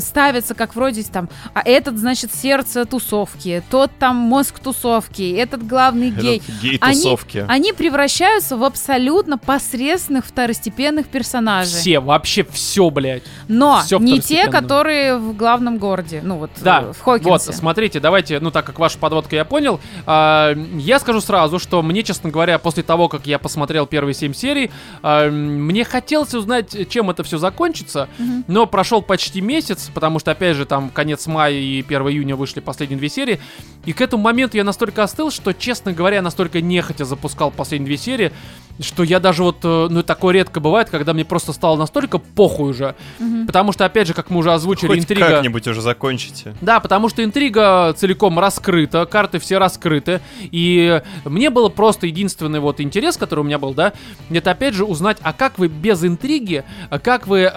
[0.00, 6.10] ставятся как вроде там, а этот, значит, сердце тусовки, тот там мозг тусовки, этот главный
[6.10, 6.38] гей.
[6.38, 7.44] Этот Гей-тусовки.
[7.48, 11.72] Они превращаются в абсолютно посредственных второстепенных персонажей.
[11.72, 13.22] Все, вообще все, блядь.
[13.48, 16.20] Но всё не те, которые в главном городе.
[16.22, 17.30] Ну вот Да, э, в Хокинсе.
[17.30, 21.80] вот, смотрите, давайте, ну так как ваша подводка я понял, а, я скажу сразу, что
[21.82, 24.70] мне, честно говоря, после того, как я посмотрел первые семь серий,
[25.02, 28.44] а, мне хотелось узнать, чем это все закончится, Мгм.
[28.48, 32.60] но прошел почти месяц, потому что, опять же, там конец мая и 1 июня вышли
[32.60, 33.40] последние две серии,
[33.84, 37.86] и к этому моменту я настолько остыл, что, честно говоря, я настолько нехотя запускал последние
[37.86, 38.32] две серии,
[38.80, 42.70] что я даже вот, э, ну такое редко бывает, когда мне просто стало настолько похуй
[42.70, 43.46] уже, Мгм.
[43.46, 45.28] потому что, опять же, как мы уже озвучили, Хоть интрига...
[45.28, 46.54] как-нибудь уже закончите.
[46.62, 52.80] Да, потому что интрига целиком раскрыта, карты все раскрыты, и мне было просто единственный вот
[52.80, 53.92] интерес, который у меня был, да,
[54.30, 57.50] это опять же узнать, а как вы без интриги, а как вы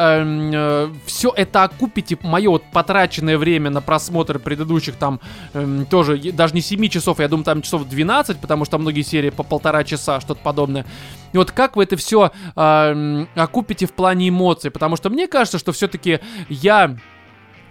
[1.05, 5.19] все это окупите, мое вот потраченное время на просмотр предыдущих там
[5.53, 9.29] эм, тоже, даже не 7 часов, я думаю, там часов 12, потому что многие серии
[9.29, 10.85] по полтора часа, что-то подобное.
[11.33, 12.31] И вот как вы это все
[13.35, 16.19] окупите в плане эмоций, потому что мне кажется, что все-таки
[16.49, 16.95] я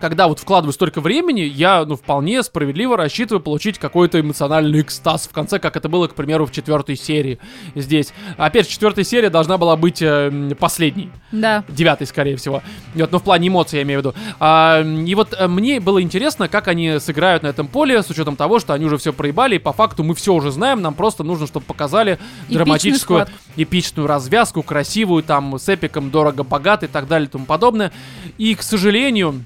[0.03, 5.32] когда вот вкладываю столько времени, я, ну, вполне справедливо рассчитываю получить какой-то эмоциональный экстаз в
[5.32, 7.38] конце, как это было, к примеру, в четвертой серии
[7.76, 8.12] здесь.
[8.36, 11.62] Опять же, четвертая серия должна была быть э, последней, Да.
[11.68, 12.64] девятой, скорее всего.
[12.96, 14.14] Вот, но в плане эмоций я имею в виду.
[14.40, 18.34] А, и вот э, мне было интересно, как они сыграют на этом поле, с учетом
[18.34, 21.22] того, что они уже все проебали, и по факту мы все уже знаем, нам просто
[21.22, 22.14] нужно, чтобы показали
[22.48, 23.34] Эпичную драматическую, схватку.
[23.57, 27.92] эпичную развязку, красивую, там, с эпиком, дорого-богато и так далее и тому подобное.
[28.36, 29.44] И, к сожалению,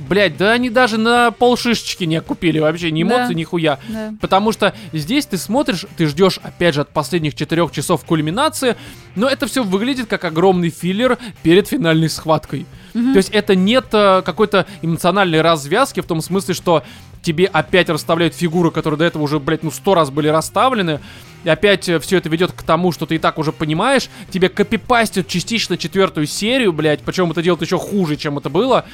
[0.00, 3.16] блядь, да они даже на полшишечки не окупили вообще, ни Да.
[3.18, 3.78] эмоций, ни хуя.
[3.88, 4.14] Да.
[4.20, 8.76] Потому что здесь ты смотришь, ты ждешь, опять же, от последних четырех часов кульминации,
[9.16, 12.66] но это все выглядит как огромный филлер перед финальной схваткой.
[12.94, 13.12] Мгм.
[13.12, 16.82] То есть это нет э, какой-то эмоциональной развязки в том смысле, что
[17.22, 21.00] тебе опять расставляют фигуры, которые до этого уже, блядь, ну сто раз были расставлены,
[21.44, 25.26] и опять все это ведет к тому, что ты и так уже понимаешь, тебе копипастят
[25.26, 28.84] частично четвертую серию, блядь, причем это делают еще хуже, чем это было.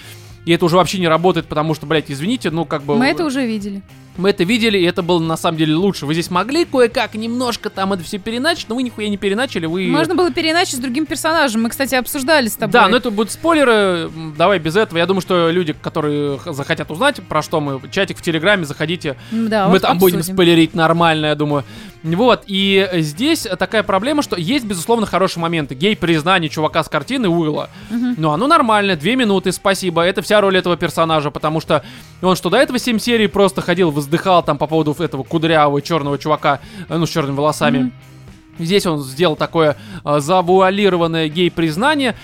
[0.47, 2.97] И это уже вообще не работает, потому что, блядь, извините, ну как бы...
[2.97, 3.83] Мы это уже видели.
[4.17, 6.07] Мы это видели, и это было на самом деле лучше.
[6.07, 9.87] Вы здесь могли кое-как немножко там это все переначить, но вы нихуя не переначали, вы...
[9.89, 11.63] Можно было переначить с другим персонажем.
[11.63, 12.73] Мы, кстати, обсуждали с тобой.
[12.73, 14.11] Да, но это будут спойлеры.
[14.37, 14.99] Давай без этого.
[14.99, 19.17] Я думаю, что люди, которые захотят узнать, про что мы, чатик в Телеграме, заходите.
[19.31, 20.35] Да, мы вот там будем обсудим.
[20.35, 21.65] спойлерить нормально, я думаю.
[22.03, 25.75] Вот, и здесь такая проблема, что есть, безусловно, хорошие моменты.
[25.75, 27.69] Гей-признание чувака с картины Уилла.
[27.91, 28.15] Мгм.
[28.17, 30.03] Ну, оно нормально, две минуты, спасибо.
[30.03, 31.85] Это вся роль этого персонажа, потому что
[32.23, 36.17] он что, до этого 7 серий просто ходил, воздыхал там по поводу этого кудрявого черного
[36.19, 37.79] чувака, э, ну, с черными волосами.
[37.79, 37.93] Мгм.
[38.59, 42.15] Здесь он сделал такое э, завуалированное гей-признание.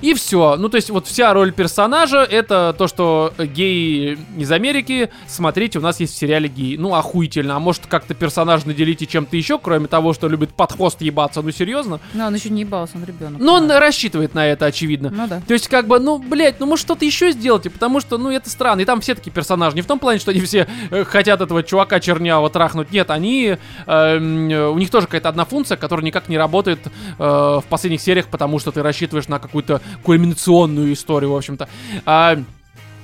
[0.00, 0.56] И все.
[0.56, 5.82] Ну, то есть, вот вся роль персонажа это то, что гей из Америки, смотрите, у
[5.82, 6.76] нас есть в сериале гей.
[6.76, 7.56] Ну, охуительно.
[7.56, 11.42] А может, как-то персонаж наделите чем-то еще, кроме того, что любит под хвост ебаться.
[11.42, 12.00] Ну, серьезно?
[12.14, 13.40] Ну, он еще не ебался, он ребенок.
[13.40, 15.10] Ну, он рассчитывает на это, очевидно.
[15.10, 15.40] Ну да.
[15.46, 18.50] То есть, как бы, ну, блядь, ну, может, что-то еще сделайте, потому что, ну, это
[18.50, 18.80] странно.
[18.80, 19.74] И там все такие персонажи.
[19.74, 22.92] Не в том плане, что они все э, хотят этого чувака чернявого трахнуть.
[22.92, 23.56] Нет, они...
[23.86, 27.64] э, м, э, у них тоже какая-то одна функция, которая никак не работает э, в
[27.68, 31.68] последних сериях, потому что ты рассчитываешь на какую-то кульминационную историю, в общем-то.
[32.04, 32.38] А,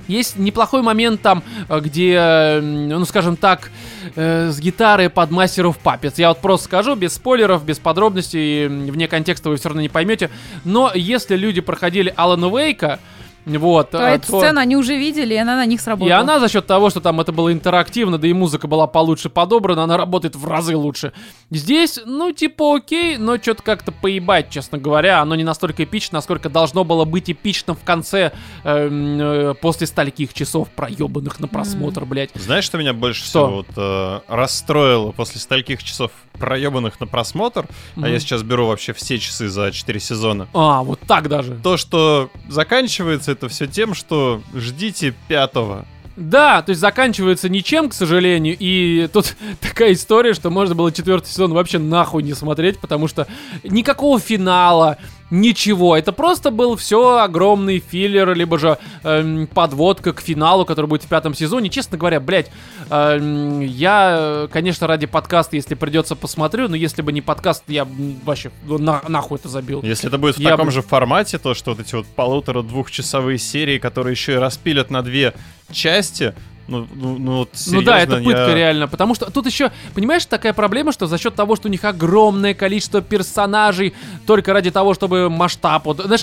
[0.09, 3.71] есть неплохой момент там, э, где, ну скажем так,
[4.17, 6.15] э, с гитарой под of Puppets.
[6.17, 10.31] Я вот просто скажу, без спойлеров, без подробностей, вне контекста вы все равно не поймете.
[10.65, 13.01] Но если люди проходили Алана Вейка,
[13.47, 16.19] вот, То э, эту сцену они уже видели, и она на них и сработала.
[16.19, 19.85] она за счет того, что там это было интерактивно, да и музыка была получше подобрана,
[19.85, 21.13] она работает в разы лучше.
[21.51, 25.21] Здесь, ну, типа окей, но что-то как-то поебать, честно говоря.
[25.21, 28.33] Оно не настолько эпично, насколько должно было быть эпично в конце,
[28.65, 32.31] эм, э, после стольких часов проебанных на просмотр, блядь.
[32.35, 33.47] Знаешь, что меня больше Что?
[33.47, 37.67] всего вот, э, расстроило после стольких часов проебанных на просмотр?
[37.95, 38.05] Мгм.
[38.05, 40.49] А я сейчас беру вообще все часы за 4 сезона.
[40.53, 41.55] А, вот так даже.
[41.63, 45.87] То, что заканчивается это все тем, что ждите пятого.
[46.17, 51.29] Да, то есть заканчивается ничем, к сожалению, и тут такая история, что можно было четвертый
[51.29, 53.27] сезон вообще нахуй не смотреть, потому что
[53.65, 54.99] никакого финала,
[55.31, 55.97] ничего.
[55.97, 61.09] Это просто был все огромный филлер, либо же эм, подводка к финалу, который будет в
[61.09, 61.71] пятом сезоне.
[61.71, 62.51] Честно говоря, блядь,
[62.91, 67.87] эм, я, конечно, ради подкаста, если придется, посмотрю, но если бы не подкаст, я
[68.25, 69.83] вообще на- нахуй это забил.
[69.83, 73.39] Если это будет в Я таком бы- же формате, то что вот эти вот полутора-двухчасовые
[73.39, 75.35] серии, которые еще и распилят на две
[75.73, 76.35] части,
[76.67, 79.71] ну, ну, ну вот Ну да, это серьезно, пытка я- реально, потому что тут еще,
[79.95, 83.95] понимаешь, такая проблема, что за счет того, что у них огромное количество персонажей,
[84.27, 86.23] только ради того, чтобы масштаб, вот, знаешь,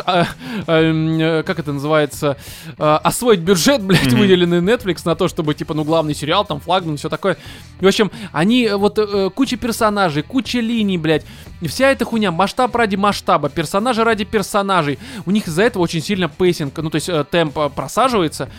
[0.68, 2.38] эм, э, как это называется,
[2.78, 4.20] э, освоить бюджет, блядь, Мгм.
[4.20, 7.38] выделенный Netflix на то, чтобы, типа, ну, главный сериал, там, флагман, все такое.
[7.80, 11.26] В общем, они, э, вот, э, куча персонажей, куча линий, блядь,
[11.62, 16.02] и вся эта хуйня, масштаб ради масштаба, персонажи ради персонажей, у них из-за этого очень
[16.02, 18.50] сильно pacing, ну, то есть э, темп э, просаживается,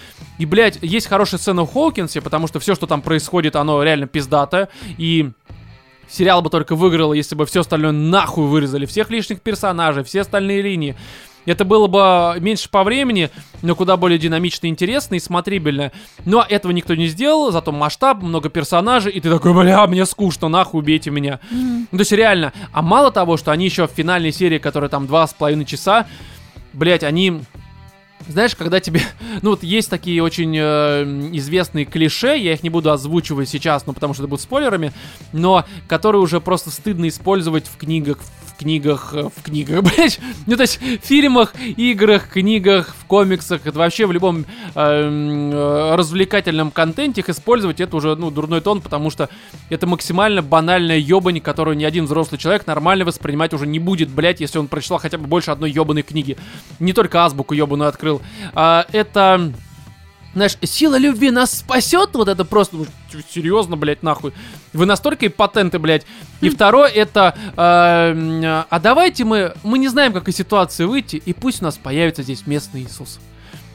[0.43, 4.09] и, блядь, есть хорошая сцена в Хоукинсе, потому что все, что там происходит, оно реально
[4.09, 4.69] пиздатое.
[4.99, 5.31] И
[6.09, 8.85] сериал бы только выиграл, если бы все остальное нахуй вырезали.
[8.87, 10.97] Всех лишних персонажей, все остальные линии.
[11.47, 13.31] Это было бы меньше по времени,
[13.63, 15.93] но куда более динамично, интересно и смотрибельно.
[16.25, 20.49] Но этого никто не сделал, зато масштаб, много персонажей, и ты такой, бля, мне скучно,
[20.49, 21.39] нахуй убейте меня.
[21.53, 22.53] Ну, то есть реально.
[22.73, 26.09] А мало того, что они еще в финальной серии, которая там два с половиной часа,
[26.73, 27.43] блять, они...
[28.29, 29.01] Знаешь, когда тебе...
[29.43, 33.93] Ну, вот есть такие очень э, известные клише, я их не буду озвучивать сейчас, ну,
[33.93, 34.93] потому что это будут спойлерами,
[35.33, 40.21] но которые уже просто стыдно использовать в книгах, в книгах, э, в книгах, блядь.
[40.47, 44.45] Ну, то есть в фильмах, играх, книгах, в комиксах, это вообще в любом
[44.75, 49.29] э, м, э, развлекательном контенте их использовать, это уже, ну, дурной тон, потому что
[49.71, 54.41] это максимально банальная ебань, которую ни один взрослый человек нормально воспринимать уже не будет, блядь,
[54.41, 56.37] если он прочитал хотя бы больше одной ебаной книги.
[56.79, 58.23] Не только азбуку ебаную открыл.
[58.55, 59.53] А, это...
[60.35, 62.87] Знаешь, сила любви нас спасет, вот это просто, ну,
[63.31, 64.33] серьезно, блядь, нахуй.
[64.73, 66.07] Вы настолько импотенты, блядь.
[66.41, 71.33] И второе, это, э, а давайте мы, мы не знаем, как из ситуации выйти, и
[71.35, 73.21] пусть у нас появится здесь местный Иисус.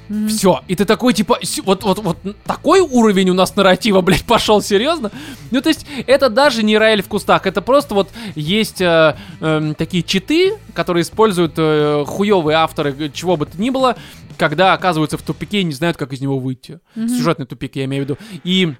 [0.10, 0.30] Мгм.
[0.30, 0.62] Все.
[0.68, 5.12] И ты такой, типа, вот, вот, вот такой уровень у нас нарратива, блядь, пошел, серьезно?
[5.52, 9.76] Ну, то есть, это даже не Раэль в кустах, это просто вот есть э, эм,
[9.76, 13.98] такие читы, которые используют э, хуевые авторы, э, чего бы то ни было,
[14.38, 16.80] когда оказываются в тупике и не знают, как из него выйти.
[16.96, 17.10] Мгм.
[17.10, 18.18] Сюжетный тупик, я имею в виду.
[18.44, 18.74] И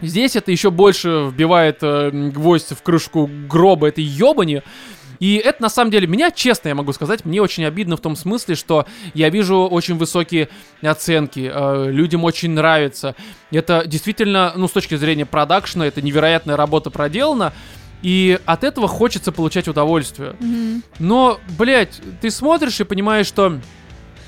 [0.00, 4.62] здесь это еще больше вбивает э, гвоздь в крышку гроба этой ебани.
[5.20, 8.16] И это на самом деле меня, честно я могу сказать, мне очень обидно в том
[8.16, 10.48] смысле, что я вижу очень высокие
[10.82, 13.14] оценки, э, людям очень нравится.
[13.50, 17.52] Это действительно, ну, с точки зрения продакшена, это невероятная работа проделана.
[18.02, 20.34] И от этого хочется получать удовольствие.
[20.40, 20.82] Мгм.
[20.98, 23.60] Но, блядь, ты смотришь и понимаешь, что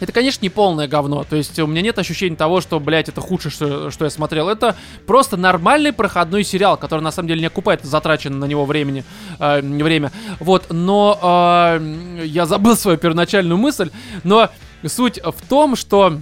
[0.03, 1.23] это, конечно, не полное говно.
[1.23, 4.49] То есть у меня нет ощущения того, что, блядь, это худшее, что, что я смотрел.
[4.49, 4.75] Это
[5.07, 9.05] просто нормальный проходной сериал, который на самом деле не окупает затраченное на него времени,
[9.39, 10.11] э, время.
[10.41, 13.91] Вот, но э, я забыл свою первоначальную мысль.
[14.25, 14.51] Но
[14.85, 16.19] суть в том, что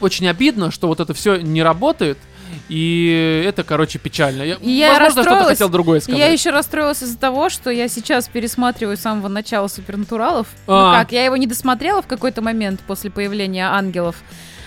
[0.00, 2.18] очень обидно, что вот это все не работает.
[2.68, 4.42] И это, короче, печально.
[4.42, 6.18] Я, я возможно, что-то хотел другое сказать.
[6.18, 10.46] Я еще расстроилась из-за того, что я сейчас пересматриваю с самого начала Супернатуралов.
[10.66, 11.00] Ну А.
[11.00, 14.16] как, я его не досмотрела в какой-то момент после появления ангелов.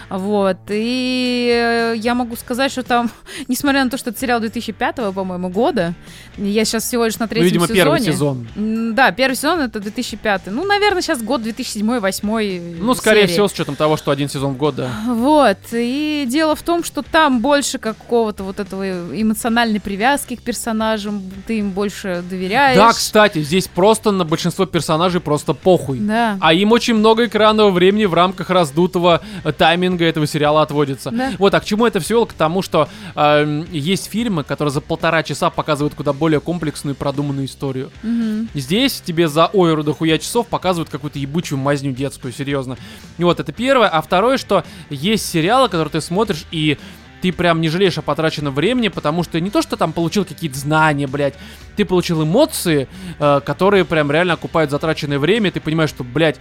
[0.09, 3.11] Вот, и э, я могу сказать, что там,
[3.47, 5.93] несмотря на то, что это сериал 2005, по-моему, года,
[6.37, 7.83] я сейчас всего лишь на ну, третьем видимо, сезоне.
[7.83, 8.47] первый сезон.
[8.95, 10.43] Да, первый сезон это 2005.
[10.47, 12.77] Ну, наверное, сейчас год 2007-2008.
[12.79, 13.33] Ну, скорее серии.
[13.33, 14.89] всего, с учетом того, что один сезон в год, да.
[15.07, 18.83] Вот, и дело в том, что там больше какого-то вот этого
[19.21, 22.77] эмоциональной привязки к персонажам, ты им больше доверяешь.
[22.77, 25.99] Да, кстати, здесь просто на большинство персонажей просто похуй.
[25.99, 26.37] Да.
[26.39, 29.51] А им очень много экранного времени в рамках раздутого э,
[29.97, 31.11] тайминга этого сериала отводится.
[31.11, 31.33] Да.
[31.37, 32.25] Вот, а к чему это все?
[32.25, 36.97] К тому, что эм, есть фильмы, которые за полтора часа показывают куда более комплексную и
[36.97, 37.91] продуманную историю.
[38.03, 38.49] Мгм.
[38.53, 42.77] Здесь тебе за ойру дохуя часов показывают какую-то ебучую мазню детскую, серьезно.
[43.17, 43.87] И вот это первое.
[43.87, 46.77] А второе, что есть сериалы, которые ты смотришь и
[47.19, 50.59] ты прям не жалеешь о потраченном времени, потому что не то, что там получил какие-то
[50.59, 51.33] знания, блядь,
[51.75, 52.87] ты получил эмоции,
[53.17, 56.39] э, которые прям реально окупают затраченное время, и ты понимаешь, что, блядь,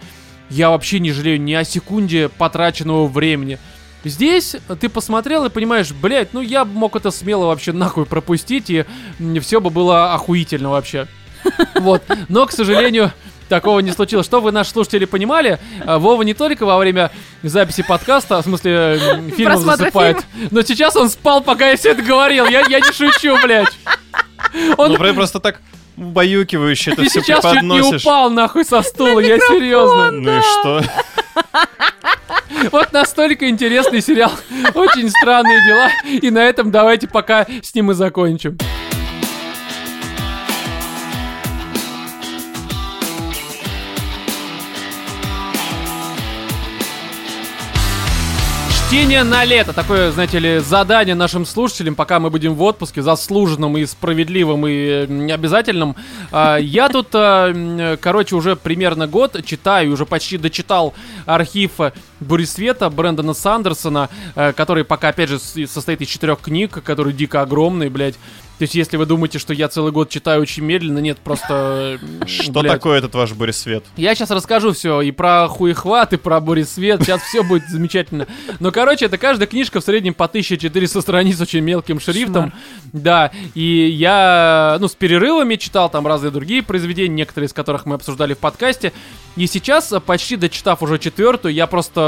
[0.50, 3.58] я вообще не жалею ни о секунде потраченного времени.
[4.04, 8.70] Здесь ты посмотрел и понимаешь, блядь, ну я бы мог это смело вообще нахуй пропустить,
[8.70, 8.84] и
[9.40, 11.06] все бы было охуительно вообще.
[11.74, 12.02] Вот.
[12.28, 13.12] Но, к сожалению,
[13.48, 14.26] такого не случилось.
[14.26, 15.58] Что вы, наши слушатели, понимали?
[15.84, 17.10] а, Вова не только во время
[17.42, 18.98] записи подкаста, в смысле,
[19.36, 20.18] Просмотра засыпает,
[20.50, 22.46] но сейчас он спал, пока я все это говорил.
[22.46, 23.76] Я, я не шучу, блядь.
[24.76, 25.60] Он Ну, про- просто так
[25.96, 28.02] убаюкивающе это ты все сейчас чуть не преподносишь.
[28.02, 30.10] упал нахуй со стула, я серьезно.
[30.10, 30.82] Ну и что?
[32.72, 34.32] Вот настолько интересный сериал.
[34.74, 35.90] Очень странные дела.
[36.04, 38.58] И на этом давайте пока с ним и закончим.
[48.86, 49.72] Чтение на лето.
[49.72, 55.06] Такое, знаете ли, задание нашим слушателям, пока мы будем в отпуске, заслуженным и справедливым и
[55.08, 55.96] э, обязательным.
[56.30, 60.94] А, Я тут, а, короче, уже примерно год читаю, уже почти дочитал
[61.26, 61.72] архив
[62.20, 67.88] Бурисвета Брэндона Сандерсона, э, который пока, опять же, состоит из четырех книг, который дико огромный,
[67.88, 68.16] блядь.
[68.58, 71.98] То есть, если вы думаете, что я целый год читаю очень медленно, нет, просто...
[72.26, 72.72] Что блядь.
[72.72, 73.84] такое этот ваш буресвет?
[73.96, 77.02] Я сейчас расскажу все и про хуехват, и про Борисвет.
[77.02, 78.26] Сейчас все будет замечательно.
[78.58, 82.52] Но, короче, это каждая книжка в среднем по 1400 страниц очень мелким шрифтом.
[82.94, 87.96] Да, и я, ну, с перерывами читал там разные другие произведения, некоторые из которых мы
[87.96, 88.94] обсуждали в подкасте.
[89.36, 92.05] И сейчас, э, почти дочитав уже четвертую, я просто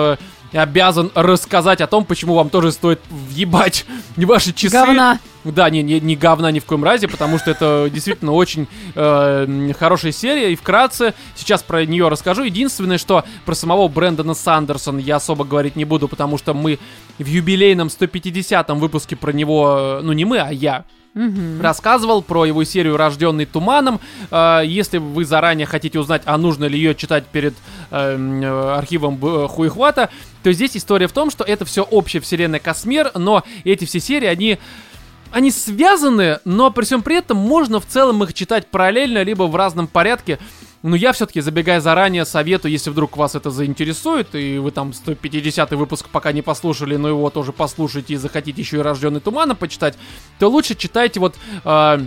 [0.53, 3.85] обязан рассказать о том, почему вам тоже стоит въебать
[4.17, 4.73] ваши часы.
[4.73, 5.19] Говна.
[5.45, 9.73] Да, не, не, не говна ни в коем разе, потому что это действительно очень э,
[9.79, 10.53] хорошая серия.
[10.53, 12.43] И вкратце сейчас про нее расскажу.
[12.43, 16.79] Единственное, что про самого Брэндона Сандерсона я особо говорить не буду, потому что мы
[17.19, 21.61] в юбилейном 150-м выпуске про него, э, ну не мы, а я, Мгм.
[21.61, 24.01] рассказывал про его серию «Рожденный туманом».
[24.31, 27.55] Э, Если вы заранее хотите узнать, а нужно ли ее читать перед
[27.91, 30.11] э, м, э, архивом э, Хуихвата,
[30.43, 34.27] то здесь история в том, что это все общая вселенная Космер, но эти все серии,
[34.29, 34.59] они
[35.31, 39.55] они связаны, но при всем при этом можно в целом их читать параллельно, либо в
[39.57, 40.39] разном порядке.
[40.83, 45.73] Но я все-таки, забегая заранее, советую, если вдруг вас это заинтересует, и вы там 150
[45.73, 49.99] выпуск пока не послушали, но его тоже послушайте и захотите еще и «Рожденный туманом» почитать,
[50.39, 51.37] то лучше читайте вот...
[51.65, 51.99] э,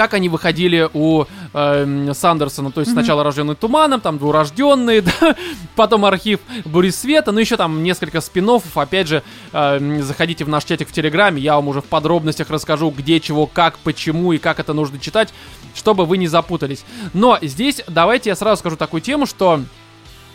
[0.00, 5.36] как они выходили у э, Сандерсона, то есть сначала рожденный туманом, там двурожденные, да,
[5.76, 9.22] потом архив Бури Света, ну еще там несколько спин опять же,
[9.52, 13.44] э, заходите в наш чатик в Телеграме, я вам уже в подробностях расскажу, где, чего,
[13.44, 15.34] как, почему и как это нужно читать,
[15.74, 16.86] чтобы вы не запутались.
[17.12, 19.60] Но здесь давайте я сразу скажу такую тему, что,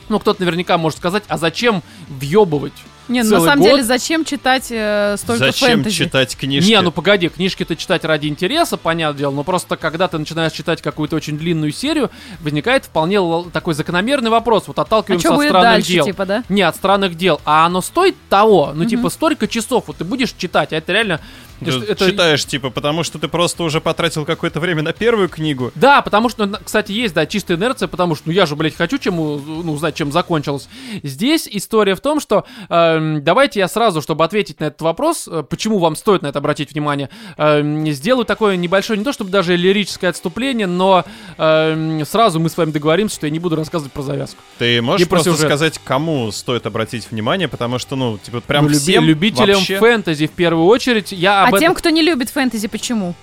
[0.10, 2.74] ну, кто-то наверняка может сказать, а зачем въебывать?
[3.08, 3.70] Не, ну, на самом год?
[3.70, 5.96] деле, зачем читать э, столько Зачем фэнтези?
[6.06, 6.70] читать книжки?
[6.70, 10.82] Не, ну погоди, книжки-то читать ради интереса, понятное дело, но просто когда ты начинаешь читать
[10.82, 12.10] какую-то очень длинную серию,
[12.42, 13.20] возникает вполне
[13.52, 14.64] такой закономерный вопрос.
[14.68, 16.06] Вот А отталкиваемся что от будет странных дальше, дел.
[16.06, 16.44] типа, да?
[16.50, 17.40] Не, от странных дел.
[17.46, 18.72] А оно стоит того?
[18.74, 21.20] Ну, типа, столько часов, вот ты будешь читать, а это реально...
[21.60, 25.72] Ты это- читаешь, типа, потому что ты просто уже потратил какое-то время на первую книгу.
[25.76, 28.98] Да, потому что, кстати, есть, да, чистая инерция, потому что, ну, я же, блядь, хочу
[28.98, 30.68] чем, ну, узнать, чем закончилось.
[31.04, 35.44] Здесь история в том, что, эм, давайте я сразу, чтобы ответить на этот вопрос, э,
[35.50, 39.56] почему вам стоит на это обратить внимание, эм, сделаю такое небольшое, не то чтобы даже
[39.56, 41.06] лирическое отступление, но
[41.38, 44.38] эм, сразу мы с вами договоримся, что я не буду рассказывать про завязку.
[44.58, 45.46] Ты можешь про просто сюжет.
[45.48, 49.78] сказать, кому стоит обратить внимание, потому что, ну, типа, прям Ну, люби- всем любителям вообще?
[49.80, 51.68] фэнтези в первую очередь, я А об этом...
[51.68, 53.14] тем, кто не любит фэнтези, почему?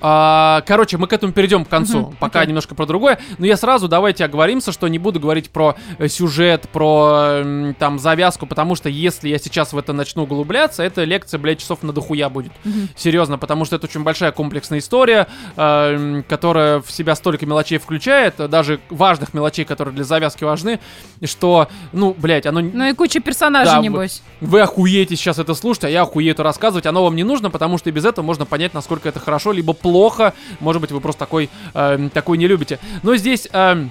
[0.00, 2.00] А, короче, мы к этому перейдем к концу.
[2.00, 2.48] Мгм, Пока окей.
[2.48, 3.18] немножко про другое.
[3.38, 7.42] Но я сразу давайте оговоримся, что не буду говорить про э, сюжет, про
[7.78, 11.82] там завязку, потому что если я сейчас в это начну углубляться, эта лекция, блядь, часов
[11.82, 12.52] на дохуя будет.
[12.64, 12.88] Мгм.
[12.96, 15.26] Серьезно, потому что это очень большая комплексная история,
[15.56, 20.80] э, которая в себя столько мелочей включает, даже важных мелочей, которые для завязки важны,
[21.24, 22.60] что, ну, блядь, оно...
[22.60, 24.22] Ну и куча персонажей, Да, небось.
[24.40, 26.86] Вы охуеете сейчас это слушать, а я охуею это рассказывать.
[26.86, 29.63] Оно вам не нужно, потому что и без этого можно понять, насколько это хорошо, либо
[29.72, 30.34] плохо.
[30.60, 32.78] Может быть, вы просто такой, эм, такой не любите.
[33.02, 33.90] Но здесь эм,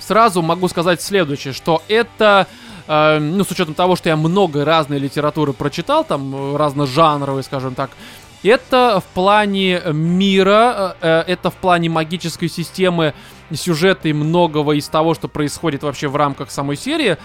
[0.00, 2.46] сразу могу сказать следующее, что это...
[2.86, 7.74] эм, ну, с учетом того, что я много разной литературы прочитал, там, э, разножанровой, скажем
[7.74, 7.90] так,
[8.44, 13.14] это в плане мира, э, э, это в плане магической системы,
[13.52, 17.16] сюжета и многого из того, что происходит вообще в рамках самой серии.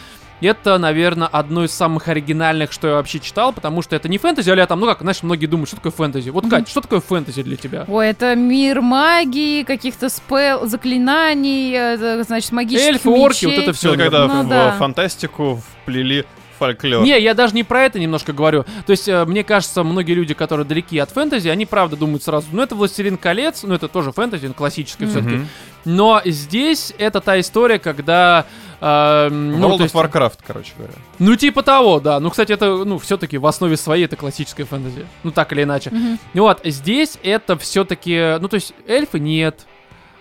[0.41, 4.49] Это, наверное, одно из самых оригинальных, что я вообще читал, потому что это не фэнтези,
[4.49, 6.29] а там, ну как, знаешь, многие думают, что такое фэнтези.
[6.29, 6.49] Вот.
[6.49, 7.85] Кать, что такое фэнтези для тебя?
[7.87, 13.57] Ой, это мир магии, каких-то спел, заклинаний, э, значит, магических Эльфы, орки, мечей.
[13.57, 13.89] вот это все.
[13.89, 14.71] Все, когда Ну в да.
[14.77, 16.25] фантастику вплели
[16.57, 17.03] фольклор.
[17.03, 18.65] Не, я даже не про это немножко говорю.
[18.85, 22.47] То есть, э, мне кажется, многие люди, которые далеки от фэнтези, они правда думают сразу,
[22.51, 25.15] ну это «Властелин колец», ну это тоже фэнтези, ну, классическое Мгм.
[25.19, 25.45] все-таки.
[25.85, 28.45] Но здесь это та история, когда...
[28.81, 30.93] э, ну, World то of есть- Warcraft, короче говоря.
[31.19, 32.19] Ну, типа того, да.
[32.19, 35.05] Ну, кстати, это, ну, все-таки в основе своей это классическая фэнтези.
[35.23, 35.91] Ну, так или иначе.
[36.33, 39.65] Ну Вот, здесь это все-таки, ну, то есть эльфы нет,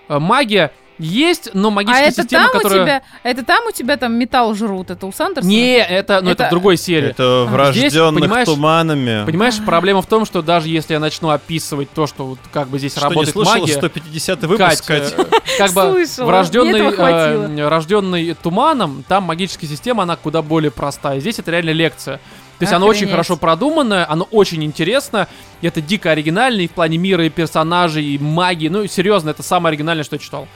[0.09, 2.81] э, магия есть, но А магическая это система, там которая...
[2.81, 5.51] у тебя, это там у тебя там металл жрут, это у Сандерсона?
[5.51, 7.11] Не, это, ну, это, Это- в другой серии.
[7.11, 9.25] Это А, здесь, врожденных понимаешь, туманами.
[9.25, 12.79] Понимаешь, проблема в том, что даже если я начну описывать то, что вот как бы
[12.79, 13.73] здесь Что, не работает слышала магия...
[13.75, 15.25] 150 выпуск, Кать, э,
[15.59, 21.21] как бы врожденный, э, рожденный туманом, там магическая система, она куда более простая.
[21.21, 22.21] Здесь это реально лекция.
[22.59, 23.13] То есть оно очень Охренеть.
[23.13, 25.29] хорошо продуманное, оно очень интересно,
[25.61, 28.67] и это дико оригинально и в плане мира, и персонажей, и магии.
[28.67, 30.49] Ну, серьезно, это самое оригинальное, что я читал.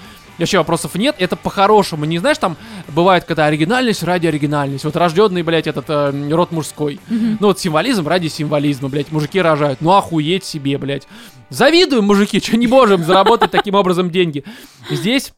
[0.42, 2.04] Вообще вопросов нет, это по-хорошему.
[2.04, 2.56] Не знаешь, там
[2.88, 4.84] бывает, когда оригинальность ради оригинальности.
[4.86, 6.98] Вот рожденный, блядь, этот э, род мужской.
[7.08, 9.12] Ну вот символизм ради символизма, блядь.
[9.12, 9.80] Мужики рожают.
[9.80, 11.06] Ну охуеть себе, блядь.
[11.48, 14.42] Завидуем, мужики, что не можем заработать таким образом деньги.
[14.90, 15.32] Здесь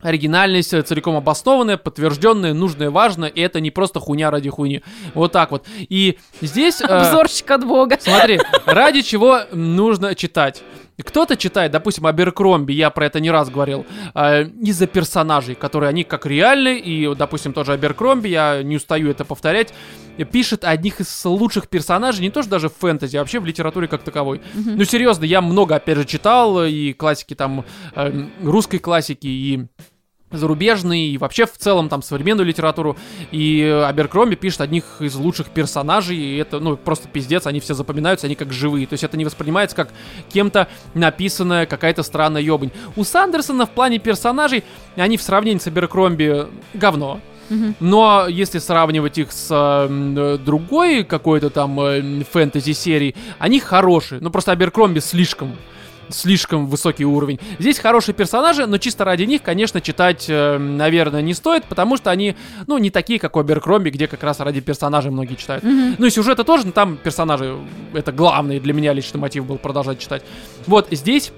[0.00, 4.82] оригинальность э, целиком обоснованная, подтвержденная, нужная, важная, и это не просто хуйня ради хуйни.
[5.14, 5.66] Вот так вот.
[5.78, 6.80] И здесь...
[6.80, 7.96] э, Обзорчик от бога.
[8.00, 10.62] Смотри, ради чего нужно читать.
[11.00, 16.04] Кто-то читает, допустим, Аберкромби, я про это не раз говорил, э, из-за персонажей, которые они
[16.04, 19.72] как реальные, и, допустим, тоже Аберкромби, я не устаю это повторять,
[20.30, 23.88] пишет одних из лучших персонажей, не то что даже в фэнтези, а вообще в литературе
[23.88, 24.42] как таковой.
[24.54, 27.64] Ну, серьезно, я много, опять же, читал, и классики там,
[27.94, 29.66] э, русской классики, и
[30.32, 32.96] зарубежный и вообще в целом там современную литературу.
[33.30, 37.74] И э, Аберкромби пишет одних из лучших персонажей, и это, ну, просто пиздец, они все
[37.74, 38.86] запоминаются, они как живые.
[38.86, 39.90] То есть это не воспринимается как
[40.32, 42.70] кем-то написанная какая-то странная ёбань.
[42.96, 44.64] У Сандерсона в плане персонажей,
[44.96, 47.20] они в сравнении с Аберкромби говно.
[47.80, 54.20] Но если сравнивать их с э, другой какой-то там э, фэнтези-серией, они хорошие.
[54.20, 55.56] Ну просто Аберкромби слишком
[56.08, 57.38] слишком высокий уровень.
[57.58, 62.10] Здесь хорошие персонажи, но чисто ради них, конечно, читать, э, наверное, не стоит, потому что
[62.10, 65.64] они, ну, не такие, как у Аберкромби, где как раз ради персонажей многие читают.
[65.64, 65.96] Мгм.
[65.98, 67.56] Ну и сюжета тоже, но там персонажи,
[67.92, 70.22] это главный для меня личный мотив был продолжать читать.
[70.66, 71.32] Вот здесь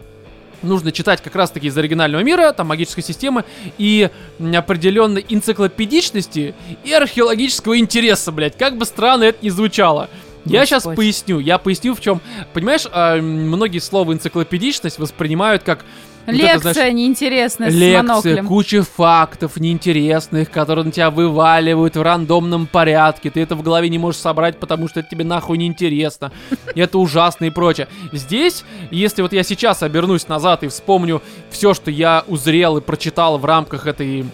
[0.65, 3.45] нужно читать как раз-таки из оригинального мира, там магической системы
[3.79, 8.57] и определенной энциклопедичности и археологического интереса, блядь.
[8.57, 10.09] Как бы странно это ни звучало.
[10.45, 12.21] Я сейчас поясню, я поясню в чем.
[12.53, 15.85] Понимаешь, м, многие слова энциклопедичность воспринимают как
[16.27, 18.47] вот это, Лекция знаешь, неинтересная с Лекция, моноклем.
[18.47, 23.29] куча фактов неинтересных, которые на тебя вываливают в рандомном порядке.
[23.31, 26.33] Ты это в голове не можешь собрать, потому что это тебе нахуй не интересно.
[26.75, 27.89] И это ужасно и прочее.
[28.13, 33.37] Здесь, если вот я сейчас обернусь назад и вспомню все, что я узрел и прочитал
[33.37, 34.25] в рамках этой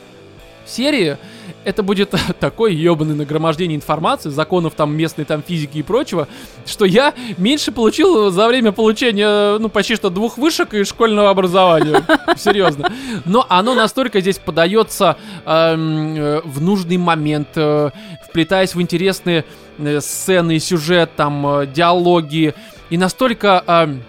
[0.66, 1.18] серии,
[1.64, 6.28] это будет такое ебаное нагромождение информации, законов там местной там физики и прочего,
[6.66, 12.04] что я меньше получил за время получения, ну, почти что двух вышек и школьного образования.
[12.36, 12.92] Серьезно.
[13.24, 17.90] Но оно настолько здесь подается эм, э, в нужный момент, э,
[18.28, 19.44] вплетаясь в интересные
[19.78, 22.54] э, сцены, сюжет, там, э, диалоги,
[22.90, 24.02] и настолько эм,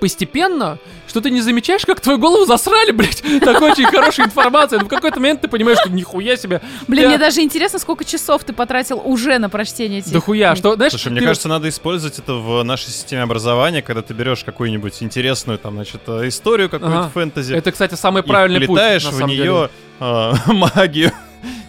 [0.00, 0.78] постепенно,
[1.16, 4.80] что ты не замечаешь, как твою голову засрали, блядь, такой очень хорошей информацией.
[4.80, 6.60] Но в какой-то момент ты понимаешь, что нихуя себе.
[6.88, 10.50] Блин, Я- мне даже интересно, сколько часов ты потратил уже на прочтение этих Да хуя,
[10.50, 10.58] книг.
[10.58, 14.44] что, знаешь, Слушай, мне кажется, надо использовать это в нашей системе образования, когда ты берешь
[14.44, 17.08] какую-нибудь интересную, там, значит, э, историю какую-то Ага.
[17.14, 19.42] фэнтези, это, кстати, самый правильный путь, на в деле.
[19.42, 19.70] нее
[20.00, 21.12] э, магию.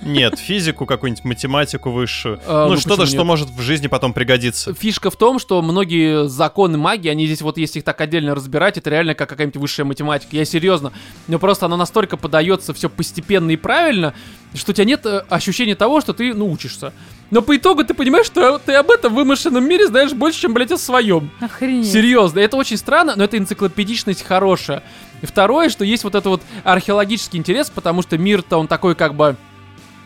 [0.08, 2.40] Нет, физику, какую-нибудь математику высшую.
[2.46, 4.74] А, ну, ну, что-то, что может в жизни потом пригодиться.
[4.74, 8.78] Фишка в том, что многие законы магии, они здесь вот, если их так отдельно разбирать,
[8.78, 10.36] это реально как какая-нибудь высшая математика.
[10.36, 10.94] Я серьезно.
[11.28, 14.14] Но просто оно настолько подается все постепенно и правильно,
[14.54, 16.94] что у тебя нет э, ощущения того, что ты, ну, учишься.
[17.30, 20.72] Но по итогу ты понимаешь, что ты об этом вымышленном мире знаешь больше, чем, блядь,
[20.72, 21.30] о своем.
[21.42, 21.92] Охренеть.
[21.92, 24.84] Серьезно, это очень странно, но это энциклопедичность хорошая.
[25.22, 29.16] И второе, что есть вот это вот археологический интерес, потому что мир-то он такой как
[29.16, 29.36] бы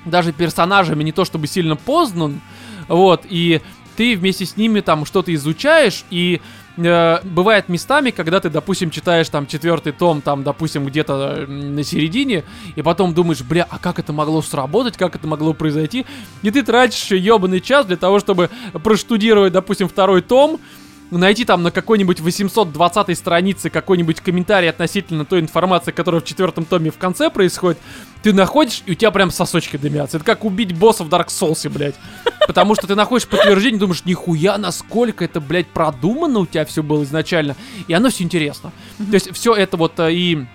[0.05, 2.41] даже персонажами не то чтобы сильно познан,
[2.87, 3.61] вот, и
[3.95, 6.41] ты вместе с ними там что-то изучаешь, и
[6.77, 12.43] э, бывает местами, когда ты, допустим, читаешь там четвертый том, там, допустим, где-то на середине,
[12.75, 16.05] и потом думаешь, бля, а как это могло сработать, как это могло произойти,
[16.41, 18.49] и ты тратишь ебаный час для того, чтобы
[18.83, 20.59] проштудировать, допустим, второй том,
[21.17, 26.91] найти там на какой-нибудь 820 странице какой-нибудь комментарий относительно той информации, которая в четвертом томе
[26.91, 27.79] в конце происходит,
[28.23, 30.17] ты находишь, и у тебя прям сосочки дымятся.
[30.17, 31.95] Это как убить босса в Dark Souls, блядь.
[32.47, 37.03] Потому что ты находишь подтверждение, думаешь, нихуя, насколько это, блядь, продумано у тебя все было
[37.03, 37.55] изначально.
[37.87, 38.71] И оно все интересно.
[38.97, 40.45] То есть все это вот э, и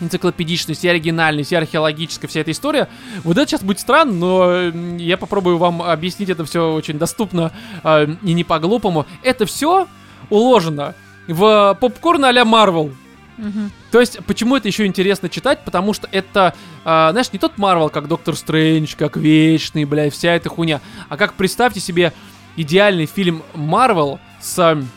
[0.00, 2.88] энциклопедичность, и оригинальность, и археологическая вся эта история.
[3.24, 7.52] Вот это сейчас будет странно, но э, я попробую вам объяснить это все очень доступно
[7.84, 9.06] э, и не по-глупому.
[9.22, 9.86] Это все
[10.30, 10.94] уложено
[11.28, 12.92] в попкорн а-ля Марвел.
[13.36, 13.70] Мгм.
[13.90, 15.64] То есть, почему это еще интересно читать?
[15.64, 16.54] Потому что это,
[16.84, 20.80] а, знаешь, не тот Марвел, как Доктор Стрэндж, как Вечный, блядь, вся эта хуйня.
[21.08, 22.12] А как, представьте себе,
[22.56, 24.88] идеальный фильм Марвел с м,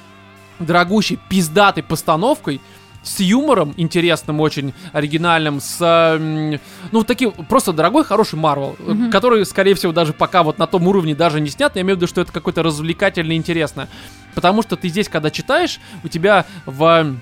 [0.59, 2.59] дорогущей, пиздатой постановкой,
[3.03, 6.17] с юмором интересным, очень оригинальным, с,
[6.91, 9.11] ну, таким, просто дорогой, хороший Марвел, Мгм.
[9.11, 11.99] который, скорее всего, даже пока вот на том уровне даже не снят, я имею в
[11.99, 13.89] виду, что это какое-то развлекательное, интересное.
[14.35, 17.15] Потому что ты здесь, когда читаешь, у тебя в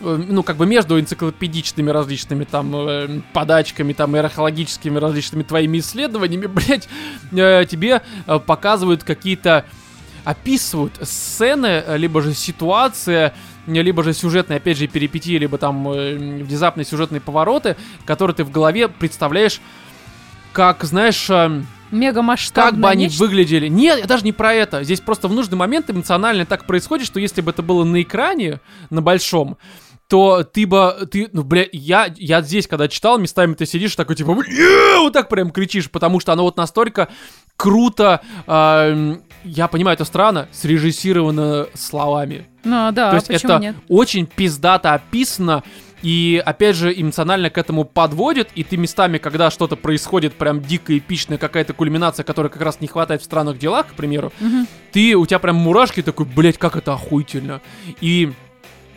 [0.00, 5.78] э, ну, как бы между энциклопедичными различными там э, подачками, там, и археологическими различными твоими
[5.78, 6.88] исследованиями, блядь,
[7.32, 9.64] э, тебе э, показывают какие-то
[10.24, 13.32] описывают сцены, либо же ситуация, э,
[13.68, 18.50] либо же сюжетные, опять же, перипетии, либо там э, внезапные сюжетные повороты, которые ты в
[18.50, 19.60] голове представляешь
[20.52, 22.70] как, знаешь, э, Мега масштабно.
[22.70, 23.68] как бы они выглядели.
[23.68, 24.82] Нет, даже не про это.
[24.82, 28.60] Здесь просто в нужный момент эмоционально так происходит, что если бы это было на экране,
[28.90, 29.56] на большом,
[30.08, 34.16] то ты бы, ты, ну, бля, я, я здесь, когда читал, местами ты сидишь такой,
[34.16, 34.34] типа,
[34.98, 37.08] вот так прям кричишь, потому что оно вот настолько
[37.56, 42.46] круто, эм, я понимаю, это странно, срежиссировано словами.
[42.64, 43.76] Ну да, То есть это нет?
[43.88, 45.62] очень пиздато описано,
[46.02, 50.96] и опять же эмоционально к этому подводит, и ты местами, когда что-то происходит, прям дико
[50.96, 54.66] эпичная какая-то кульминация, которой как раз не хватает в странных делах, к примеру, Мгм.
[54.92, 57.60] ты, у тебя прям мурашки такой, блять, как это охуительно.
[58.00, 58.32] И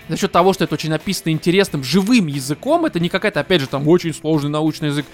[0.10, 3.68] за счет того, что это очень написано интересным, живым языком, это не какая-то, опять же,
[3.68, 5.06] там очень сложный научный язык,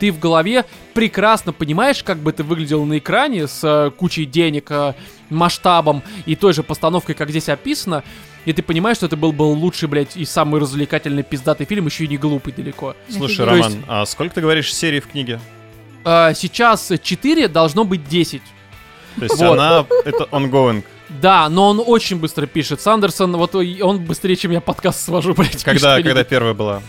[0.00, 0.64] ты в голове
[0.94, 4.94] прекрасно понимаешь, как бы это выглядело на экране с э, кучей денег, э,
[5.28, 8.02] масштабом и той же постановкой, как здесь описано,
[8.46, 12.04] и ты понимаешь, что это был бы лучший, блядь, и самый развлекательный пиздатый фильм, еще
[12.04, 12.96] и не глупый далеко.
[13.08, 13.48] Слушай, Офигеть.
[13.48, 15.38] Роман, есть- а сколько ты говоришь серий в книге?
[16.04, 18.42] Э, сейчас 4, должно быть 10.
[19.18, 19.52] То есть Вот.
[19.52, 20.82] она, это ongoing.
[21.20, 22.80] Да, но он очень быстро пишет.
[22.80, 25.62] Сандерсон, вот он быстрее, чем я подкаст свожу, блядь.
[25.64, 26.82] Когда, когда первая была?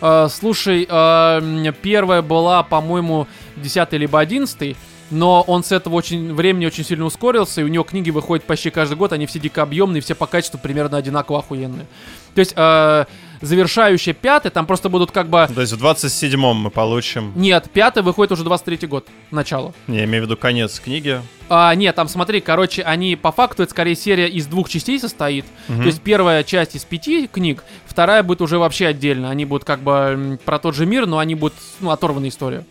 [0.00, 4.76] Э, слушай, э, первая была, по-моему, 10 либо 11
[5.10, 8.70] но он с этого очень времени очень сильно ускорился, и у него книги выходят почти
[8.70, 11.86] каждый год, они все дико объемные, все по качеству примерно одинаково охуенные.
[12.34, 13.04] То есть, э,
[13.40, 15.48] завершающая пятая, там просто будут как бы...
[15.52, 17.32] То есть в 27-м мы получим...
[17.34, 19.74] Нет, пятая выходит уже 23 год, начало.
[19.86, 21.20] Не, я имею в виду конец книги.
[21.48, 25.46] А, нет, там смотри, короче, они по факту, это скорее серия из двух частей состоит.
[25.68, 25.80] Мгм.
[25.80, 29.30] То есть первая часть из пяти книг, вторая будет уже вообще отдельно.
[29.30, 32.64] Они будут как бы про тот же мир, но они будут, ну, оторванная история.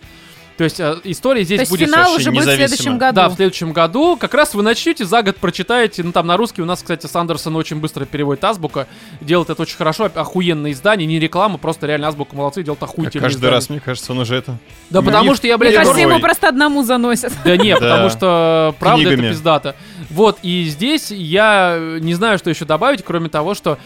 [0.57, 1.89] То есть э, история здесь То есть будет...
[1.89, 2.67] финал вообще уже будет в независимо.
[2.67, 3.15] следующем году.
[3.15, 4.17] Да, в следующем году.
[4.17, 6.03] Как раз вы начнете, за год прочитаете.
[6.03, 8.87] Ну, там на русский у нас, кстати, Сандерсон очень быстро переводит азбука.
[9.21, 10.09] Делает это очень хорошо.
[10.13, 13.55] Охуенное издание, не реклама, просто реально азбука молодцы, делают Как охуительное каждый издание.
[13.55, 14.57] раз, мне кажется, он уже это...
[14.89, 16.11] Да, Мне потому что я, Мне блядь, кажется, Второй.
[16.13, 17.33] ему просто одному заносят.
[17.45, 19.25] Да не, потому что правда Книгами.
[19.27, 19.75] это пиздато.
[20.09, 23.77] Вот, и здесь я э, не знаю, что еще добавить, кроме того, что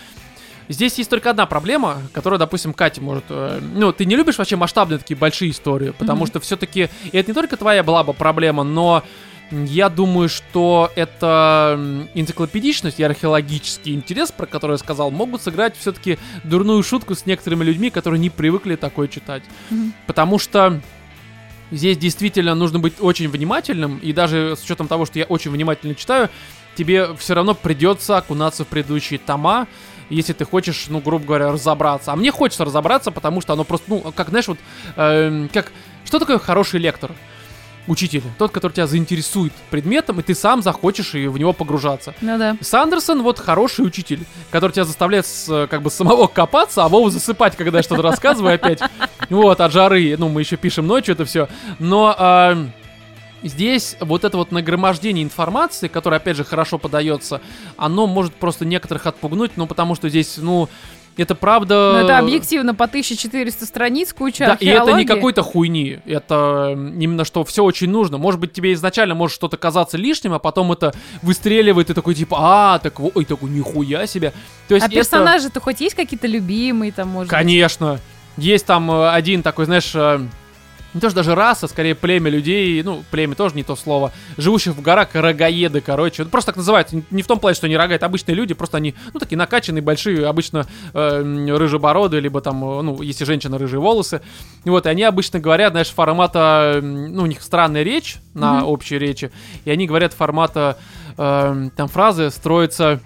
[0.71, 3.25] здесь есть только одна проблема, которая, допустим, Катя может...
[3.29, 6.27] э, ну, ты не любишь вообще масштабные такие большие истории, потому Мгм.
[6.27, 6.89] что все-таки...
[7.11, 9.03] И это не только твоя была бы проблема, но
[9.51, 16.17] я думаю, что это энциклопедичность и археологический интерес, про который я сказал, могут сыграть все-таки
[16.45, 19.43] дурную шутку с некоторыми людьми, которые не привыкли такое читать.
[19.69, 19.93] Мгм.
[20.07, 20.79] Потому что
[21.69, 25.95] здесь действительно нужно быть очень внимательным, и даже с учетом того, что я очень внимательно
[25.95, 26.29] читаю,
[26.75, 29.67] тебе все равно придется окунаться в предыдущие тома,
[30.11, 32.11] если ты хочешь, ну, грубо говоря, разобраться.
[32.11, 34.59] А мне хочется разобраться, потому что оно просто, ну, как, знаешь, вот,
[34.95, 35.71] э, как,
[36.05, 37.11] что такое хороший лектор?
[37.87, 42.13] учитель, тот, который тебя заинтересует предметом, и ты сам захочешь и в него погружаться.
[42.21, 42.55] Ну да.
[42.61, 47.55] Сандерсон вот хороший учитель, который тебя заставляет с, как бы самого копаться, а Вову засыпать,
[47.55, 48.79] когда я что-то рассказываю опять.
[49.29, 50.15] Вот, от жары.
[50.17, 51.47] Ну, мы еще пишем ночью это все.
[51.79, 52.65] Но э,
[53.43, 57.41] здесь вот это вот нагромождение информации, которое, опять же, хорошо подается,
[57.77, 60.69] оно может просто некоторых отпугнуть, ну, потому что здесь, ну,
[61.17, 61.91] это правда...
[61.93, 65.99] Но это объективно по 1400 страниц, куча Да, и это не какой-то хуйни.
[66.05, 68.17] Это именно что все очень нужно.
[68.17, 72.37] Может быть, тебе изначально может что-то казаться лишним, а потом это выстреливает, и такой типа,
[72.39, 74.31] а, так, ой, такой, нихуя себе.
[74.67, 74.95] То есть а это...
[74.95, 77.93] персонажи-то хоть есть какие-то любимые там, может Конечно.
[77.93, 78.01] Быть?
[78.37, 80.21] Есть там э, один такой, знаешь, э,
[80.93, 84.73] не то что даже раса, скорее племя людей, ну, племя тоже не то слово, живущих
[84.73, 86.25] в горах рогаеды, короче.
[86.25, 88.95] Просто так называют, не в том плане, что они рога, это обычные люди, просто они,
[89.13, 94.21] ну, такие накачанные, большие, обычно э, рыжебородые, либо там, э, ну, если женщина, рыжие волосы.
[94.65, 98.63] И вот, и они обычно говорят, знаешь, формата, ну, у них странная речь на mm-hmm.
[98.63, 99.31] общей речи,
[99.65, 100.77] и они говорят формата,
[101.17, 102.99] э, там фразы строятся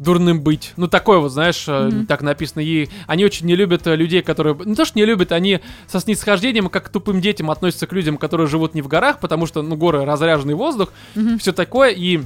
[0.00, 0.72] дурным быть.
[0.76, 2.06] Ну, такое вот, знаешь, mm-hmm.
[2.06, 2.60] так написано.
[2.60, 4.56] И они очень не любят э, людей, которые...
[4.64, 8.16] Не то, что не любят, они со снисхождением, как к тупым детям относятся к людям,
[8.16, 11.38] которые живут не в горах, потому что, ну, горы разряженный воздух, mm-hmm.
[11.38, 12.20] все такое, и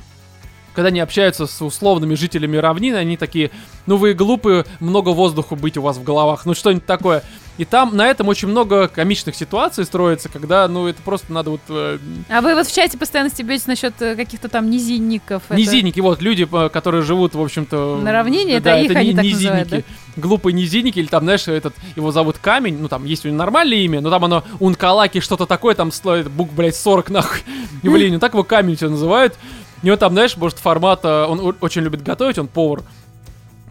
[0.74, 3.50] когда они общаются с условными жителями равнины, они такие,
[3.86, 7.22] ну вы глупые, много воздуха быть у вас в головах, ну что-нибудь такое.
[7.56, 11.60] И там на этом очень много комичных ситуаций строится, когда, ну, это просто надо вот...
[11.68, 11.98] Э...
[12.28, 15.42] А вы вот в чате постоянно стебетесь насчет э, каких-то там низинников.
[15.50, 16.02] Низинники, это...
[16.02, 18.00] вот, люди, которые живут, в общем-то...
[18.02, 19.44] На равнине, да, это их они так низинники.
[19.44, 19.82] Называют, да?
[20.16, 23.78] Глупые низинники, или там, знаешь, этот, его зовут Камень, ну, там есть у него нормальное
[23.78, 27.38] имя, но там оно Ункалаки, что-то такое, там стоит бук, блядь, 40 нахуй.
[27.82, 29.34] И, блин, ну так его Камень все называют.
[29.82, 32.82] У него там, знаешь, может, формат, он очень любит готовить, он повар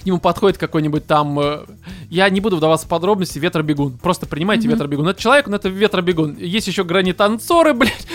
[0.04, 1.40] к нему подходит какой-нибудь там...
[1.40, 1.66] Э,
[2.10, 3.98] я не буду вдаваться в подробности, ветробегун.
[3.98, 4.72] Просто принимайте mm-hmm.
[4.72, 5.08] ветробегун.
[5.08, 6.36] Это человек, но это ветробегун.
[6.38, 8.06] Есть еще гранитанцоры, блядь.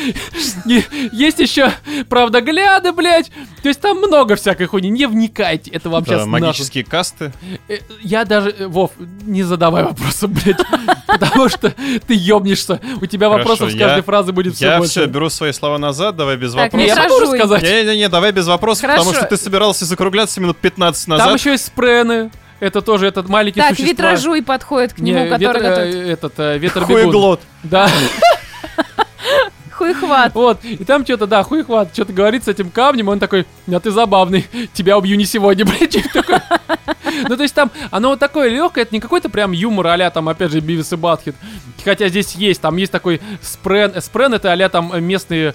[1.13, 1.73] Есть еще
[2.09, 3.31] правдогляды, блядь.
[3.63, 4.91] То есть там много всякой хуйни.
[4.91, 5.71] Не вникайте.
[5.71, 7.33] Это вам сейчас магические касты.
[7.69, 8.51] Э, я даже...
[8.51, 8.93] Э, Вов,
[9.23, 10.61] не задавай вопросов, блядь.
[11.09, 11.71] Потому что
[12.07, 12.81] ты ёбнешься.
[13.01, 15.01] У тебя вопросов с каждой фразы будет все больше.
[15.01, 16.87] Я все, беру свои слова назад, давай без вопросов.
[16.87, 17.63] Я могу рассказать?
[17.63, 21.27] Не-не-не, давай без вопросов, потому что ты собирался закругляться минут 15 назад.
[21.27, 22.31] Там еще есть спрены.
[22.61, 23.89] Это тоже этот маленький так, существа.
[23.89, 25.95] Так, ветражуй подходит к нему, Не, который готовит.
[25.95, 27.03] Э, этот, э, ветробегун.
[27.03, 27.41] Хуеглот.
[27.63, 27.89] Да.
[29.79, 30.35] Хуйхват.
[30.35, 33.93] Вот, и там что-то, да, хуйхват, что-то говорит с этим камнем, он такой, а ты
[33.93, 35.97] забавный, тебя убью не сегодня, блядь.
[37.29, 40.29] Ну, то есть там, оно вот такое легкое, это не какой-то прям юмор а там,
[40.29, 41.37] опять же, Бивис и Батхит.
[41.85, 45.55] Хотя здесь есть, там есть такой спрен, спрен это а там местные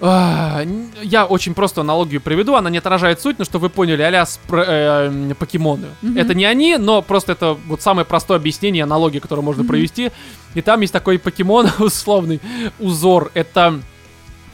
[0.00, 5.34] я очень просто аналогию приведу, она не отражает суть, но что вы поняли, а-ля э,
[5.38, 5.86] покемоны.
[6.02, 6.20] Mm-hmm.
[6.20, 9.66] Это не они, но просто это вот самое простое объяснение, аналогия, которую можно mm-hmm.
[9.66, 10.12] провести.
[10.54, 12.40] И там есть такой покемон, условный
[12.78, 13.30] узор.
[13.32, 13.80] Это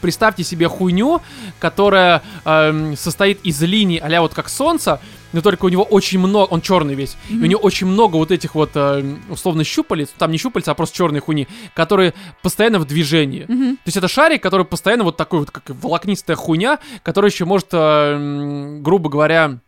[0.02, 1.22] представьте себе хуйню,
[1.58, 5.00] которая э, состоит из линий, а вот как солнце,
[5.32, 7.36] но только у него очень много, он черный весь, mm-hmm.
[7.36, 10.74] и у него очень много вот этих вот э, условно щупалец, там не щупальца, а
[10.74, 12.12] просто черные хуйни, которые
[12.42, 13.46] постоянно в движении.
[13.46, 13.76] Mm-hmm.
[13.76, 17.68] То есть это шарик, который постоянно вот такой вот, как волокнистая хуйня, которая еще может,
[17.72, 19.58] э, грубо говоря,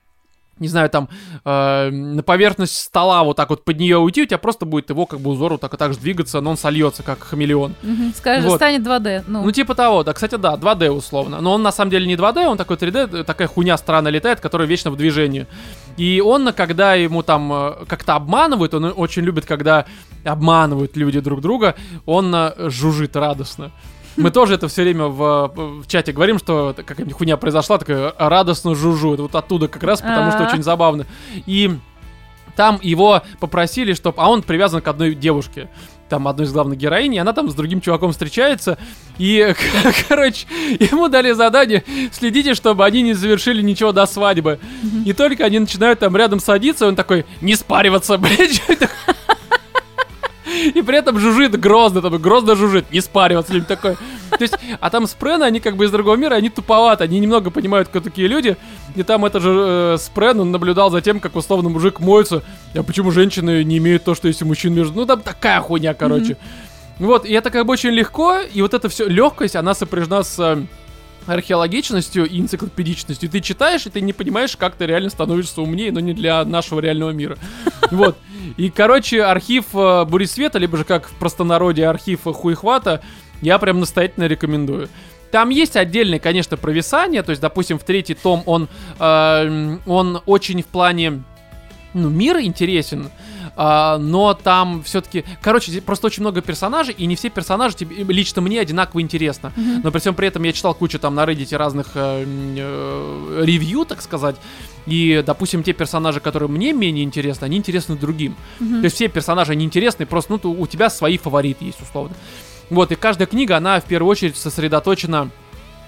[0.58, 1.08] не знаю, там,
[1.44, 5.06] э, на поверхность стола вот так вот под нее уйти, у тебя просто будет его
[5.06, 7.74] как бы узор вот так и так же двигаться, но он сольется, как хамелеон.
[7.82, 8.56] Угу, скажешь, вот.
[8.56, 9.24] станет 2D.
[9.26, 9.42] Ну.
[9.42, 11.40] ну, типа того, да, кстати, да, 2D условно.
[11.40, 14.68] Но он на самом деле не 2D, он такой 3D, такая хуйня странно летает, которая
[14.68, 15.46] вечно в движении.
[15.96, 19.86] И он, когда ему там э, как-то обманывают, он очень любит, когда
[20.24, 21.74] обманывают люди друг друга,
[22.06, 23.72] он э, жужжит радостно.
[24.16, 28.74] Мы тоже это все время в, в чате говорим, что какая-нибудь хуйня произошла, такая радостно
[28.74, 29.14] жужу.
[29.14, 31.06] Это вот оттуда как раз, потому что очень забавно.
[31.46, 31.78] И
[32.56, 34.20] там его попросили, чтобы...
[34.20, 35.68] А он привязан к одной девушке
[36.08, 38.78] там одной из главных героинь, и она там с другим чуваком встречается,
[39.18, 39.54] и,
[40.08, 40.46] короче,
[40.78, 41.82] ему дали задание,
[42.12, 44.60] следите, чтобы они не завершили ничего до свадьбы.
[45.04, 48.62] И только они начинают там рядом садиться, он такой, не спариваться, блядь,
[50.74, 53.96] и при этом жужжит грозно, там, грозно жужжит, не спариваться, или такое.
[54.30, 57.50] То есть, а там спрены, они как бы из другого мира, они туповаты, они немного
[57.50, 58.56] понимают, кто такие люди.
[58.96, 62.42] И там это же э, спрен, он наблюдал за тем, как условно мужик моется.
[62.74, 64.94] А почему женщины не имеют то, что есть у мужчин между...
[64.94, 66.32] Ну, там такая хуйня, короче.
[66.32, 67.06] Mm-hmm.
[67.06, 70.38] Вот, и это как бы очень легко, и вот эта все легкость, она сопряжена с
[70.38, 70.64] э,
[71.26, 73.28] археологичностью и энциклопедичностью.
[73.28, 76.80] Ты читаешь, и ты не понимаешь, как ты реально становишься умнее, но не для нашего
[76.80, 77.38] реального мира.
[77.90, 78.16] Вот.
[78.56, 83.02] И, короче, архив э, Бури Света, либо же как в простонародье архив Хуихвата,
[83.42, 84.88] я прям настоятельно рекомендую.
[85.30, 88.68] Там есть отдельное, конечно, провисание, то есть, допустим, в третий том он,
[88.98, 91.22] э, он очень в плане,
[91.92, 93.10] ну, мир интересен,
[93.56, 98.42] а, но там все-таки, короче, просто очень много персонажей, и не все персонажи тебе, лично
[98.42, 99.52] мне одинаково интересно.
[99.56, 99.82] Мгм.
[99.84, 103.84] Но при всем при этом я читал кучу там на Reddit разных э, э, ревью,
[103.84, 104.36] так сказать.
[104.86, 108.36] И, допустим, те персонажи, которые мне менее интересны, они интересны другим.
[108.60, 108.80] Мгм.
[108.80, 112.14] То есть все персонажи, они интересны, просто ну, у тебя свои фавориты есть, условно.
[112.70, 115.30] Вот, и каждая книга, она в первую очередь сосредоточена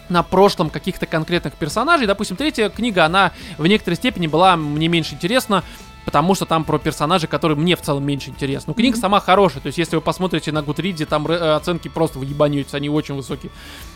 [0.09, 2.06] на прошлом каких-то конкретных персонажей.
[2.06, 5.64] Допустим, третья книга, она в некоторой степени была мне меньше интересна,
[6.06, 8.70] потому что там про персонажей, которые мне в целом меньше интересны.
[8.70, 12.18] Но книга сама хорошая, то есть если вы посмотрите на Гудриде, там э, оценки просто
[12.18, 13.50] выебанетесь, они очень высокие.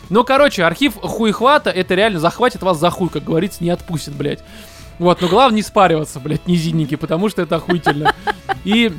[0.09, 4.43] Ну, короче, архив хуйхвата, это реально захватит вас за хуй, как говорится, не отпустит, блядь.
[4.99, 8.13] Вот, но главное не спариваться, блядь, низинники, потому что это охуительно.
[8.65, 8.91] И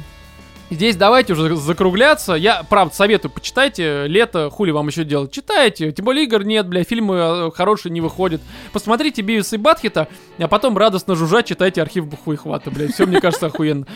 [0.73, 2.32] Здесь давайте уже закругляться.
[2.32, 4.07] Я, правда, советую, почитайте.
[4.07, 5.31] Лето, хули вам еще делать?
[5.31, 5.93] Читайте.
[5.93, 8.40] Тем более игр нет, бля, фильмы э, хорошие не выходят.
[8.73, 10.09] Посмотрите Бивис и Батхита,
[10.39, 12.89] а потом радостно жужжать читайте архив Бухуйхвата, бля.
[12.89, 13.86] Все, мне кажется, охуенно.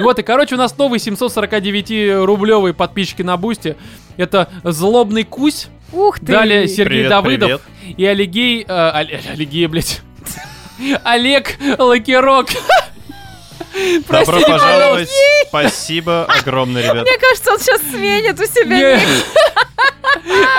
[0.00, 3.76] Вот, и, короче, у нас новый 749-рублевый подписчики на Бусте.
[4.18, 6.26] Это Злобный Кусь, Ух ты!
[6.26, 7.96] далее Сергей Привет, Давыдов привет.
[7.98, 8.64] и Алигей...
[8.66, 10.02] э, Оле- Алигей, блядь.
[11.04, 12.48] Олег Лакирок.
[14.08, 15.10] Добро Простите, пожаловать.
[15.48, 17.02] Спасибо огромное, ребят.
[17.06, 18.98] Мне кажется, он сейчас сменит у себя.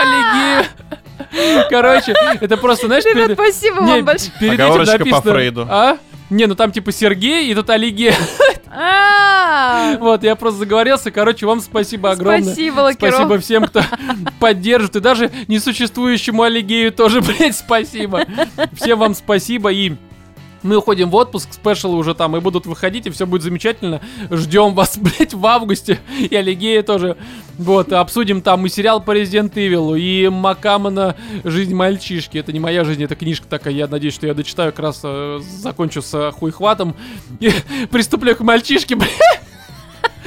[0.02, 0.68] Аллигея.
[1.70, 4.32] Короче, это просто, знаешь, Ребят, перед, спасибо не, вам большое.
[4.40, 5.22] перед этим Оговорочка по написано...
[5.34, 5.68] Фрейду.
[5.70, 5.98] А?
[6.30, 8.16] Не, ну там типа Сергей и тут Алигея.
[8.70, 11.10] А, Вот, я просто заговорился.
[11.10, 12.44] Короче, вам спасибо огромное.
[12.44, 13.16] Спасибо, Лакиров.
[13.16, 13.82] Спасибо всем, кто
[14.40, 14.96] поддержит.
[14.98, 18.26] И даже несуществующему Алигею тоже, блядь, спасибо.
[18.74, 19.94] Всем вам спасибо и...
[20.64, 24.02] Мы уходим в отпуск, спешалы уже там и будут выходить, и все будет замечательно.
[24.30, 26.00] Ждем вас, блядь, в августе.
[26.18, 27.18] И Алигея тоже.
[27.58, 32.38] Вот, обсудим там и сериал по Resident Evil, и Макамана «Жизнь мальчишки».
[32.38, 33.74] Это не моя жизнь, это книжка такая.
[33.74, 36.96] Я надеюсь, что я дочитаю, как раз э, закончу с э, хуйхватом.
[37.40, 37.52] И
[37.92, 39.42] приступлю к мальчишке, блядь.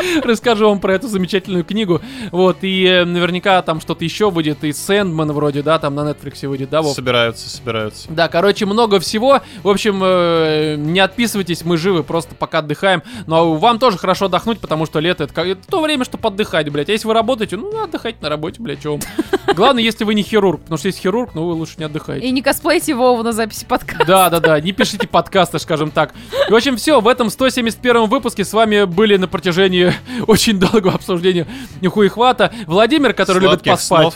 [0.25, 2.01] Расскажу вам про эту замечательную книгу.
[2.31, 4.65] Вот, и э, наверняка там что-то еще выйдет.
[4.65, 6.95] И Сэндман вроде, да, там на Netflix выйдет, да, Вов?
[6.95, 8.09] Собираются, собираются.
[8.11, 9.41] Да, короче, много всего.
[9.63, 13.03] В общем, э, не отписывайтесь, мы живы, просто пока отдыхаем.
[13.27, 16.69] Но вам тоже хорошо отдохнуть, потому что лето это, как- это то время, чтобы отдыхать,
[16.71, 16.89] блядь.
[16.89, 19.01] А если вы работаете, ну, отдыхайте на работе, блядь, вам.
[19.55, 22.27] Главное, если вы не хирург, потому что если хирург, ну, вы лучше не отдыхайте.
[22.27, 24.05] И не косплейте Вову на записи подкаста.
[24.07, 26.15] Да, да, да, не пишите подкасты, скажем так.
[26.49, 29.90] В общем, все, в этом 171 выпуске с вами были на протяжении
[30.27, 31.47] очень долгого обсуждения
[31.87, 34.01] Хуихвата Владимир, который любит Сладких поспать.
[34.01, 34.15] снов.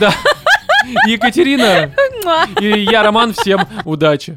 [0.00, 0.12] Да.
[1.06, 1.92] Екатерина
[2.60, 4.36] и я, Роман, всем удачи.